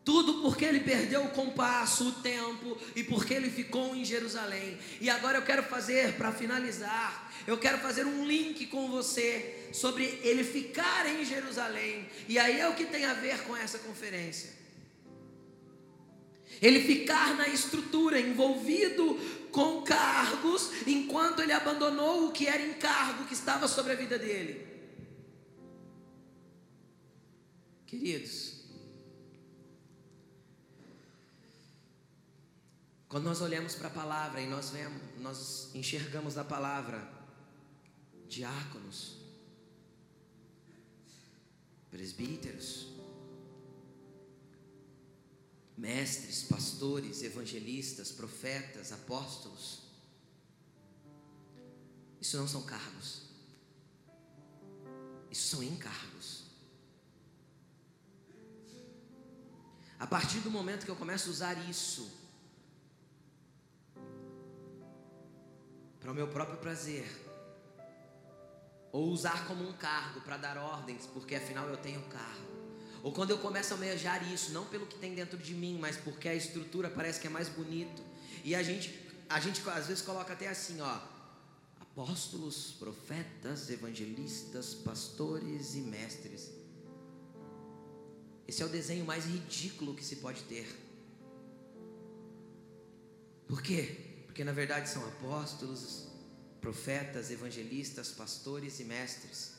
Tudo 0.05 0.42
porque 0.42 0.64
ele 0.64 0.80
perdeu 0.80 1.24
o 1.24 1.30
compasso, 1.30 2.09
o 2.09 2.12
tempo 2.12 2.78
e 2.94 3.03
porque 3.03 3.34
ele 3.34 3.51
ficou 3.51 3.96
em 3.96 4.05
Jerusalém. 4.05 4.78
E 5.01 5.11
agora 5.11 5.38
eu 5.38 5.42
quero 5.42 5.64
fazer, 5.64 6.14
para 6.14 6.32
finalizar, 6.32 7.32
eu 7.46 7.59
quero 7.59 7.78
fazer 7.78 8.07
um 8.07 8.24
link 8.24 8.66
com 8.66 8.88
você 8.90 9.68
sobre 9.72 10.05
ele 10.22 10.44
ficar 10.44 11.07
em 11.07 11.24
Jerusalém. 11.24 12.09
E 12.28 12.38
aí 12.38 12.61
é 12.61 12.68
o 12.68 12.74
que 12.74 12.86
tem 12.86 13.05
a 13.05 13.14
ver 13.14 13.42
com 13.42 13.57
essa 13.57 13.78
conferência. 13.80 14.60
Ele 16.61 16.81
ficar 16.81 17.37
na 17.37 17.49
estrutura, 17.49 18.21
envolvido 18.21 19.19
com 19.51 19.83
cargos, 19.83 20.87
enquanto 20.87 21.41
ele 21.41 21.53
abandonou 21.53 22.29
o 22.29 22.33
que 22.33 22.47
era 22.47 22.63
encargo 22.63 23.25
que 23.25 23.35
estava 23.35 23.67
sobre 23.67 23.93
a 23.93 23.97
vida 23.97 24.19
dele. 24.19 24.69
Queridos, 27.87 28.61
quando 33.09 33.25
nós 33.25 33.41
olhamos 33.41 33.75
para 33.75 33.89
a 33.89 33.91
palavra 33.91 34.41
e 34.41 34.47
nós 34.47 34.71
vemos, 34.71 35.03
nós 35.19 35.75
enxergamos 35.75 36.37
na 36.37 36.45
palavra 36.45 37.11
diáconos, 38.29 39.17
presbíteros, 41.91 42.87
mestres, 45.81 46.43
pastores, 46.43 47.22
evangelistas, 47.22 48.12
profetas, 48.12 48.93
apóstolos. 48.93 49.81
Isso 52.20 52.37
não 52.37 52.47
são 52.47 52.62
cargos. 52.62 53.22
Isso 55.31 55.49
são 55.49 55.62
encargos. 55.62 56.45
A 59.99 60.07
partir 60.07 60.41
do 60.41 60.51
momento 60.51 60.85
que 60.85 60.91
eu 60.91 60.97
começo 60.97 61.28
a 61.28 61.33
usar 61.33 61.55
isso 61.70 62.11
para 65.99 66.12
o 66.12 66.14
meu 66.14 66.28
próprio 66.28 66.59
prazer, 66.59 67.07
ou 68.93 69.09
usar 69.11 69.47
como 69.47 69.66
um 69.66 69.72
cargo 69.74 70.20
para 70.22 70.37
dar 70.37 70.59
ordens, 70.59 71.07
porque 71.07 71.35
afinal 71.35 71.68
eu 71.68 71.76
tenho 71.76 72.03
cargo. 72.09 72.60
Ou 73.03 73.12
quando 73.12 73.30
eu 73.30 73.38
começo 73.38 73.72
a 73.72 73.76
almejar 73.76 74.30
isso, 74.32 74.53
não 74.53 74.66
pelo 74.66 74.86
que 74.86 74.98
tem 74.98 75.14
dentro 75.14 75.38
de 75.38 75.55
mim, 75.55 75.78
mas 75.80 75.96
porque 75.96 76.28
a 76.28 76.34
estrutura 76.34 76.90
parece 76.90 77.20
que 77.20 77.26
é 77.26 77.30
mais 77.30 77.48
bonito. 77.48 78.03
E 78.44 78.55
a 78.55 78.62
gente, 78.62 78.94
a 79.28 79.40
gente 79.40 79.62
às 79.70 79.86
vezes 79.86 80.03
coloca 80.03 80.32
até 80.32 80.48
assim, 80.48 80.80
ó, 80.80 81.01
apóstolos, 81.80 82.72
profetas, 82.78 83.70
evangelistas, 83.70 84.74
pastores 84.74 85.74
e 85.74 85.80
mestres. 85.80 86.51
Esse 88.46 88.62
é 88.62 88.66
o 88.66 88.68
desenho 88.68 89.05
mais 89.05 89.24
ridículo 89.24 89.94
que 89.94 90.05
se 90.05 90.16
pode 90.16 90.42
ter. 90.42 90.66
Por 93.46 93.62
quê? 93.62 94.24
Porque 94.26 94.44
na 94.44 94.53
verdade 94.53 94.88
são 94.88 95.07
apóstolos, 95.07 96.09
profetas, 96.61 97.30
evangelistas, 97.30 98.11
pastores 98.11 98.78
e 98.80 98.84
mestres. 98.84 99.55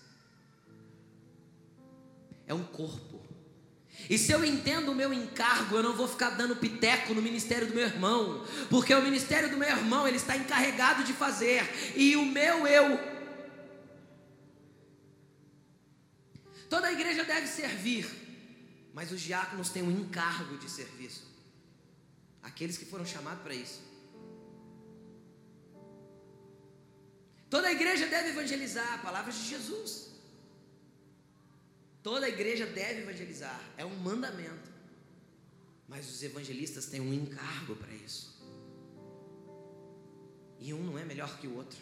É 2.47 2.53
um 2.53 2.63
corpo. 2.63 3.30
E 4.09 4.17
se 4.17 4.31
eu 4.31 4.43
entendo 4.43 4.91
o 4.91 4.95
meu 4.95 5.13
encargo, 5.13 5.75
eu 5.75 5.83
não 5.83 5.95
vou 5.95 6.07
ficar 6.07 6.31
dando 6.31 6.55
piteco 6.55 7.13
no 7.13 7.21
ministério 7.21 7.67
do 7.67 7.73
meu 7.73 7.85
irmão, 7.85 8.45
porque 8.69 8.93
o 8.93 9.01
ministério 9.01 9.49
do 9.49 9.57
meu 9.57 9.69
irmão 9.69 10.07
ele 10.07 10.17
está 10.17 10.35
encarregado 10.35 11.03
de 11.03 11.13
fazer, 11.13 11.63
e 11.95 12.15
o 12.15 12.25
meu 12.25 12.67
eu. 12.67 12.99
Toda 16.69 16.87
a 16.87 16.93
igreja 16.93 17.23
deve 17.23 17.47
servir, 17.47 18.09
mas 18.93 19.11
os 19.11 19.21
diáconos 19.21 19.69
têm 19.69 19.83
um 19.83 19.91
encargo 19.91 20.57
de 20.57 20.69
serviço. 20.69 21.29
Aqueles 22.41 22.77
que 22.77 22.85
foram 22.85 23.05
chamados 23.05 23.43
para 23.43 23.53
isso. 23.53 23.81
Toda 27.49 27.67
a 27.67 27.71
igreja 27.71 28.07
deve 28.07 28.29
evangelizar, 28.29 29.01
palavras 29.01 29.35
de 29.35 29.49
Jesus. 29.49 30.11
Toda 32.03 32.27
igreja 32.27 32.65
deve 32.65 33.01
evangelizar, 33.01 33.61
é 33.77 33.85
um 33.85 33.95
mandamento. 33.95 34.71
Mas 35.87 36.09
os 36.09 36.23
evangelistas 36.23 36.85
têm 36.85 37.01
um 37.01 37.13
encargo 37.13 37.75
para 37.75 37.93
isso. 37.93 38.39
E 40.59 40.73
um 40.73 40.83
não 40.83 40.97
é 40.97 41.03
melhor 41.03 41.37
que 41.39 41.47
o 41.47 41.55
outro. 41.55 41.79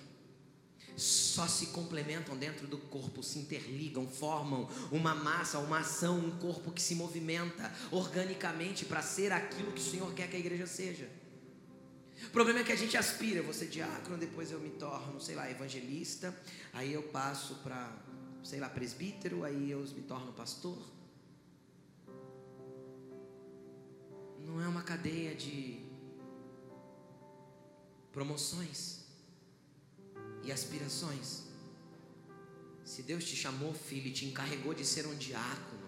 Só 0.98 1.48
se 1.48 1.68
complementam 1.68 2.36
dentro 2.36 2.68
do 2.68 2.78
corpo, 2.78 3.24
se 3.24 3.40
interligam, 3.40 4.08
formam 4.08 4.70
uma 4.92 5.16
massa, 5.16 5.60
uma 5.60 5.80
ação, 5.80 6.20
um 6.20 6.32
corpo 6.40 6.72
que 6.72 6.82
se 6.82 6.96
movimenta 6.96 7.72
organicamente 7.92 8.84
para 8.84 9.02
ser 9.02 9.32
aquilo 9.32 9.72
que 9.72 9.82
o 9.82 9.84
Senhor 9.84 10.14
quer 10.14 10.30
que 10.30 10.36
a 10.36 10.40
igreja 10.40 10.68
seja. 10.68 11.10
O 12.26 12.32
problema 12.32 12.60
é 12.60 12.64
que 12.64 12.72
a 12.72 12.76
gente 12.76 12.98
aspira, 12.98 13.42
ser 13.54 13.68
diácono, 13.68 14.18
depois 14.18 14.52
eu 14.52 14.60
me 14.60 14.72
torno, 14.72 15.22
sei 15.22 15.36
lá, 15.36 15.50
evangelista, 15.50 16.36
aí 16.74 16.94
eu 16.94 17.04
passo 17.04 17.56
para 17.64 17.96
sei 18.44 18.60
lá, 18.60 18.70
presbítero, 18.70 19.44
aí 19.44 19.72
eu 19.72 19.80
me 19.80 20.02
torno 20.02 20.34
pastor. 20.34 20.78
Não 24.46 24.62
é 24.62 24.68
uma 24.68 24.82
cadeia 24.82 25.36
de 25.36 25.80
promoções 28.12 29.06
e 30.44 30.52
aspirações. 30.52 31.44
Se 32.84 33.04
Deus 33.04 33.24
te 33.24 33.36
chamou, 33.36 33.74
filho, 33.74 34.08
e 34.08 34.12
te 34.12 34.26
encarregou 34.26 34.74
de 34.74 34.84
ser 34.84 35.06
um 35.06 35.16
diácono, 35.16 35.88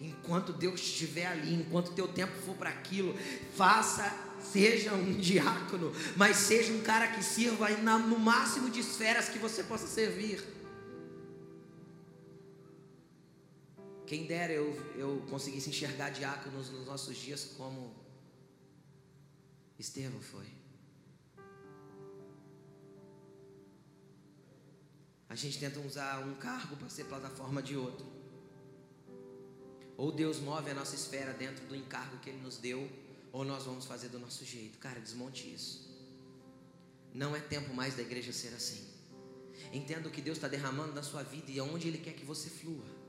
enquanto 0.00 0.52
Deus 0.52 0.80
estiver 0.80 1.26
ali, 1.26 1.54
enquanto 1.54 1.94
teu 1.94 2.06
tempo 2.08 2.34
for 2.42 2.54
para 2.56 2.68
aquilo, 2.68 3.16
faça, 3.56 4.12
seja 4.40 4.92
um 4.92 5.18
diácono, 5.18 5.92
mas 6.16 6.36
seja 6.36 6.72
um 6.72 6.82
cara 6.82 7.06
que 7.08 7.24
sirva 7.24 7.70
no 7.70 8.18
máximo 8.18 8.68
de 8.68 8.80
esferas 8.80 9.28
que 9.28 9.38
você 9.38 9.62
possa 9.62 9.86
servir. 9.86 10.61
Quem 14.12 14.26
dera 14.26 14.52
eu, 14.52 14.74
eu 14.94 15.24
conseguisse 15.30 15.70
enxergar 15.70 16.10
diáconos 16.10 16.68
nos 16.68 16.84
nossos 16.84 17.16
dias 17.16 17.54
como 17.56 17.94
Estevão 19.78 20.20
foi. 20.20 20.46
A 25.30 25.34
gente 25.34 25.58
tenta 25.58 25.80
usar 25.80 26.18
um 26.26 26.34
cargo 26.34 26.76
para 26.76 26.90
ser 26.90 27.04
plataforma 27.04 27.62
de 27.62 27.74
outro. 27.74 28.04
Ou 29.96 30.12
Deus 30.12 30.40
move 30.40 30.70
a 30.70 30.74
nossa 30.74 30.94
esfera 30.94 31.32
dentro 31.32 31.64
do 31.64 31.74
encargo 31.74 32.18
que 32.18 32.28
Ele 32.28 32.42
nos 32.42 32.58
deu, 32.58 32.86
ou 33.32 33.46
nós 33.46 33.64
vamos 33.64 33.86
fazer 33.86 34.10
do 34.10 34.18
nosso 34.18 34.44
jeito. 34.44 34.76
Cara, 34.76 35.00
desmonte 35.00 35.50
isso. 35.50 35.90
Não 37.14 37.34
é 37.34 37.40
tempo 37.40 37.72
mais 37.72 37.94
da 37.94 38.02
igreja 38.02 38.30
ser 38.30 38.48
assim. 38.48 38.86
Entenda 39.72 40.06
o 40.06 40.12
que 40.12 40.20
Deus 40.20 40.36
está 40.36 40.48
derramando 40.48 40.92
na 40.92 41.02
sua 41.02 41.22
vida 41.22 41.50
e 41.50 41.58
aonde 41.58 41.88
Ele 41.88 41.96
quer 41.96 42.12
que 42.12 42.26
você 42.26 42.50
flua. 42.50 43.01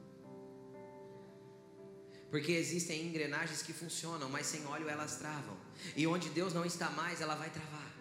Porque 2.33 2.51
existem 2.53 3.05
engrenagens 3.05 3.61
que 3.61 3.71
funcionam, 3.71 4.27
mas 4.27 4.47
sem 4.47 4.65
óleo 4.65 4.89
elas 4.89 5.17
travam. 5.17 5.55
E 5.95 6.07
onde 6.07 6.29
Deus 6.29 6.51
não 6.51 6.65
está 6.65 6.89
mais, 6.89 7.21
ela 7.21 7.35
vai 7.35 7.47
travar. 7.51 7.93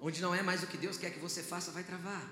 Onde 0.00 0.20
não 0.20 0.34
é 0.34 0.42
mais 0.42 0.64
o 0.64 0.66
que 0.66 0.76
Deus 0.76 0.96
quer 0.96 1.12
que 1.12 1.20
você 1.20 1.44
faça, 1.44 1.70
vai 1.70 1.84
travar. 1.84 2.28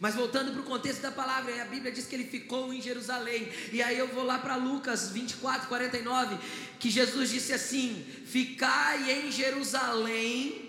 Mas 0.00 0.16
voltando 0.16 0.50
para 0.50 0.60
o 0.60 0.64
contexto 0.64 1.00
da 1.00 1.12
palavra, 1.12 1.62
a 1.62 1.66
Bíblia 1.66 1.92
diz 1.92 2.04
que 2.04 2.16
ele 2.16 2.24
ficou 2.24 2.74
em 2.74 2.82
Jerusalém. 2.82 3.48
E 3.72 3.80
aí 3.80 3.96
eu 3.96 4.08
vou 4.08 4.24
lá 4.24 4.40
para 4.40 4.56
Lucas 4.56 5.10
24, 5.10 5.68
49, 5.68 6.36
que 6.80 6.90
Jesus 6.90 7.30
disse 7.30 7.52
assim: 7.52 8.04
Ficai 8.26 9.08
em 9.08 9.30
Jerusalém 9.30 10.67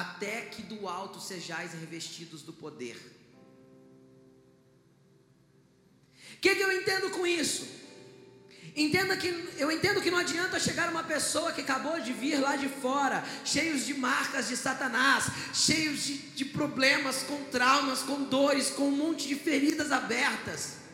até 0.00 0.42
que 0.42 0.62
do 0.62 0.86
alto 0.86 1.18
sejais 1.20 1.72
revestidos 1.72 2.42
do 2.42 2.52
poder. 2.52 2.96
O 6.34 6.38
que, 6.38 6.54
que 6.54 6.62
eu 6.62 6.70
entendo 6.70 7.08
com 7.10 7.26
isso? 7.26 7.66
Entenda 8.76 9.16
que 9.16 9.28
eu 9.56 9.72
entendo 9.72 10.02
que 10.02 10.10
não 10.10 10.18
adianta 10.18 10.60
chegar 10.60 10.90
uma 10.90 11.02
pessoa 11.02 11.50
que 11.50 11.62
acabou 11.62 11.98
de 11.98 12.12
vir 12.12 12.38
lá 12.38 12.56
de 12.56 12.68
fora, 12.68 13.24
cheios 13.42 13.86
de 13.86 13.94
marcas 13.94 14.48
de 14.48 14.56
Satanás, 14.56 15.24
cheios 15.54 16.04
de, 16.04 16.18
de 16.18 16.44
problemas, 16.44 17.22
com 17.22 17.42
traumas, 17.44 18.02
com 18.02 18.24
dores, 18.24 18.68
com 18.68 18.88
um 18.88 18.96
monte 19.04 19.26
de 19.26 19.34
feridas 19.34 19.90
abertas 19.90 20.85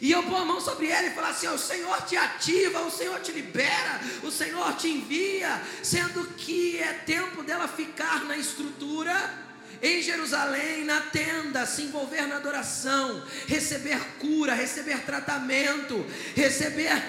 e 0.00 0.12
eu 0.12 0.22
pôr 0.22 0.36
a 0.36 0.44
mão 0.44 0.60
sobre 0.60 0.88
ela 0.88 1.06
e 1.06 1.14
falar 1.14 1.30
assim: 1.30 1.48
o 1.48 1.58
Senhor 1.58 2.02
te 2.02 2.16
ativa, 2.16 2.82
o 2.82 2.90
Senhor 2.90 3.20
te 3.20 3.32
libera, 3.32 4.00
o 4.22 4.30
Senhor 4.30 4.74
te 4.76 4.88
envia, 4.88 5.60
sendo 5.82 6.26
que 6.36 6.78
é 6.78 6.92
tempo 6.92 7.42
dela 7.42 7.66
ficar 7.66 8.24
na 8.24 8.36
estrutura 8.36 9.46
em 9.82 10.02
Jerusalém, 10.02 10.84
na 10.84 11.00
tenda, 11.00 11.66
se 11.66 11.82
envolver 11.82 12.26
na 12.26 12.36
adoração, 12.36 13.22
receber 13.46 14.00
cura, 14.18 14.54
receber 14.54 15.00
tratamento, 15.04 16.04
receber 16.34 17.02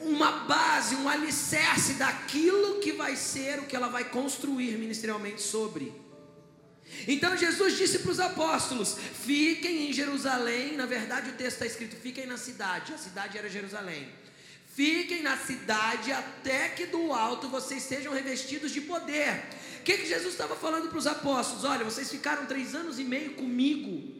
uma 0.00 0.30
base, 0.46 0.94
um 0.94 1.08
alicerce 1.08 1.94
daquilo 1.94 2.80
que 2.80 2.92
vai 2.92 3.16
ser 3.16 3.58
o 3.58 3.64
que 3.64 3.74
ela 3.74 3.88
vai 3.88 4.04
construir 4.04 4.78
ministerialmente 4.78 5.42
sobre. 5.42 6.05
Então 7.06 7.36
Jesus 7.36 7.76
disse 7.76 8.00
para 8.00 8.10
os 8.10 8.20
apóstolos: 8.20 8.96
fiquem 9.24 9.88
em 9.88 9.92
Jerusalém. 9.92 10.76
Na 10.76 10.86
verdade, 10.86 11.30
o 11.30 11.34
texto 11.34 11.54
está 11.54 11.66
escrito: 11.66 11.96
fiquem 11.96 12.26
na 12.26 12.36
cidade. 12.36 12.92
A 12.92 12.98
cidade 12.98 13.38
era 13.38 13.48
Jerusalém. 13.48 14.08
Fiquem 14.74 15.22
na 15.22 15.38
cidade 15.38 16.12
até 16.12 16.68
que 16.68 16.84
do 16.86 17.10
alto 17.10 17.48
vocês 17.48 17.82
sejam 17.82 18.12
revestidos 18.12 18.70
de 18.70 18.82
poder. 18.82 19.42
O 19.80 19.82
que, 19.82 19.96
que 19.96 20.06
Jesus 20.06 20.32
estava 20.32 20.54
falando 20.54 20.88
para 20.88 20.98
os 20.98 21.06
apóstolos? 21.06 21.64
Olha, 21.64 21.82
vocês 21.82 22.10
ficaram 22.10 22.44
três 22.44 22.74
anos 22.74 22.98
e 22.98 23.04
meio 23.04 23.34
comigo, 23.34 24.12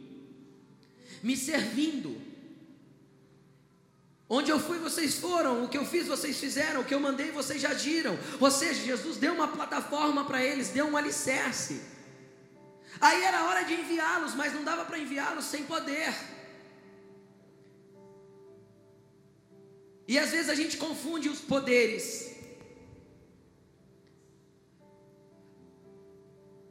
me 1.21 1.37
servindo. 1.37 2.19
Onde 4.29 4.49
eu 4.49 4.59
fui, 4.59 4.79
vocês 4.79 5.15
foram. 5.15 5.63
O 5.63 5.69
que 5.69 5.77
eu 5.77 5.85
fiz, 5.85 6.07
vocês 6.07 6.37
fizeram. 6.37 6.81
O 6.81 6.85
que 6.85 6.93
eu 6.93 6.99
mandei, 6.99 7.31
vocês 7.31 7.61
já 7.61 7.69
agiram. 7.69 8.17
Ou 8.39 8.49
seja, 8.49 8.83
Jesus 8.83 9.17
deu 9.17 9.33
uma 9.33 9.49
plataforma 9.49 10.25
para 10.25 10.43
eles, 10.43 10.69
deu 10.69 10.87
um 10.87 10.97
alicerce. 10.97 11.81
Aí 12.99 13.23
era 13.23 13.45
hora 13.45 13.63
de 13.63 13.73
enviá-los, 13.73 14.33
mas 14.35 14.53
não 14.53 14.63
dava 14.63 14.85
para 14.85 14.99
enviá-los 14.99 15.45
sem 15.45 15.63
poder. 15.65 16.13
E 20.07 20.17
às 20.17 20.31
vezes 20.31 20.49
a 20.49 20.55
gente 20.55 20.77
confunde 20.77 21.27
os 21.27 21.39
poderes. 21.39 22.37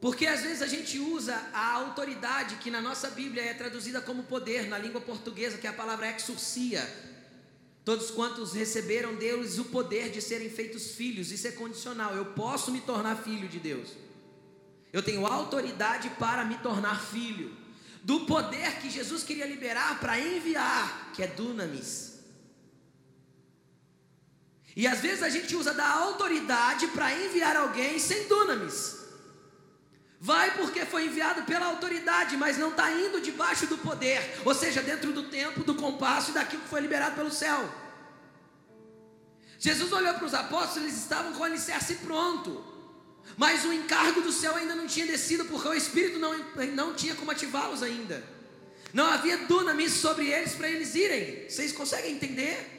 Porque 0.01 0.25
às 0.25 0.41
vezes 0.41 0.61
a 0.61 0.67
gente 0.67 0.99
usa 0.99 1.35
a 1.53 1.71
autoridade 1.73 2.55
que 2.57 2.69
na 2.69 2.81
nossa 2.81 3.09
Bíblia 3.09 3.43
é 3.43 3.53
traduzida 3.53 3.99
como 4.01 4.23
poder, 4.23 4.67
na 4.67 4.77
língua 4.77 5.01
portuguesa, 5.01 5.57
que 5.57 5.67
é 5.67 5.69
a 5.69 5.73
palavra 5.73 6.11
exorcia. 6.15 6.87
Todos 7.83 8.11
quantos 8.11 8.53
receberam 8.53 9.15
Deus 9.15 9.57
o 9.57 9.65
poder 9.65 10.09
de 10.09 10.21
serem 10.21 10.49
feitos 10.49 10.91
filhos, 10.91 11.31
isso 11.31 11.47
é 11.47 11.51
condicional. 11.51 12.13
Eu 12.15 12.25
posso 12.25 12.71
me 12.71 12.81
tornar 12.81 13.15
filho 13.23 13.47
de 13.47 13.59
Deus. 13.59 14.06
Eu 14.91 15.03
tenho 15.03 15.25
autoridade 15.25 16.09
para 16.11 16.45
me 16.45 16.57
tornar 16.57 16.99
filho. 17.01 17.55
Do 18.03 18.21
poder 18.21 18.79
que 18.79 18.89
Jesus 18.89 19.23
queria 19.23 19.45
liberar 19.45 19.99
para 19.99 20.19
enviar, 20.19 21.11
que 21.13 21.21
é 21.21 21.27
dunamis. 21.27 22.19
E 24.75 24.87
às 24.87 24.99
vezes 24.99 25.23
a 25.23 25.29
gente 25.29 25.55
usa 25.55 25.73
da 25.73 25.87
autoridade 25.87 26.87
para 26.87 27.11
enviar 27.11 27.57
alguém 27.57 27.99
sem 27.99 28.27
dunamis. 28.27 28.97
Vai 30.19 30.55
porque 30.55 30.85
foi 30.85 31.05
enviado 31.05 31.43
pela 31.43 31.65
autoridade, 31.67 32.37
mas 32.37 32.57
não 32.57 32.69
está 32.69 32.91
indo 32.91 33.21
debaixo 33.21 33.67
do 33.67 33.77
poder, 33.77 34.41
ou 34.45 34.53
seja, 34.53 34.81
dentro 34.81 35.11
do 35.13 35.23
tempo, 35.23 35.63
do 35.63 35.75
compasso 35.75 36.31
e 36.31 36.33
daquilo 36.33 36.61
que 36.61 36.69
foi 36.69 36.81
liberado 36.81 37.15
pelo 37.15 37.31
céu. 37.31 37.69
Jesus 39.59 39.91
olhou 39.91 40.13
para 40.13 40.25
os 40.25 40.33
apóstolos, 40.33 40.77
eles 40.77 40.97
estavam 40.97 41.33
com 41.33 41.39
o 41.41 41.43
alicerce 41.43 41.95
pronto, 41.95 42.63
mas 43.35 43.65
o 43.65 43.73
encargo 43.73 44.21
do 44.21 44.31
céu 44.31 44.55
ainda 44.55 44.75
não 44.75 44.87
tinha 44.87 45.05
descido, 45.05 45.45
porque 45.45 45.67
o 45.67 45.73
Espírito 45.73 46.19
não, 46.19 46.37
não 46.73 46.93
tinha 46.93 47.15
como 47.15 47.31
ativá-los 47.31 47.83
ainda. 47.83 48.23
Não 48.93 49.05
havia 49.05 49.37
dunamis 49.39 49.93
sobre 49.93 50.29
eles 50.29 50.53
para 50.53 50.69
eles 50.69 50.95
irem. 50.95 51.49
Vocês 51.49 51.71
conseguem 51.71 52.13
entender? 52.13 52.77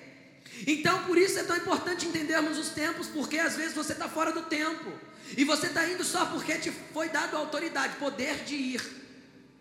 Então, 0.67 1.05
por 1.05 1.19
isso 1.19 1.39
é 1.39 1.45
tão 1.45 1.57
importante 1.57 2.07
entendermos 2.07 2.59
os 2.59 2.71
tempos, 2.71 3.07
porque 3.09 3.39
às 3.39 3.55
vezes 3.57 3.75
você 3.75 3.93
está 3.93 4.09
fora 4.09 4.33
do 4.33 4.43
tempo, 4.43 4.91
e 5.37 5.45
você 5.45 5.67
está 5.67 5.89
indo 5.89 6.03
só 6.03 6.27
porque 6.27 6.59
te 6.59 6.71
foi 6.71 7.09
dado 7.09 7.37
autoridade, 7.37 7.97
poder 7.97 8.45
de 8.45 8.55
ir, 8.55 8.83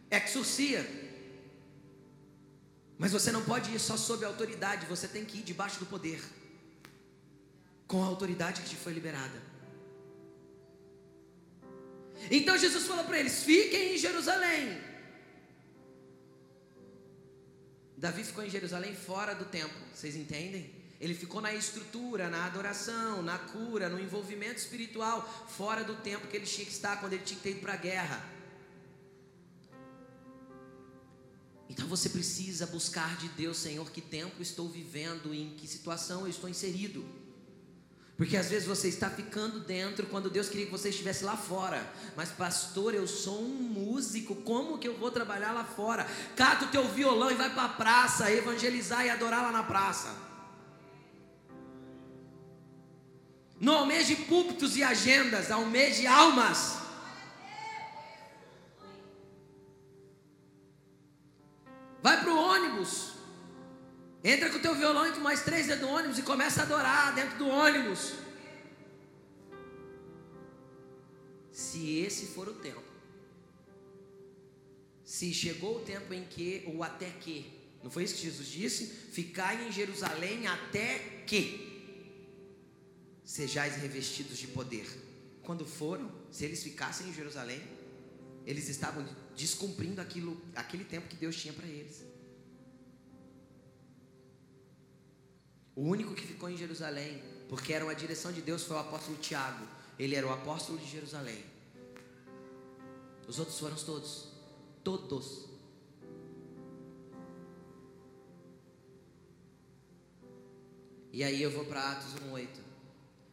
exorcia. 0.10 0.88
Mas 2.98 3.12
você 3.12 3.32
não 3.32 3.44
pode 3.44 3.74
ir 3.74 3.80
só 3.80 3.96
sob 3.96 4.26
a 4.26 4.28
autoridade, 4.28 4.88
você 4.88 5.08
tem 5.08 5.26
que 5.26 5.40
ir 5.40 5.44
debaixo 5.44 5.80
do 5.80 5.86
poder, 5.86 6.24
com 7.86 8.02
a 8.02 8.08
autoridade 8.08 8.62
que 8.62 8.70
te 8.70 8.76
foi 8.76 8.94
liberada. 8.94 9.57
Então 12.30 12.58
Jesus 12.58 12.86
falou 12.86 13.06
para 13.06 13.20
eles: 13.20 13.44
fiquem 13.44 13.96
em 13.96 13.98
Jerusalém. 13.98 14.82
Davi 17.98 18.24
ficou 18.24 18.44
em 18.44 18.50
Jerusalém 18.50 18.94
fora 18.94 19.34
do 19.34 19.46
templo, 19.46 19.76
vocês 19.94 20.16
entendem? 20.16 20.72
Ele 21.00 21.14
ficou 21.14 21.42
na 21.42 21.54
estrutura, 21.54 22.30
na 22.30 22.46
adoração, 22.46 23.22
na 23.22 23.38
cura, 23.38 23.90
no 23.90 24.00
envolvimento 24.00 24.60
espiritual, 24.60 25.22
fora 25.48 25.84
do 25.84 25.96
tempo 25.96 26.28
que 26.28 26.38
ele 26.38 26.46
tinha 26.46 26.66
que 26.66 26.72
estar 26.72 27.00
quando 27.00 27.14
ele 27.14 27.24
tinha 27.24 27.38
que 27.38 27.44
ter 27.44 27.52
ido 27.52 27.62
para 27.62 27.74
a 27.74 27.78
guerra. 27.78 28.38
Então 31.70 31.88
você 31.88 32.10
precisa 32.10 32.66
buscar 32.66 33.18
de 33.18 33.30
Deus, 33.30 33.58
Senhor, 33.58 33.90
que 33.92 34.02
tempo 34.02 34.42
estou 34.42 34.68
vivendo, 34.70 35.34
em 35.34 35.56
que 35.56 35.68
situação 35.68 36.22
eu 36.22 36.28
estou 36.28 36.50
inserido. 36.50 37.06
Porque 38.18 38.36
às 38.36 38.50
vezes 38.50 38.68
você 38.68 38.88
está 38.88 39.12
ficando 39.12 39.60
dentro 39.60 40.08
quando 40.08 40.28
Deus 40.28 40.50
queria 40.50 40.66
que 40.66 40.72
você 40.72 40.90
estivesse 40.90 41.24
lá 41.24 41.38
fora. 41.38 41.88
Mas 42.16 42.30
pastor, 42.30 42.96
eu 42.96 43.08
sou 43.08 43.40
um 43.40 43.48
músico, 43.48 44.36
como 44.38 44.80
que 44.80 44.88
eu 44.88 44.98
vou 44.98 45.12
trabalhar 45.12 45.52
lá 45.52 45.64
fora? 45.64 46.08
Cata 46.36 46.66
o 46.66 46.70
teu 46.70 46.88
violão 46.88 47.30
e 47.30 47.36
vai 47.36 47.52
para 47.52 47.66
a 47.66 47.70
praça, 47.70 48.32
evangelizar 48.32 49.06
e 49.06 49.12
adorar 49.12 49.44
lá 49.44 49.52
na 49.52 49.62
praça. 49.62 50.16
Não 53.60 53.78
almeje 53.78 54.16
púlpitos 54.16 54.76
e 54.76 54.84
agendas, 54.84 55.52
almeje 55.52 56.08
almas. 56.08 56.87
Entra 64.28 64.50
com 64.50 64.58
o 64.58 64.62
teu 64.62 64.76
violão 64.76 65.08
entre 65.08 65.22
mais 65.22 65.42
três 65.42 65.68
dentro 65.68 65.88
do 65.88 65.94
ônibus 65.94 66.20
e 66.20 66.22
começa 66.22 66.60
a 66.60 66.64
adorar 66.66 67.16
dentro 67.16 67.38
do 67.38 67.48
ônibus. 67.48 68.12
Se 71.50 72.00
esse 72.00 72.26
for 72.26 72.50
o 72.50 72.56
tempo. 72.56 72.84
Se 75.06 75.34
chegou 75.34 75.78
o 75.78 75.80
tempo 75.80 76.14
em 76.14 76.26
que, 76.26 76.66
ou 76.68 76.84
até 76.84 77.10
que, 77.10 77.50
não 77.82 77.90
foi 77.90 78.04
isso 78.04 78.16
que 78.16 78.24
Jesus 78.24 78.50
disse? 78.50 78.88
Ficai 78.88 79.66
em 79.66 79.72
Jerusalém 79.72 80.46
até 80.46 81.24
que 81.26 81.42
sejais 83.24 83.78
revestidos 83.78 84.38
de 84.38 84.48
poder. 84.48 84.86
Quando 85.42 85.66
foram, 85.66 86.12
se 86.30 86.44
eles 86.44 86.62
ficassem 86.62 87.08
em 87.08 87.14
Jerusalém, 87.14 87.64
eles 88.46 88.68
estavam 88.68 89.08
descumprindo 89.38 90.02
aquilo, 90.02 90.38
aquele 90.54 90.84
tempo 90.84 91.08
que 91.08 91.16
Deus 91.16 91.38
tinha 91.38 91.54
para 91.54 91.66
eles. 91.66 92.17
O 95.78 95.84
único 95.84 96.14
que 96.14 96.28
ficou 96.28 96.50
em 96.50 96.58
Jerusalém, 96.58 97.24
porque 97.48 97.72
era 97.72 97.86
uma 97.86 97.96
direção 97.96 98.34
de 98.34 98.42
Deus, 98.42 98.64
foi 98.64 98.76
o 98.76 98.80
apóstolo 98.80 99.16
Tiago. 99.18 99.66
Ele 99.98 100.14
era 100.16 100.28
o 100.28 100.34
apóstolo 100.34 100.78
de 100.78 100.86
Jerusalém. 100.86 101.42
Os 103.26 103.40
outros 103.40 103.58
foram 103.58 103.78
todos. 103.78 104.28
Todos. 104.84 105.46
E 111.14 111.24
aí 111.24 111.42
eu 111.42 111.50
vou 111.50 111.64
para 111.64 111.92
Atos 111.92 112.14
1,8 112.16 112.68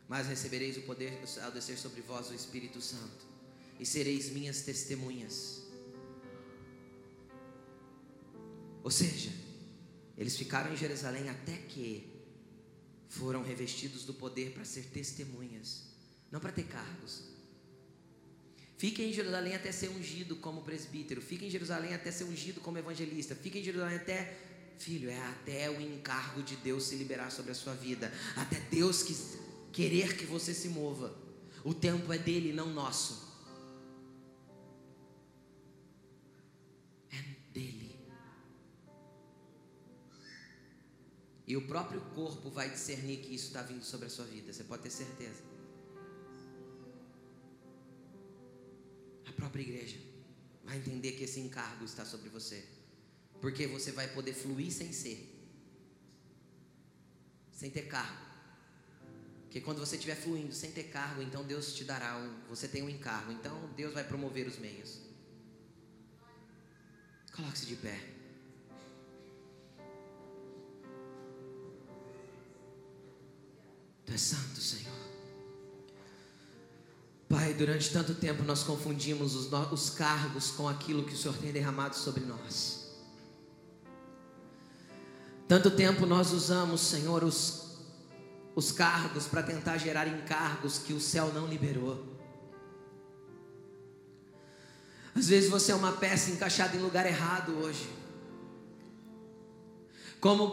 mas 0.08 0.26
recebereis 0.26 0.76
o 0.76 0.82
poder 0.82 1.18
ao 1.42 1.50
descer 1.50 1.78
sobre 1.78 2.00
vós 2.02 2.30
o 2.30 2.34
Espírito 2.34 2.80
Santo, 2.80 3.24
e 3.80 3.86
sereis 3.86 4.30
minhas 4.30 4.62
testemunhas. 4.62 5.62
Ou 8.82 8.90
seja, 8.90 9.32
eles 10.16 10.36
ficaram 10.36 10.72
em 10.72 10.76
Jerusalém 10.76 11.28
até 11.28 11.56
que 11.56 12.13
foram 13.14 13.42
revestidos 13.42 14.04
do 14.04 14.14
poder 14.14 14.50
para 14.52 14.64
ser 14.64 14.84
testemunhas, 14.84 15.84
não 16.30 16.40
para 16.40 16.52
ter 16.52 16.64
cargos. 16.64 17.22
Fiquem 18.76 19.10
em 19.10 19.12
Jerusalém 19.12 19.54
até 19.54 19.70
ser 19.72 19.88
ungido 19.88 20.36
como 20.36 20.62
presbítero, 20.62 21.22
fiquem 21.22 21.48
em 21.48 21.50
Jerusalém 21.50 21.94
até 21.94 22.10
ser 22.10 22.24
ungido 22.24 22.60
como 22.60 22.76
evangelista, 22.76 23.34
fiquem 23.34 23.60
em 23.62 23.64
Jerusalém 23.64 23.96
até 23.96 24.36
Filho, 24.78 25.08
é 25.08 25.20
até 25.28 25.70
o 25.70 25.80
encargo 25.80 26.42
de 26.42 26.56
Deus 26.56 26.84
se 26.84 26.96
liberar 26.96 27.30
sobre 27.30 27.52
a 27.52 27.54
sua 27.54 27.74
vida, 27.74 28.12
até 28.34 28.58
Deus 28.58 29.02
que 29.04 29.16
querer 29.72 30.16
que 30.16 30.26
você 30.26 30.52
se 30.52 30.68
mova. 30.68 31.16
O 31.62 31.72
tempo 31.72 32.12
é 32.12 32.18
dele, 32.18 32.52
não 32.52 32.72
nosso. 32.72 33.23
E 41.46 41.56
o 41.56 41.66
próprio 41.66 42.00
corpo 42.14 42.50
vai 42.50 42.70
discernir 42.70 43.18
que 43.18 43.34
isso 43.34 43.48
está 43.48 43.62
vindo 43.62 43.84
sobre 43.84 44.06
a 44.06 44.10
sua 44.10 44.24
vida, 44.24 44.52
você 44.52 44.64
pode 44.64 44.82
ter 44.82 44.90
certeza. 44.90 45.42
A 49.26 49.32
própria 49.32 49.62
igreja 49.62 49.98
vai 50.64 50.78
entender 50.78 51.12
que 51.12 51.24
esse 51.24 51.40
encargo 51.40 51.84
está 51.84 52.04
sobre 52.04 52.28
você, 52.30 52.64
porque 53.40 53.66
você 53.66 53.92
vai 53.92 54.08
poder 54.08 54.32
fluir 54.32 54.72
sem 54.72 54.92
ser, 54.92 55.30
sem 57.52 57.70
ter 57.70 57.88
cargo. 57.88 58.24
Porque 59.54 59.60
quando 59.60 59.78
você 59.78 59.94
estiver 59.94 60.16
fluindo 60.16 60.52
sem 60.52 60.72
ter 60.72 60.84
cargo, 60.84 61.22
então 61.22 61.44
Deus 61.44 61.74
te 61.74 61.84
dará 61.84 62.16
um. 62.16 62.48
Você 62.48 62.66
tem 62.66 62.82
um 62.82 62.88
encargo. 62.88 63.30
Então 63.30 63.70
Deus 63.76 63.94
vai 63.94 64.02
promover 64.02 64.48
os 64.48 64.58
meios. 64.58 64.98
Coloque-se 67.32 67.66
de 67.66 67.76
pé. 67.76 68.13
És 74.14 74.20
santo, 74.20 74.60
Senhor. 74.60 74.94
Pai, 77.28 77.52
durante 77.52 77.90
tanto 77.90 78.14
tempo 78.14 78.44
nós 78.44 78.62
confundimos 78.62 79.34
os, 79.34 79.52
os 79.72 79.90
cargos 79.90 80.52
com 80.52 80.68
aquilo 80.68 81.02
que 81.02 81.14
o 81.14 81.16
Senhor 81.16 81.36
tem 81.38 81.50
derramado 81.50 81.96
sobre 81.96 82.24
nós. 82.24 82.94
Tanto 85.48 85.68
tempo 85.72 86.06
nós 86.06 86.30
usamos, 86.30 86.80
Senhor, 86.80 87.24
os, 87.24 87.78
os 88.54 88.70
cargos 88.70 89.26
para 89.26 89.42
tentar 89.42 89.78
gerar 89.78 90.06
encargos 90.06 90.78
que 90.78 90.92
o 90.92 91.00
céu 91.00 91.32
não 91.34 91.48
liberou. 91.48 92.14
Às 95.12 95.26
vezes 95.26 95.50
você 95.50 95.72
é 95.72 95.74
uma 95.74 95.92
peça 95.92 96.30
encaixada 96.30 96.76
em 96.76 96.80
lugar 96.80 97.04
errado 97.04 97.50
hoje. 97.58 98.03
Como 100.24 100.44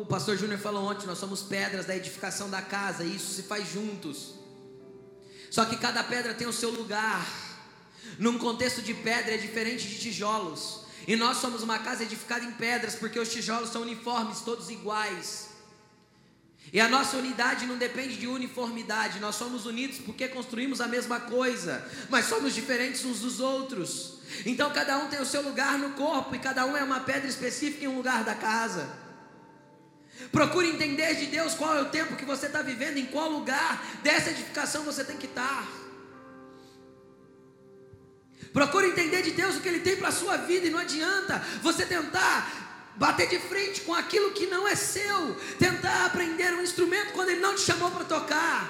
o 0.00 0.06
pastor 0.06 0.38
Júnior 0.38 0.58
falou 0.58 0.90
ontem, 0.90 1.06
nós 1.06 1.18
somos 1.18 1.42
pedras 1.42 1.84
da 1.84 1.94
edificação 1.94 2.48
da 2.48 2.62
casa, 2.62 3.04
e 3.04 3.14
isso 3.14 3.34
se 3.34 3.42
faz 3.42 3.70
juntos. 3.70 4.36
Só 5.50 5.66
que 5.66 5.76
cada 5.76 6.02
pedra 6.02 6.32
tem 6.32 6.46
o 6.46 6.52
seu 6.52 6.70
lugar. 6.70 7.28
Num 8.18 8.38
contexto 8.38 8.80
de 8.80 8.94
pedra 8.94 9.34
é 9.34 9.36
diferente 9.36 9.86
de 9.86 9.98
tijolos. 9.98 10.80
E 11.06 11.14
nós 11.14 11.36
somos 11.36 11.62
uma 11.62 11.78
casa 11.78 12.04
edificada 12.04 12.42
em 12.42 12.52
pedras, 12.52 12.94
porque 12.94 13.20
os 13.20 13.30
tijolos 13.30 13.68
são 13.68 13.82
uniformes, 13.82 14.40
todos 14.40 14.70
iguais. 14.70 15.50
E 16.72 16.80
a 16.80 16.88
nossa 16.88 17.18
unidade 17.18 17.66
não 17.66 17.76
depende 17.76 18.16
de 18.16 18.26
uniformidade, 18.26 19.20
nós 19.20 19.34
somos 19.34 19.66
unidos 19.66 19.98
porque 19.98 20.26
construímos 20.28 20.80
a 20.80 20.88
mesma 20.88 21.20
coisa, 21.20 21.86
mas 22.08 22.24
somos 22.24 22.54
diferentes 22.54 23.04
uns 23.04 23.20
dos 23.20 23.40
outros. 23.40 24.20
Então 24.46 24.72
cada 24.72 24.96
um 24.96 25.08
tem 25.08 25.20
o 25.20 25.26
seu 25.26 25.42
lugar 25.42 25.78
no 25.78 25.90
corpo 25.90 26.34
e 26.34 26.38
cada 26.38 26.64
um 26.64 26.74
é 26.74 26.82
uma 26.82 27.00
pedra 27.00 27.28
específica 27.28 27.84
em 27.84 27.88
um 27.88 27.98
lugar 27.98 28.24
da 28.24 28.34
casa. 28.34 29.06
Procure 30.32 30.68
entender 30.68 31.14
de 31.14 31.26
Deus 31.26 31.54
qual 31.54 31.76
é 31.76 31.82
o 31.82 31.90
tempo 31.90 32.16
que 32.16 32.24
você 32.24 32.46
está 32.46 32.60
vivendo, 32.60 32.98
em 32.98 33.06
qual 33.06 33.30
lugar 33.30 33.82
dessa 34.02 34.30
edificação 34.30 34.82
você 34.82 35.04
tem 35.04 35.16
que 35.16 35.26
estar. 35.26 35.66
Procure 38.52 38.88
entender 38.88 39.22
de 39.22 39.30
Deus 39.30 39.56
o 39.56 39.60
que 39.60 39.68
Ele 39.68 39.80
tem 39.80 39.96
para 39.96 40.08
a 40.08 40.12
sua 40.12 40.36
vida, 40.36 40.66
e 40.66 40.70
não 40.70 40.78
adianta 40.78 41.42
você 41.62 41.86
tentar 41.86 42.92
bater 42.96 43.28
de 43.28 43.38
frente 43.38 43.82
com 43.82 43.94
aquilo 43.94 44.32
que 44.32 44.46
não 44.46 44.66
é 44.66 44.74
seu, 44.74 45.34
tentar 45.58 46.06
aprender 46.06 46.52
um 46.54 46.62
instrumento 46.62 47.12
quando 47.12 47.30
Ele 47.30 47.40
não 47.40 47.54
te 47.54 47.60
chamou 47.60 47.90
para 47.90 48.04
tocar, 48.04 48.68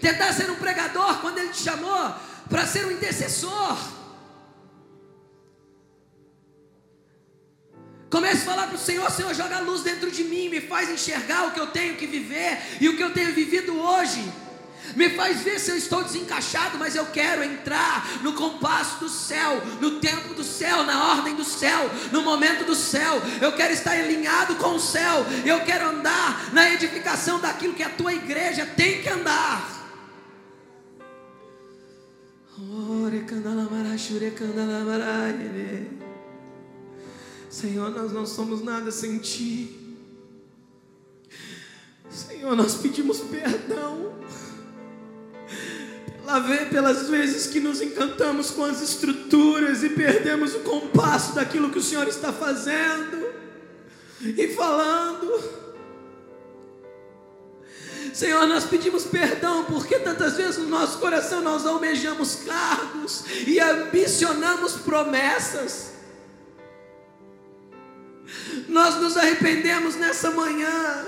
tentar 0.00 0.32
ser 0.32 0.50
um 0.50 0.56
pregador 0.56 1.20
quando 1.20 1.38
Ele 1.38 1.50
te 1.50 1.62
chamou 1.62 2.14
para 2.48 2.66
ser 2.66 2.86
um 2.86 2.90
intercessor. 2.90 4.01
Comece 8.12 8.42
a 8.42 8.50
falar 8.52 8.66
para 8.66 8.76
o 8.76 8.78
Senhor: 8.78 9.10
Senhor, 9.10 9.34
joga 9.34 9.56
a 9.56 9.60
luz 9.60 9.82
dentro 9.82 10.10
de 10.10 10.22
mim, 10.22 10.50
me 10.50 10.60
faz 10.60 10.90
enxergar 10.90 11.48
o 11.48 11.52
que 11.52 11.58
eu 11.58 11.66
tenho 11.68 11.96
que 11.96 12.06
viver 12.06 12.58
e 12.78 12.88
o 12.88 12.96
que 12.96 13.02
eu 13.02 13.12
tenho 13.12 13.32
vivido 13.32 13.72
hoje 13.76 14.22
me 14.96 15.10
faz 15.10 15.40
ver 15.42 15.58
se 15.58 15.70
eu 15.70 15.76
estou 15.76 16.02
desencaixado, 16.02 16.78
mas 16.78 16.94
eu 16.94 17.06
quero 17.06 17.42
entrar 17.42 18.06
no 18.22 18.34
compasso 18.34 18.98
do 19.00 19.08
céu, 19.08 19.62
no 19.80 20.00
tempo 20.00 20.34
do 20.34 20.44
céu, 20.44 20.84
na 20.84 21.12
ordem 21.12 21.34
do 21.34 21.44
céu, 21.44 21.90
no 22.10 22.22
momento 22.22 22.64
do 22.64 22.74
céu. 22.74 23.22
Eu 23.40 23.52
quero 23.52 23.72
estar 23.72 23.92
alinhado 23.92 24.56
com 24.56 24.74
o 24.74 24.80
céu, 24.80 25.24
eu 25.44 25.60
quero 25.64 25.88
andar 25.88 26.52
na 26.52 26.70
edificação 26.70 27.40
daquilo 27.40 27.74
que 27.74 27.82
a 27.82 27.90
tua 27.90 28.12
igreja 28.12 28.66
tem 28.66 29.02
que 29.02 29.08
andar. 29.08 29.70
Senhor, 37.52 37.90
nós 37.90 38.10
não 38.10 38.24
somos 38.24 38.64
nada 38.64 38.90
sem 38.90 39.18
Ti. 39.18 39.78
Senhor, 42.10 42.56
nós 42.56 42.76
pedimos 42.76 43.18
perdão 43.18 44.14
pelas 46.70 47.10
vezes 47.10 47.48
que 47.48 47.60
nos 47.60 47.82
encantamos 47.82 48.50
com 48.52 48.64
as 48.64 48.80
estruturas 48.80 49.82
e 49.82 49.90
perdemos 49.90 50.54
o 50.54 50.60
compasso 50.60 51.34
daquilo 51.34 51.68
que 51.68 51.78
o 51.78 51.82
Senhor 51.82 52.08
está 52.08 52.32
fazendo 52.32 53.30
e 54.22 54.48
falando. 54.54 55.60
Senhor, 58.14 58.46
nós 58.46 58.64
pedimos 58.64 59.04
perdão 59.04 59.66
porque 59.66 59.98
tantas 59.98 60.38
vezes 60.38 60.56
no 60.56 60.68
nosso 60.68 60.98
coração 60.98 61.42
nós 61.42 61.66
almejamos 61.66 62.36
cargos 62.46 63.24
e 63.46 63.60
ambicionamos 63.60 64.76
promessas. 64.76 65.91
Nós 68.68 68.96
nos 68.96 69.16
arrependemos 69.16 69.96
nessa 69.96 70.30
manhã 70.30 71.04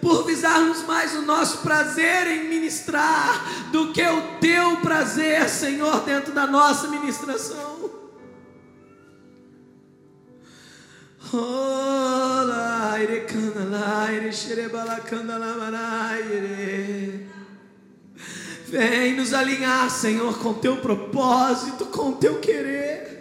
por 0.00 0.24
visarmos 0.24 0.82
mais 0.84 1.14
o 1.14 1.22
nosso 1.22 1.58
prazer 1.58 2.26
em 2.28 2.48
ministrar 2.48 3.70
do 3.72 3.92
que 3.92 4.02
o 4.02 4.38
teu 4.40 4.76
prazer, 4.78 5.48
Senhor, 5.48 6.00
dentro 6.00 6.32
da 6.32 6.46
nossa 6.46 6.88
ministração. 6.88 7.90
Vem 18.66 19.16
nos 19.16 19.32
alinhar, 19.34 19.90
Senhor, 19.90 20.38
com 20.38 20.54
teu 20.54 20.76
propósito, 20.78 21.86
com 21.86 22.12
teu 22.12 22.38
querer. 22.38 23.17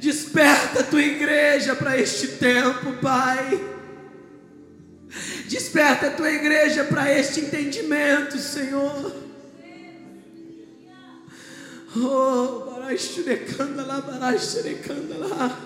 Desperta 0.00 0.80
a 0.80 0.84
tua 0.84 1.02
igreja 1.02 1.76
para 1.76 1.98
este 1.98 2.28
tempo, 2.28 2.94
Pai. 3.02 3.62
Desperta 5.46 6.06
a 6.06 6.10
tua 6.10 6.30
igreja 6.30 6.84
para 6.84 7.12
este 7.12 7.40
entendimento, 7.40 8.38
Senhor. 8.38 9.14
Oh, 11.96 12.70
lá, 13.82 14.00
lá. 15.18 15.60